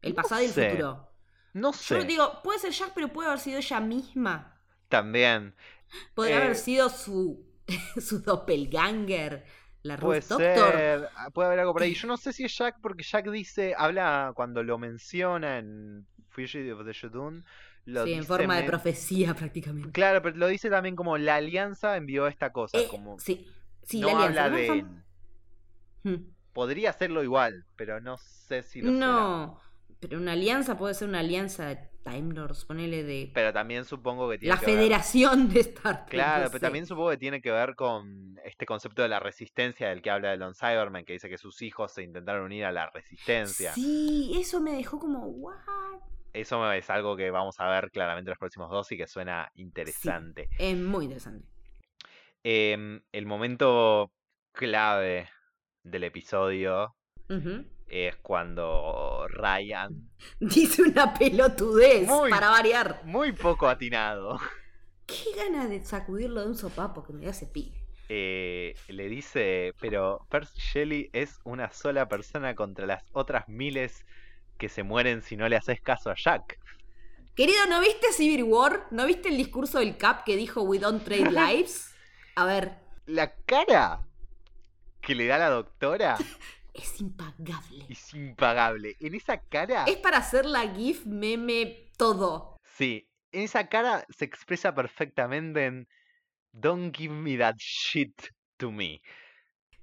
El 0.00 0.10
No 0.14 0.22
pasado 0.22 0.40
y 0.42 0.46
el 0.46 0.52
futuro. 0.52 1.10
No 1.52 1.72
Yo 1.72 1.78
sé. 2.00 2.04
digo, 2.04 2.40
puede 2.44 2.60
ser 2.60 2.70
Jack, 2.72 2.92
pero 2.94 3.08
puede 3.08 3.28
haber 3.28 3.40
sido 3.40 3.58
ella 3.58 3.80
misma. 3.80 4.52
También. 4.88 5.54
Podría 6.14 6.38
Eh, 6.38 6.42
haber 6.42 6.56
sido 6.56 6.88
su, 6.88 7.44
su 8.00 8.20
doppelganger, 8.20 9.44
la 9.82 9.96
Puede 9.96 10.20
Ruth 10.20 10.28
Doctor. 10.28 10.72
ser, 10.72 11.08
ah, 11.16 11.30
puede 11.30 11.46
haber 11.48 11.60
algo 11.60 11.72
por 11.72 11.82
ahí. 11.82 11.94
Yo 11.94 12.06
no 12.08 12.16
sé 12.16 12.32
si 12.32 12.44
es 12.44 12.56
Jack, 12.56 12.76
porque 12.80 13.02
Jack 13.04 13.30
dice, 13.30 13.74
habla 13.76 14.32
cuando 14.34 14.62
lo 14.62 14.78
menciona 14.78 15.58
en 15.58 16.06
Fugitive 16.30 16.72
of 16.72 16.84
the 16.86 16.92
Shodown. 16.92 17.44
Lo 17.84 18.04
Sí, 18.04 18.14
en 18.14 18.24
forma 18.24 18.56
de 18.56 18.64
profecía 18.64 19.32
prácticamente. 19.34 19.92
Claro, 19.92 20.20
pero 20.20 20.36
lo 20.36 20.48
dice 20.48 20.68
también 20.70 20.96
como 20.96 21.18
la 21.18 21.36
alianza 21.36 21.96
envió 21.96 22.26
esta 22.26 22.50
cosa. 22.52 22.78
Eh, 22.78 22.88
como 22.90 23.16
sí, 23.20 23.46
sí, 23.84 24.00
no 24.00 24.08
la 24.08 24.12
alianza. 24.26 24.44
habla 24.44 24.48
¿no? 24.50 24.56
de 24.56 24.66
él. 24.80 24.86
Hmm. 26.02 26.16
Podría 26.52 26.90
hacerlo 26.90 27.22
igual, 27.22 27.64
pero 27.76 28.00
no 28.00 28.16
sé 28.18 28.62
si 28.62 28.80
lo 28.80 28.90
será. 28.92 29.54
Pero 30.00 30.18
una 30.18 30.32
alianza 30.32 30.76
puede 30.76 30.94
ser 30.94 31.08
una 31.08 31.20
alianza 31.20 31.66
de 31.66 31.78
Time 32.04 32.34
Lords, 32.34 32.64
ponele 32.66 33.02
de 33.02 33.30
Pero 33.34 33.52
también 33.52 33.84
supongo 33.84 34.28
que 34.30 34.38
tiene 34.38 34.54
la 34.54 34.60
que 34.60 34.66
ver- 34.66 34.76
federación 34.76 35.48
de 35.52 35.60
Star 35.60 36.06
Trek. 36.06 36.10
Claro, 36.10 36.44
pero 36.46 36.58
sé. 36.58 36.60
también 36.60 36.86
supongo 36.86 37.10
que 37.10 37.16
tiene 37.16 37.40
que 37.40 37.50
ver 37.50 37.74
con 37.74 38.38
este 38.44 38.66
concepto 38.66 39.02
de 39.02 39.08
la 39.08 39.18
resistencia 39.20 39.88
del 39.88 40.02
que 40.02 40.10
habla 40.10 40.32
Elon 40.34 40.54
Cyberman, 40.54 41.04
que 41.04 41.14
dice 41.14 41.28
que 41.28 41.38
sus 41.38 41.62
hijos 41.62 41.92
se 41.92 42.02
intentaron 42.02 42.44
unir 42.44 42.64
a 42.66 42.72
la 42.72 42.90
resistencia. 42.90 43.72
Sí, 43.72 44.32
eso 44.38 44.60
me 44.60 44.72
dejó 44.72 44.98
como, 44.98 45.26
¿what? 45.26 45.56
Eso 46.32 46.70
es 46.72 46.90
algo 46.90 47.16
que 47.16 47.30
vamos 47.30 47.58
a 47.60 47.68
ver 47.70 47.90
claramente 47.90 48.28
en 48.28 48.32
los 48.32 48.38
próximos 48.38 48.70
dos 48.70 48.92
y 48.92 48.98
que 48.98 49.06
suena 49.06 49.50
interesante. 49.54 50.48
Es 50.58 50.76
muy 50.76 51.06
interesante. 51.06 51.48
Em, 52.44 53.00
el 53.10 53.26
momento 53.26 54.12
clave 54.52 55.28
del 55.82 56.04
episodio 56.04 56.94
Ujú. 57.28 57.64
Es 57.88 58.16
cuando 58.16 59.26
Ryan, 59.28 60.08
Dice 60.40 60.82
una 60.82 61.14
pelotudez 61.14 62.06
Muy. 62.06 62.30
para 62.30 62.50
variar. 62.50 63.00
muy 63.04 63.32
poco 63.32 63.68
atinado, 63.68 64.38
Qué 65.06 65.24
gana 65.36 65.68
de 65.68 65.84
sacudirlo 65.84 66.40
de 66.40 66.48
un 66.48 66.56
sopapo 66.56 67.04
que 67.04 67.12
me 67.12 67.24
da 67.24 67.30
ese 67.30 67.46
pibe. 67.46 67.76
eh, 68.08 68.74
le 68.88 69.08
dice, 69.08 69.72
pero 69.80 70.26
Percy 70.30 70.58
Shelley 70.60 71.10
es 71.12 71.38
una 71.44 71.70
sola 71.72 72.08
persona 72.08 72.54
contra 72.56 72.86
las 72.86 73.04
otras 73.12 73.48
miles 73.48 74.04
que 74.58 74.68
se 74.68 74.82
mueren 74.82 75.22
si 75.22 75.36
no 75.36 75.48
le 75.48 75.56
haces 75.56 75.80
caso 75.80 76.10
a 76.10 76.14
Jack. 76.16 76.58
Querido, 77.36 77.66
¿no 77.68 77.80
viste 77.80 78.12
Civil 78.12 78.44
War? 78.44 78.86
¿No 78.90 79.06
viste 79.06 79.28
el 79.28 79.36
discurso 79.36 79.78
del 79.78 79.96
Cap 79.96 80.24
que 80.24 80.36
dijo 80.36 80.62
We 80.62 80.78
don't 80.78 81.04
trade 81.04 81.30
lives? 81.30 81.94
A 82.34 82.44
ver, 82.46 82.78
La 83.06 83.32
cara 83.44 84.00
que 85.00 85.14
le 85.14 85.26
da 85.26 85.38
la 85.38 85.50
doctora 85.50 86.16
es 86.76 87.00
impagable. 87.00 87.86
es 87.88 88.14
impagable. 88.14 88.96
En 89.00 89.14
esa 89.14 89.38
cara, 89.40 89.84
Es 89.86 89.96
para 89.98 90.18
hacer 90.18 90.44
la 90.46 90.68
GIF, 90.74 91.06
meme, 91.06 91.90
todo. 91.96 92.56
sí, 92.62 93.08
en 93.32 93.42
esa 93.42 93.68
cara 93.68 94.04
se 94.08 94.24
expresa 94.24 94.74
perfectamente 94.74 95.64
en 95.66 95.88
Don't 96.52 96.96
give 96.96 97.12
me 97.14 97.36
that 97.38 97.56
shit 97.58 98.14
to 98.56 98.70
me. 98.72 99.00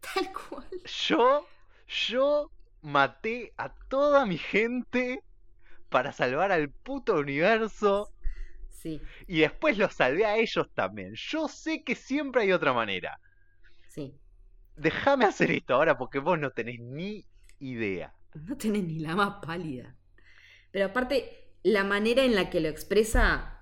Tal 0.01 0.31
cual. 0.33 0.67
Yo, 1.07 1.47
yo 1.87 2.49
maté 2.81 3.53
a 3.57 3.73
toda 3.89 4.25
mi 4.25 4.37
gente 4.37 5.21
para 5.89 6.11
salvar 6.11 6.51
al 6.51 6.69
puto 6.71 7.13
universo 7.15 8.09
Sí, 8.69 9.01
y 9.27 9.39
después 9.41 9.77
los 9.77 9.93
salvé 9.93 10.25
a 10.25 10.35
ellos 10.37 10.67
también. 10.73 11.13
Yo 11.15 11.47
sé 11.47 11.83
que 11.83 11.95
siempre 11.95 12.41
hay 12.41 12.51
otra 12.51 12.73
manera. 12.73 13.17
sí. 13.87 14.19
Déjame 14.75 15.25
hacer 15.25 15.51
esto 15.51 15.75
ahora 15.75 15.97
porque 15.97 16.19
vos 16.19 16.39
no 16.39 16.51
tenés 16.51 16.79
ni 16.79 17.25
idea. 17.59 18.13
No 18.33 18.57
tenés 18.57 18.83
ni 18.83 18.99
la 18.99 19.15
más 19.15 19.45
pálida. 19.45 19.95
Pero 20.71 20.85
aparte, 20.85 21.53
la 21.63 21.83
manera 21.83 22.23
en 22.23 22.35
la 22.35 22.49
que 22.49 22.59
lo 22.59 22.67
expresa, 22.67 23.61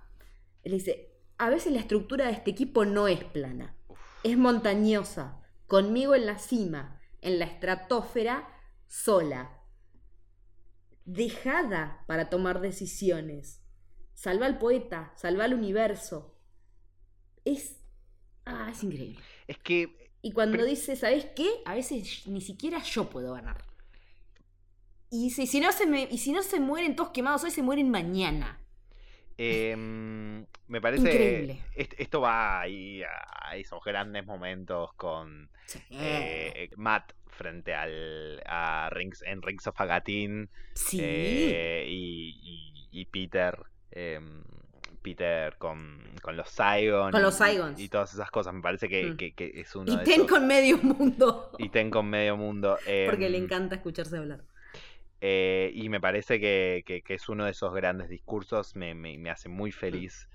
él 0.64 0.74
dice, 0.74 1.12
a 1.38 1.50
veces 1.50 1.74
la 1.74 1.80
estructura 1.80 2.28
de 2.28 2.34
este 2.34 2.52
equipo 2.52 2.86
no 2.86 3.08
es 3.08 3.24
plana, 3.24 3.76
es 4.24 4.38
montañosa, 4.38 5.42
conmigo 5.68 6.16
en 6.16 6.26
la 6.26 6.40
cima, 6.40 7.02
en 7.22 7.40
la 7.40 7.46
estratosfera, 7.46 8.48
sola, 8.88 9.62
dejada 11.06 12.04
para 12.08 12.30
tomar 12.30 12.62
decisiones. 12.62 13.62
Salva 14.14 14.46
al 14.46 14.58
poeta, 14.58 15.14
salva 15.16 15.46
al 15.46 15.54
universo. 15.54 16.38
Es... 17.44 17.80
Ah, 18.46 18.70
es 18.72 18.84
increíble. 18.84 19.20
Es 19.48 19.58
que 19.58 20.01
Y 20.22 20.32
cuando 20.34 20.58
Pero- 20.58 20.66
dice, 20.70 20.96
¿sabes 20.96 21.26
qué? 21.36 21.50
A 21.66 21.74
veces 21.74 22.28
ni 22.28 22.42
siquiera 22.42 22.82
yo 22.84 23.10
puedo 23.10 23.34
ganar. 23.34 23.58
Y 25.10 25.24
dice, 25.26 25.44
"Y 25.44 25.48
si 25.48 25.60
no 25.60 25.72
se 25.72 25.86
me, 25.88 26.08
y 26.10 26.18
si 26.20 26.32
no 26.32 26.42
se 26.44 26.60
mueren 26.60 26.96
todos 26.96 27.10
quemados 27.10 27.44
hoy, 27.44 27.52
se 27.52 27.62
mueren 27.64 27.90
mañana. 27.90 28.60
Em, 29.38 30.46
me 30.68 30.80
parece. 30.82 31.02
Increíble. 31.12 31.62
est- 31.76 31.94
Esto 32.00 32.22
va 32.22 32.62
ahí 32.62 33.02
a, 33.04 33.56
esos 33.58 33.84
grandes 33.84 34.26
momentos 34.26 34.94
con 34.94 35.50
eh, 35.90 36.70
Matt 36.78 37.14
frente 37.28 37.74
al 37.74 38.42
a 38.46 38.90
Rings, 38.92 39.24
en 39.24 39.42
Rings 39.42 39.66
of 39.68 39.80
Agatin 39.82 40.50
sí. 40.76 41.00
eh, 41.02 41.86
y, 41.90 42.88
y- 42.92 43.02
y 43.02 43.06
Peter. 43.06 43.58
Peter 45.02 45.58
con, 45.58 46.04
con 46.22 46.38
los 46.38 46.50
Saigon. 46.50 47.12
Con 47.12 47.22
los 47.22 47.36
y- 47.36 47.38
Saigons. 47.38 47.80
Y, 47.80 47.90
todas 47.90 48.14
esas 48.14 48.30
cosas. 48.32 48.54
Me 48.54 48.62
parece 48.62 48.88
que, 48.90 49.06
Mm. 49.12 49.18
que- 49.18 49.34
que 49.34 49.52
es 49.62 49.76
uno 49.76 49.92
y 49.92 49.98
de 49.98 50.04
Ten 50.04 50.14
esos. 50.22 50.28
con 50.28 50.48
medio 50.48 50.78
mundo. 50.78 51.52
Y 51.58 51.70
Ten 51.70 51.90
con 51.90 52.10
medio 52.10 52.38
mundo. 52.38 52.78
porque 53.10 53.30
le 53.30 53.38
em, 53.38 53.44
encanta 53.46 53.76
escucharse 53.76 54.18
hablar. 54.18 54.42
Eh, 55.24 55.72
y 55.76 55.90
me 55.90 56.00
parece 56.02 56.40
que, 56.40 56.84
que- 56.86 57.04
es 57.14 57.30
uno 57.30 57.46
de 57.46 57.52
esos 57.52 57.74
grandes 57.74 58.10
discursos, 58.10 58.76
me, 58.76 58.96
me- 58.96 59.18
me 59.18 59.30
hace 59.30 59.50
muy 59.50 59.72
feliz. 59.72 60.28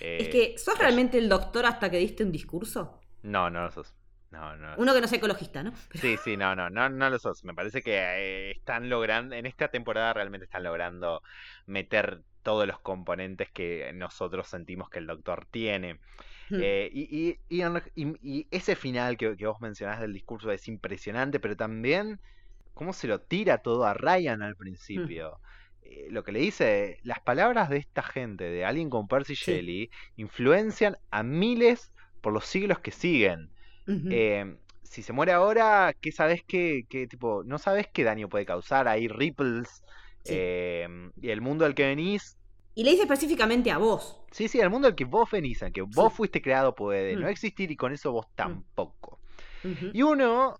Es 0.00 0.28
Eh, 0.28 0.30
que, 0.30 0.58
¿sos 0.58 0.78
realmente 0.78 1.18
el 1.18 1.28
doctor 1.28 1.66
hasta 1.66 1.90
que 1.90 1.98
diste 1.98 2.22
un 2.24 2.32
discurso? 2.32 3.00
No, 3.22 3.50
no 3.50 3.64
lo 3.64 3.70
sos. 3.70 3.94
No, 4.30 4.56
no. 4.56 4.74
Uno 4.76 4.94
que 4.94 5.00
no 5.00 5.08
sea 5.08 5.18
ecologista, 5.18 5.64
¿no? 5.64 5.72
Sí, 5.94 6.16
sí, 6.22 6.36
no, 6.36 6.54
no, 6.54 6.70
no, 6.70 6.88
no 6.88 7.10
lo 7.10 7.18
sos. 7.18 7.44
Me 7.44 7.52
parece 7.52 7.82
que 7.82 7.96
eh, 7.96 8.50
están 8.52 8.88
logrando, 8.88 9.34
en 9.34 9.44
esta 9.44 9.68
temporada 9.68 10.12
realmente 10.14 10.44
están 10.44 10.62
logrando 10.62 11.20
meter 11.66 12.22
todos 12.42 12.66
los 12.66 12.80
componentes 12.80 13.48
que 13.52 13.92
nosotros 13.94 14.48
sentimos 14.48 14.88
que 14.90 14.98
el 14.98 15.06
doctor 15.06 15.46
tiene. 15.50 16.00
Hmm. 16.50 16.58
Eh, 16.60 16.90
y, 16.92 17.38
y- 17.48 17.62
y 17.96 18.16
y- 18.22 18.46
ese 18.50 18.76
final 18.76 19.16
que, 19.16 19.36
que 19.36 19.46
vos 19.46 19.60
mencionás 19.60 20.00
del 20.00 20.12
discurso 20.12 20.50
es 20.50 20.66
impresionante, 20.68 21.40
pero 21.40 21.56
también 21.56 22.20
cómo 22.74 22.92
se 22.92 23.08
lo 23.08 23.20
tira 23.20 23.58
todo 23.58 23.84
a 23.84 23.94
Ryan 23.94 24.42
al 24.42 24.56
principio. 24.56 25.38
Eh, 25.82 26.08
lo 26.10 26.24
que 26.24 26.32
le 26.32 26.40
dice, 26.40 26.98
las 27.02 27.20
palabras 27.20 27.68
de 27.70 27.78
esta 27.78 28.02
gente, 28.02 28.44
de 28.44 28.64
alguien 28.64 28.90
como 28.90 29.08
Percy 29.08 29.34
Sí. 29.36 29.52
Shelley, 29.52 29.90
influencian 30.16 30.96
a 31.10 31.22
miles 31.22 31.92
por 32.20 32.32
los 32.32 32.46
siglos 32.46 32.80
que 32.80 32.90
siguen. 32.90 33.50
Eh, 34.10 34.56
si 34.82 35.02
se 35.02 35.12
muere 35.12 35.32
ahora, 35.32 35.94
¿qué 36.00 36.12
sabes 36.12 36.42
qué, 36.46 36.84
qué 36.88 37.06
tipo? 37.08 37.42
No 37.44 37.58
sabes 37.58 37.88
qué 37.92 38.04
daño 38.04 38.28
puede 38.28 38.46
causar. 38.46 38.88
Hay 38.88 39.08
ripples. 39.08 39.82
Sí. 40.24 40.34
eh, 40.36 40.88
y 41.20 41.30
el 41.30 41.40
mundo 41.40 41.64
al 41.64 41.74
que 41.74 41.86
venís. 41.86 42.36
Y 42.74 42.84
le 42.84 42.90
dice 42.92 43.02
específicamente 43.02 43.70
a 43.70 43.78
vos. 43.78 44.20
Sí, 44.30 44.48
sí, 44.48 44.60
el 44.60 44.70
mundo 44.70 44.86
al 44.88 44.94
que 44.94 45.04
vos 45.04 45.30
venís, 45.30 45.62
al 45.62 45.72
que 45.72 45.82
vos 45.82 46.12
Sí. 46.12 46.16
fuiste 46.18 46.40
creado, 46.42 46.74
puede 46.74 47.16
no 47.16 47.26
Mm. 47.26 47.30
existir 47.30 47.70
y 47.70 47.76
con 47.76 47.92
eso 47.92 48.12
vos 48.12 48.26
tampoco. 48.34 49.18
Ujú. 49.64 49.90
Y 49.92 50.02
uno, 50.02 50.54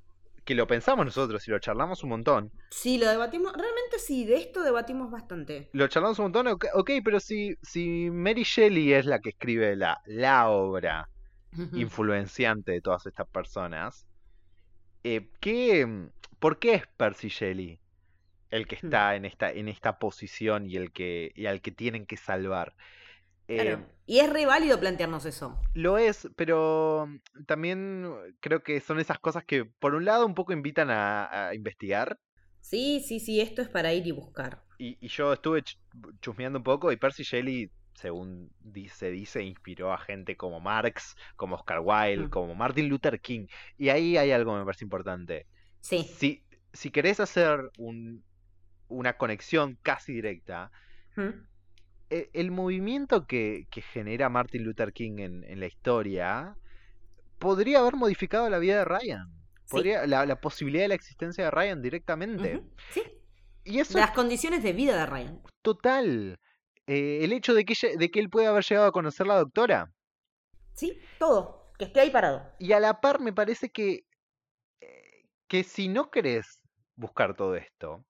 que 0.45 0.55
lo 0.55 0.67
pensamos 0.67 1.05
nosotros 1.05 1.47
y 1.47 1.51
lo 1.53 1.59
charlamos 1.61 2.03
un 2.03 2.11
montón. 2.11 2.51
Sí, 2.71 2.99
lo 2.99 3.07
debatimos. 3.09 3.53
Realmente 3.53 3.99
sí, 3.99 4.25
de 4.25 4.37
esto 4.37 4.63
debatimos 4.63 5.11
bastante. 5.11 5.69
Lo 5.73 5.87
charlamos 5.89 6.19
un 6.19 6.25
montón, 6.27 6.49
ok, 6.49 6.91
pero 7.05 7.21
si, 7.21 7.55
si 7.63 8.11
Mary 8.11 8.43
Shelley 8.43 8.93
es 8.93 9.07
la 9.07 9.21
que 9.21 9.31
escribe 9.31 9.77
la, 9.77 10.01
la 10.07 10.49
obra 10.49 11.09
Ujú. 11.57 11.77
influenciante 11.79 12.73
de 12.73 12.81
todas 12.81 13.07
estas 13.07 13.29
personas, 13.29 14.05
eh, 15.05 15.31
¿qué, 15.41 16.09
¿por 16.39 16.59
qué 16.59 16.75
es 16.75 16.83
Percy 16.97 17.29
Shelley 17.29 17.79
el 18.51 18.66
que 18.66 18.76
Hmm. 18.76 18.86
está 18.86 19.16
en 19.16 19.24
esta, 19.24 19.51
en 19.53 19.68
esta 19.68 19.98
posición 19.98 20.66
y 20.66 20.76
el 20.76 20.92
que 20.92 21.32
y 21.34 21.46
al 21.46 21.61
que 21.61 21.70
tienen 21.72 22.07
que 22.07 22.16
salvar? 22.16 22.74
Eh, 23.48 23.57
Claro. 23.62 23.86
Y 24.07 24.18
es 24.20 24.30
re 24.32 24.46
válido 24.46 24.78
plantearnos 24.80 25.24
eso. 25.24 25.61
Lo 25.74 25.98
es, 25.98 26.28
pero 26.36 27.09
también 27.46 28.07
creo 28.40 28.62
que 28.62 28.80
son 28.80 28.98
esas 29.01 29.18
cosas 29.18 29.44
que, 29.44 29.64
por 29.64 29.94
un 29.94 30.05
lado, 30.05 30.26
un 30.26 30.34
poco 30.34 30.53
invitan 30.53 30.90
a, 30.90 31.48
a 31.48 31.55
investigar. 31.55 32.18
Sí, 32.61 33.03
sí, 33.07 33.20
sí, 33.20 33.40
esto 33.40 33.62
es 33.62 33.68
para 33.68 33.92
ir 33.92 34.07
y 34.07 34.12
buscar. 34.12 34.62
Y, 34.78 34.98
y 35.01 35.09
yo 35.09 35.32
estuve 35.32 35.62
ch- 35.62 35.76
chusmeando 36.20 36.59
un 36.59 36.64
poco 36.64 36.90
y 36.92 36.96
Percy 36.96 37.22
Shelley, 37.22 37.70
según 37.94 38.51
se 38.92 39.11
dice, 39.11 39.42
inspiró 39.42 39.92
a 39.92 39.98
gente 39.98 40.36
como 40.36 40.61
Marx, 40.61 41.16
como 41.36 41.57
Oscar 41.57 41.80
Wilde, 41.80 42.26
Mm. 42.26 42.30
como 42.30 42.55
Martin 42.55 42.88
Luther 42.88 43.20
King. 43.20 43.46
Y 43.78 43.88
ahí 43.90 44.16
hay 44.16 44.30
algo 44.32 44.53
que 44.55 44.59
me 44.61 44.64
parece 44.64 44.84
importante. 44.84 45.46
Sí. 45.80 46.03
Si, 46.16 46.42
si 46.72 46.90
querés 46.90 47.20
hacer 47.20 47.70
un- 47.78 48.22
una 48.91 49.16
conexión 49.16 49.78
casi 49.82 50.12
directa, 50.12 50.70
e- 52.11 52.30
el 52.32 52.51
movimiento 52.51 53.26
que, 53.26 53.66
que 53.70 53.82
genera 53.82 54.28
Martin 54.28 54.64
Luther 54.64 54.93
King 54.93 55.18
en, 55.18 55.45
en 55.45 55.61
la 55.61 55.66
historia 55.66 56.55
podría 57.38 57.78
haber 57.80 57.95
modificado 57.97 58.49
la 58.51 58.59
vida 58.59 58.78
de 58.78 58.84
Ryan. 58.84 59.26
Sí. 59.64 59.70
Podría, 59.76 60.07
la, 60.07 60.26
la 60.26 60.41
posibilidad 60.41 60.84
de 60.84 60.88
la 60.88 60.95
existencia 60.97 61.45
de 61.45 61.51
Ryan 61.51 61.80
directamente. 61.80 62.62
Sí. 62.91 63.03
Y 63.64 63.78
eso 63.78 63.99
Las 63.99 64.11
es 64.11 64.14
condiciones 64.16 64.62
de 64.62 64.72
vida 64.72 64.97
de 64.97 65.07
Ryan. 65.07 65.41
total. 65.62 66.38
Eh, 66.86 67.20
el 67.22 67.32
hecho 67.32 67.55
de 67.55 67.64
que, 67.64 67.74
ella- 67.74 67.97
de 67.97 68.11
que 68.11 68.18
él 68.20 68.28
pueda 68.30 68.49
haber 68.51 68.64
llegado 68.64 68.88
a 68.88 68.93
conocer 68.93 69.26
la 69.26 69.36
doctora. 69.38 69.93
Sí, 70.74 70.99
todo. 71.18 71.70
Que 71.78 71.84
esté 71.84 72.01
ahí 72.01 72.11
parado. 72.11 72.53
Y 72.59 72.72
a 72.72 72.80
la 72.80 73.01
par 73.01 73.20
me 73.20 73.32
parece 73.32 73.70
que, 73.70 74.01
eh, 74.80 75.24
que 75.47 75.62
si 75.62 75.88
no 75.88 76.11
querés 76.11 76.59
buscar 76.97 77.34
todo 77.36 77.55
esto, 77.55 78.05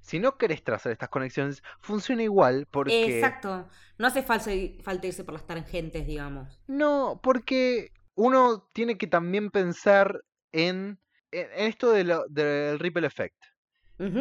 Si 0.00 0.18
no 0.18 0.36
querés 0.36 0.62
trazar 0.64 0.92
estas 0.92 1.08
conexiones, 1.08 1.62
funciona 1.80 2.22
igual 2.22 2.66
porque... 2.70 3.16
Exacto. 3.18 3.68
No 3.98 4.06
hace 4.08 4.22
falta, 4.22 4.50
falta 4.82 5.06
irse 5.06 5.22
por 5.24 5.34
las 5.34 5.46
tangentes, 5.46 6.06
digamos. 6.06 6.60
No, 6.66 7.20
porque 7.22 7.92
uno 8.16 8.68
tiene 8.72 8.98
que 8.98 9.06
también 9.06 9.50
pensar 9.50 10.22
en, 10.52 10.98
esto 11.30 11.90
de 11.92 12.04
lo- 12.04 12.26
del 12.28 12.78
ripple 12.78 13.06
effect. 13.06 13.36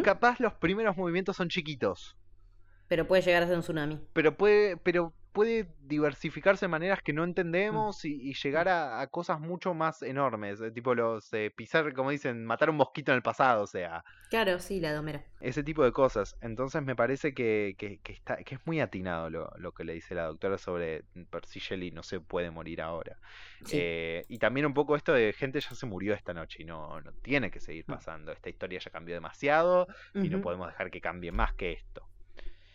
Capaz 0.03 0.39
los 0.39 0.53
primeros 0.53 0.95
movimientos 0.95 1.36
son 1.36 1.49
chiquitos, 1.49 2.15
Pero 2.88 3.07
puede 3.07 3.23
llegar 3.23 3.41
a 3.41 3.47
ser 3.47 3.55
un 3.55 3.61
tsunami. 3.63 3.99
pero 4.13 4.38
puede, 4.38 4.77
pero 4.77 5.13
puede 5.34 5.67
diversificarse 5.81 6.65
de 6.65 6.69
maneras 6.69 7.01
que 7.01 7.11
no 7.11 7.23
entendemos 7.23 8.05
y, 8.05 8.29
y 8.29 8.34
llegar 8.36 8.69
a, 8.69 9.01
a 9.01 9.07
cosas 9.07 9.39
mucho 9.39 9.73
más 9.73 10.01
enormes. 10.03 10.61
eh, 10.61 10.71
Tipo 10.71 10.95
los 10.95 11.34
eh, 11.34 11.51
pisar, 11.55 11.91
como 11.93 12.11
dicen, 12.11 12.45
matar 12.45 12.69
un 12.69 12.77
mosquito 12.77 13.11
en 13.11 13.17
el 13.17 13.21
pasado, 13.23 13.63
o 13.63 13.67
sea, 13.67 14.03
Claro, 14.29 14.59
sí, 14.59 14.79
la 14.79 14.93
domera. 14.93 15.23
ese 15.41 15.63
tipo 15.63 15.84
de 15.84 15.91
cosas. 15.91 16.36
Entonces 16.41 16.81
me 16.84 16.95
parece 16.95 17.34
que, 17.34 17.75
que, 17.77 17.99
que 17.99 18.13
está, 18.13 18.38
que 18.38 18.55
es 18.55 18.61
muy 18.65 18.79
atinado 18.79 19.29
lo, 19.29 19.51
lo 19.57 19.71
que 19.73 19.84
le 19.84 19.93
dice 19.93 20.15
la 20.15 20.25
doctora 20.25 20.57
sobre 20.57 21.03
Percy 21.29 21.59
Shelley 21.59 21.91
no 21.91 22.03
se 22.03 22.19
puede 22.19 22.49
morir 22.51 22.81
ahora. 22.81 23.17
Sí. 23.65 23.77
Eh, 23.79 24.25
y 24.29 24.38
también 24.38 24.65
un 24.65 24.73
poco 24.73 24.95
esto 24.95 25.13
de 25.13 25.34
gente 25.34 25.59
ya 25.59 25.75
se 25.75 25.86
murió 25.86 26.13
esta 26.13 26.34
noche 26.34 26.61
y 26.61 26.65
no, 26.65 27.01
no 27.01 27.11
tiene 27.21 27.51
que 27.51 27.59
seguir 27.59 27.86
Mm. 27.88 27.91
pasando. 27.93 28.31
Esta 28.31 28.49
historia 28.49 28.79
ya 28.79 28.91
cambió 28.91 29.13
demasiado 29.15 29.88
y 30.13 30.29
no 30.29 30.41
podemos 30.41 30.67
dejar 30.67 30.91
que 30.91 31.01
cambie 31.01 31.31
más 31.31 31.53
que 31.55 31.71
esto. 31.73 32.07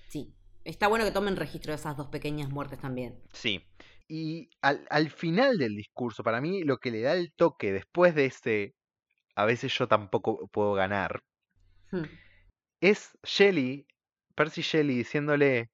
Sí. 0.08 0.34
Está 0.72 0.86
bueno 0.86 1.04
que 1.04 1.10
tomen 1.10 1.34
registro 1.36 1.72
de 1.72 1.76
esas 1.80 1.96
dos 1.96 2.08
pequeñas 2.08 2.48
muertes 2.50 2.78
también. 2.78 3.20
Sí. 3.32 3.64
Y 4.08 4.50
al, 4.62 4.86
al 4.90 5.10
final 5.10 5.58
del 5.58 5.74
discurso, 5.76 6.22
para 6.22 6.40
mí 6.40 6.62
lo 6.62 6.78
que 6.78 6.90
le 6.90 7.00
da 7.02 7.14
el 7.14 7.32
toque 7.34 7.72
después 7.72 8.14
de 8.14 8.26
ese 8.26 8.74
a 9.36 9.46
veces 9.46 9.72
yo 9.78 9.88
tampoco 9.88 10.48
puedo 10.48 10.74
ganar, 10.74 11.22
Hmm. 11.90 12.04
es 12.80 13.16
Shelley, 13.22 13.86
Percy 14.34 14.62
Shelley 14.62 14.96
diciéndole, 14.96 15.70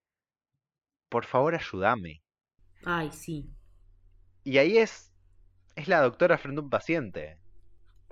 por 1.08 1.24
favor 1.24 1.54
ayúdame. 1.54 2.22
Ay, 2.84 3.10
sí. 3.10 3.50
Y 4.44 4.58
ahí 4.58 4.78
es, 4.78 5.12
es 5.76 5.88
la 5.88 6.00
doctora 6.02 6.38
frente 6.38 6.60
a 6.60 6.64
un 6.64 6.70
paciente. 6.70 7.38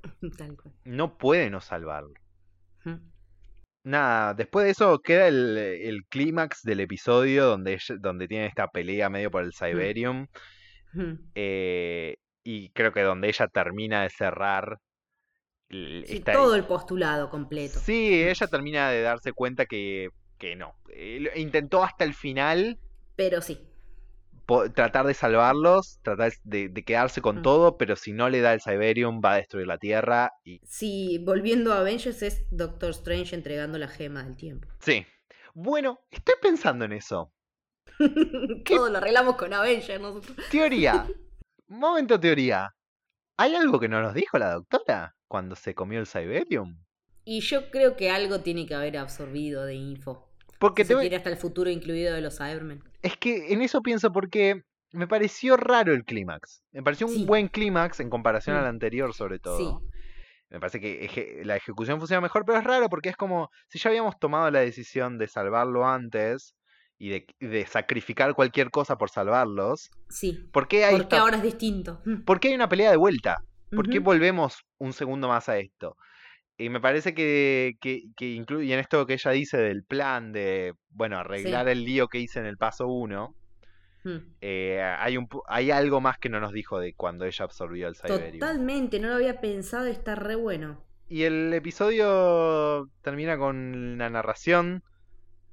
Tal 0.37 0.57
cual. 0.57 0.75
No 0.85 1.19
puede 1.19 1.51
no 1.51 1.61
salvarlo. 1.61 2.15
Hmm. 2.85 3.12
Nada, 3.85 4.35
después 4.35 4.65
de 4.65 4.71
eso 4.71 5.01
queda 5.01 5.27
el, 5.27 5.59
el 5.59 6.05
clímax 6.09 6.63
del 6.63 6.81
episodio 6.81 7.47
donde, 7.47 7.81
donde 7.99 8.29
tiene 8.29 8.47
esta 8.47 8.69
pelea 8.69 9.11
medio 9.11 9.31
por 9.31 9.43
el 9.43 9.53
Cyberium. 9.53 10.27
Hmm. 10.93 11.15
eh, 11.35 12.17
y 12.45 12.71
creo 12.71 12.93
que 12.93 13.01
donde 13.03 13.29
ella 13.29 13.49
termina 13.49 14.03
de 14.03 14.11
cerrar. 14.11 14.79
el- 15.69 16.05
Sí, 16.07 16.19
esta- 16.19 16.33
todo 16.33 16.55
el 16.55 16.65
postulado 16.65 17.31
completo. 17.31 17.79
Sí, 17.79 18.23
ella 18.23 18.47
termina 18.47 18.91
de 18.91 19.03
darse 19.03 19.33
cuenta 19.33 19.65
que, 19.67 20.11
que 20.39 20.55
no. 20.55 20.75
Eh, 20.93 21.31
intentó 21.37 21.83
hasta 21.83 22.05
el 22.05 22.15
final 22.15 22.79
Pero 23.17 23.41
sí. 23.41 23.59
Tratar 24.75 25.07
de 25.07 25.15
salvarlos, 25.15 25.99
tratar 26.03 26.33
de, 26.45 26.69
de 26.69 26.85
quedarse 26.85 27.21
con 27.23 27.39
Mm. 27.39 27.43
todo, 27.43 27.77
pero 27.79 27.97
si 27.97 28.13
no 28.13 28.29
le 28.29 28.41
da 28.41 28.53
el 28.55 28.61
Cyberium 28.61 29.21
va 29.25 29.33
a 29.35 29.37
destruir 29.37 29.67
la 29.67 29.79
Tierra. 29.79 30.33
Y 30.45 30.61
Sí, 30.65 31.19
volviendo 31.25 31.73
a 31.73 31.81
Avengers 31.81 32.23
es 32.23 32.45
Doctor 32.51 32.91
Strange 32.91 33.35
entregando 33.35 33.79
la 33.79 33.89
gema 33.89 34.23
del 34.25 34.37
tiempo. 34.37 34.69
sí. 34.81 35.07
Bueno, 35.55 36.01
estoy 36.11 36.35
pensando 36.41 36.87
en 36.87 36.93
eso. 36.93 37.31
Todo 38.65 38.89
lo 38.91 38.99
arreglamos 38.99 39.37
con 39.37 39.53
Avengers 39.53 40.01
nosotros. 40.01 40.37
Teoría. 40.51 41.07
Momento 41.69 42.19
teoría. 42.19 42.75
¿Hay 43.37 43.55
algo 43.55 43.79
que 43.81 43.89
no 43.89 44.01
nos 44.03 44.15
dijo 44.15 44.39
la 44.39 44.53
doctora 44.55 45.15
cuando 45.29 45.55
se 45.57 45.75
comió 45.75 46.01
el 46.01 46.07
Cyberium? 46.07 46.79
Y 47.25 47.41
yo 47.41 47.71
creo 47.71 47.97
que 47.97 48.11
algo 48.11 48.41
tiene 48.41 48.67
que 48.67 48.75
haber 48.75 48.97
absorbido 48.97 49.65
de 49.65 49.75
info. 49.75 50.32
Porque 50.63 50.85
te 50.85 50.89
se 50.89 50.95
voy- 50.95 51.03
quiere 51.03 51.17
hasta 51.17 51.29
el 51.31 51.37
futuro 51.37 51.69
incluido 51.69 52.15
de 52.15 52.21
los 52.23 52.39
Cybermen. 52.39 52.83
es 53.03 53.17
que 53.19 53.53
en 53.53 53.61
eso 53.61 53.83
pienso 53.83 54.11
porque 54.13 54.63
me 54.93 55.07
pareció 55.07 55.57
raro 55.59 55.93
el 55.93 56.05
clímax. 56.05 56.63
Me 56.73 56.83
pareció 56.83 57.07
un 57.07 57.15
Sí. 57.15 57.25
buen 57.27 57.49
clímax 57.49 58.01
en 58.01 58.09
comparación 58.11 58.57
al 58.57 58.65
Mm. 58.65 58.69
anterior 58.69 59.13
sobre 59.15 59.39
todo. 59.39 59.59
Sí. 59.59 59.87
Me 60.51 60.61
parece 60.61 60.81
que 60.81 61.05
eje- 61.07 61.45
la 61.45 61.57
ejecución 61.57 61.99
funciona 61.99 62.21
mejor, 62.21 62.45
pero 62.47 62.59
es 62.59 62.65
raro 62.65 62.89
porque 62.91 63.09
es 63.09 63.17
como 63.17 63.49
si 63.69 63.79
ya 63.79 63.89
habíamos 63.91 64.19
tomado 64.19 64.51
la 64.51 64.61
decisión 64.61 65.19
de 65.19 65.27
salvarlo 65.29 65.87
antes 65.89 66.55
y 66.99 67.09
de, 67.09 67.27
de 67.41 67.67
sacrificar 67.67 68.35
cualquier 68.35 68.71
cosa 68.71 68.97
por 68.97 69.09
salvarlos. 69.11 69.91
Sí. 70.11 70.49
¿Por 70.53 70.69
qué 70.69 70.85
hay, 70.85 70.93
Porque 70.93 71.03
esta- 71.17 71.21
ahora 71.21 71.39
es 71.39 71.43
distinto. 71.43 72.01
por 72.27 72.39
qué 72.39 72.49
hay 72.49 72.55
una 72.55 72.69
pelea 72.69 72.91
de 72.91 72.97
vuelta? 72.99 73.39
¿Por 73.75 73.89
qué 73.89 73.99
volvemos 74.01 74.59
un 74.79 74.93
segundo 74.93 75.27
más 75.29 75.49
a 75.49 75.59
esto? 75.59 75.97
Y 76.59 76.69
me 76.69 76.81
parece 76.81 77.15
que, 77.15 77.75
que, 77.81 78.03
que 78.17 78.31
incluye 78.31 78.73
en 78.73 78.81
esto 78.81 79.07
que 79.07 79.15
ella 79.15 79.31
dice 79.33 79.57
del 79.57 79.85
plan 79.85 80.33
de, 80.33 80.75
bueno, 80.91 81.19
arreglar 81.19 81.69
el 81.69 81.85
lío 81.85 82.09
que 82.09 82.19
hice 82.19 82.41
en 82.41 82.47
el 82.47 82.57
paso 82.57 82.87
1, 82.87 83.35
Hmm. 84.05 84.19
hay, 84.41 85.17
un, 85.17 85.29
hay 85.47 85.71
algo 85.71 86.01
más 86.01 86.19
que 86.19 86.29
no 86.29 86.41
nos 86.41 86.53
dijo 86.53 86.81
de 86.81 86.93
cuando 86.95 87.25
ella 87.25 87.45
absorbió 87.45 87.87
el 87.87 87.95
Cyberium. 87.95 88.41
Totalmente, 88.41 88.99
no 88.99 89.09
lo 89.09 89.15
había 89.15 89.41
pensado 89.41 89.87
y 89.87 89.93
está 89.93 90.17
re 90.17 90.35
bueno. 90.35 90.83
Y 91.09 91.23
el 91.23 91.53
episodio 91.53 92.91
termina 93.03 93.39
con 93.39 93.99
la 93.99 94.11
narración 94.11 94.83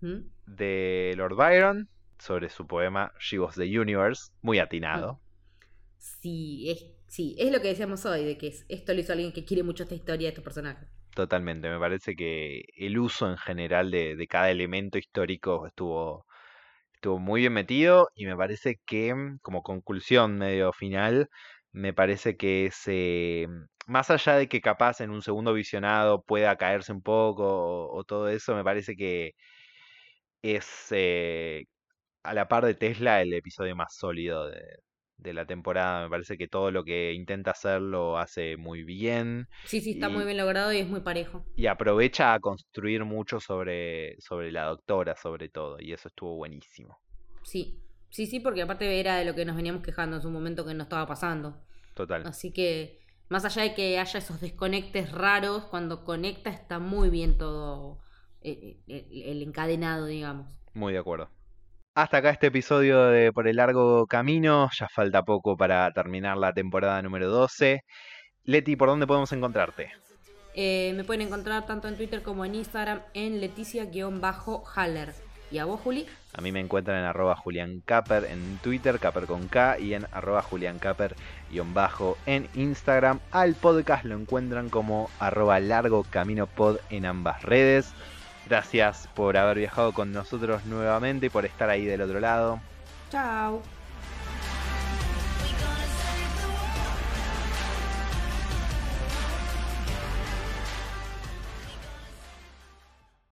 ¿Mm? 0.01 0.21
de 0.47 1.13
Lord 1.15 1.35
Byron 1.35 1.89
sobre 2.17 2.49
su 2.49 2.65
poema 2.65 3.13
She 3.19 3.39
Was 3.39 3.55
the 3.55 3.79
Universe, 3.79 4.31
muy 4.41 4.57
atinado. 4.57 5.19
Sí, 5.97 6.71
es, 6.71 6.85
sí, 7.09 7.35
es 7.37 7.51
lo 7.51 7.61
que 7.61 7.67
decíamos 7.69 8.05
hoy, 8.05 8.23
de 8.23 8.37
que 8.37 8.47
es- 8.47 8.65
esto 8.69 8.93
lo 8.93 9.01
hizo 9.01 9.11
alguien 9.13 9.33
que 9.33 9.43
quiere 9.45 9.63
mucho 9.63 9.83
esta 9.83 9.95
historia, 9.95 10.29
estos 10.29 10.43
personajes. 10.45 10.87
Totalmente, 11.15 11.69
me 11.69 11.79
parece 11.79 12.15
que 12.15 12.63
el 12.77 12.97
uso 12.99 13.29
en 13.29 13.37
general 13.37 13.91
de, 13.91 14.15
de 14.15 14.27
cada 14.27 14.51
elemento 14.51 14.97
histórico 14.97 15.65
estuvo, 15.67 16.25
estuvo 16.93 17.19
muy 17.19 17.41
bien 17.41 17.53
metido 17.53 18.09
y 18.15 18.25
me 18.25 18.37
parece 18.37 18.79
que 18.85 19.13
mm, 19.15 19.39
como 19.41 19.63
conclusión 19.63 20.37
medio 20.37 20.71
final, 20.73 21.29
me 21.71 21.93
parece 21.93 22.37
que 22.37 22.67
ese, 22.67 23.47
más 23.87 24.09
allá 24.11 24.35
de 24.37 24.47
que 24.49 24.61
capaz 24.61 25.01
en 25.01 25.09
un 25.11 25.21
segundo 25.23 25.53
visionado 25.53 26.23
pueda 26.23 26.55
caerse 26.57 26.91
un 26.93 27.01
poco 27.01 27.43
o, 27.45 27.97
o 27.99 28.03
todo 28.05 28.29
eso, 28.29 28.55
me 28.55 28.63
parece 28.63 28.95
que 28.95 29.33
es 30.41 30.87
eh, 30.91 31.65
a 32.23 32.33
la 32.33 32.47
par 32.47 32.65
de 32.65 32.75
Tesla 32.75 33.21
el 33.21 33.33
episodio 33.33 33.75
más 33.75 33.95
sólido 33.95 34.47
de, 34.49 34.61
de 35.19 35.33
la 35.33 35.45
temporada. 35.45 36.03
Me 36.03 36.09
parece 36.09 36.37
que 36.37 36.47
todo 36.47 36.71
lo 36.71 36.83
que 36.83 37.13
intenta 37.13 37.51
hacer 37.51 37.81
lo 37.81 38.17
hace 38.17 38.57
muy 38.57 38.83
bien 38.83 39.47
Sí, 39.63 39.79
sí, 39.79 39.91
está 39.91 40.09
Y- 40.09 40.13
muy 40.13 40.25
bien 40.25 40.35
logrado 40.37 40.73
y 40.73 40.79
es 40.79 40.87
muy 40.89 40.99
parejo. 40.99 41.45
y 41.55 41.67
aprovecha 41.67 42.33
a 42.33 42.39
construir 42.39 43.05
mucho 43.05 43.39
sobre, 43.39 44.19
sobre 44.19 44.51
la 44.51 44.63
doctora, 44.65 45.15
sobre 45.15 45.49
todo, 45.49 45.77
y 45.79 45.93
eso 45.93 46.07
estuvo 46.07 46.35
buenísimo. 46.35 46.99
Sí, 47.41 47.81
sí, 48.09 48.27
sí, 48.27 48.39
porque 48.39 48.61
aparte 48.61 48.99
era 48.99 49.15
de 49.17 49.25
lo 49.25 49.35
que 49.35 49.45
nos 49.45 49.55
veníamos 49.55 49.83
quejando 49.83 50.17
en 50.17 50.21
su 50.21 50.29
momento 50.29 50.65
que 50.65 50.73
no 50.73 50.83
estaba 50.83 51.07
pasando. 51.07 51.55
Total. 51.93 52.29
Así 52.31 52.51
que, 52.53 52.99
más 53.29 53.45
allá 53.45 53.63
de 53.63 53.75
que 53.75 53.99
haya 53.99 54.19
esos 54.19 54.41
desconectes 54.41 55.11
raros, 55.11 55.65
cuando 55.65 56.05
conecta 56.05 56.49
está 56.49 56.79
muy 56.79 57.09
bien 57.09 57.37
todo 57.37 57.99
eh, 58.41 58.79
eh, 58.87 59.07
el, 59.11 59.23
el 59.37 59.43
encadenado, 59.43 60.05
digamos. 60.07 60.47
Muy 60.73 60.93
de 60.93 60.99
acuerdo. 60.99 61.29
Hasta 61.95 62.17
acá 62.17 62.29
este 62.29 62.47
episodio 62.47 63.07
de 63.07 63.33
Por 63.33 63.47
el 63.47 63.57
Largo 63.57 64.05
Camino. 64.07 64.69
Ya 64.77 64.87
falta 64.87 65.23
poco 65.23 65.57
para 65.57 65.91
terminar 65.91 66.37
la 66.37 66.53
temporada 66.53 67.01
número 67.01 67.29
12. 67.29 67.83
Leti, 68.45 68.75
¿por 68.75 68.89
dónde 68.89 69.07
podemos 69.07 69.31
encontrarte? 69.33 69.91
Eh, 70.53 70.93
me 70.95 71.03
pueden 71.03 71.27
encontrar 71.27 71.65
tanto 71.65 71.87
en 71.87 71.97
Twitter 71.97 72.21
como 72.21 72.45
en 72.45 72.55
Instagram 72.55 73.01
en 73.13 73.41
Leticia-Haller. 73.41 75.13
¿Y 75.51 75.57
a 75.57 75.65
vos, 75.65 75.81
Juli? 75.81 76.05
A 76.33 76.41
mí 76.41 76.51
me 76.51 76.59
encuentran 76.59 76.99
en 76.99 77.05
arroba 77.05 77.35
Julián 77.35 77.81
Caper 77.83 78.25
en 78.25 78.59
Twitter, 78.59 78.99
Caper 78.99 79.25
con 79.25 79.47
K, 79.47 79.79
y 79.79 79.95
en 79.95 80.05
arroba 80.11 80.43
Julián 80.43 80.77
Caper 80.77 81.15
bajo 81.73 82.17
en 82.27 82.47
Instagram. 82.53 83.19
Al 83.31 83.55
podcast 83.55 84.05
lo 84.05 84.15
encuentran 84.15 84.69
como 84.69 85.09
arroba 85.19 85.59
Largo 85.59 86.03
Camino 86.03 86.45
Pod 86.45 86.77
en 86.91 87.05
ambas 87.05 87.41
redes. 87.41 87.93
Gracias 88.49 89.07
por 89.13 89.37
haber 89.37 89.59
viajado 89.59 89.93
con 89.93 90.11
nosotros 90.11 90.65
nuevamente 90.65 91.27
y 91.27 91.29
por 91.29 91.45
estar 91.45 91.69
ahí 91.69 91.85
del 91.85 92.01
otro 92.01 92.19
lado. 92.19 92.59
Chao. 93.11 93.61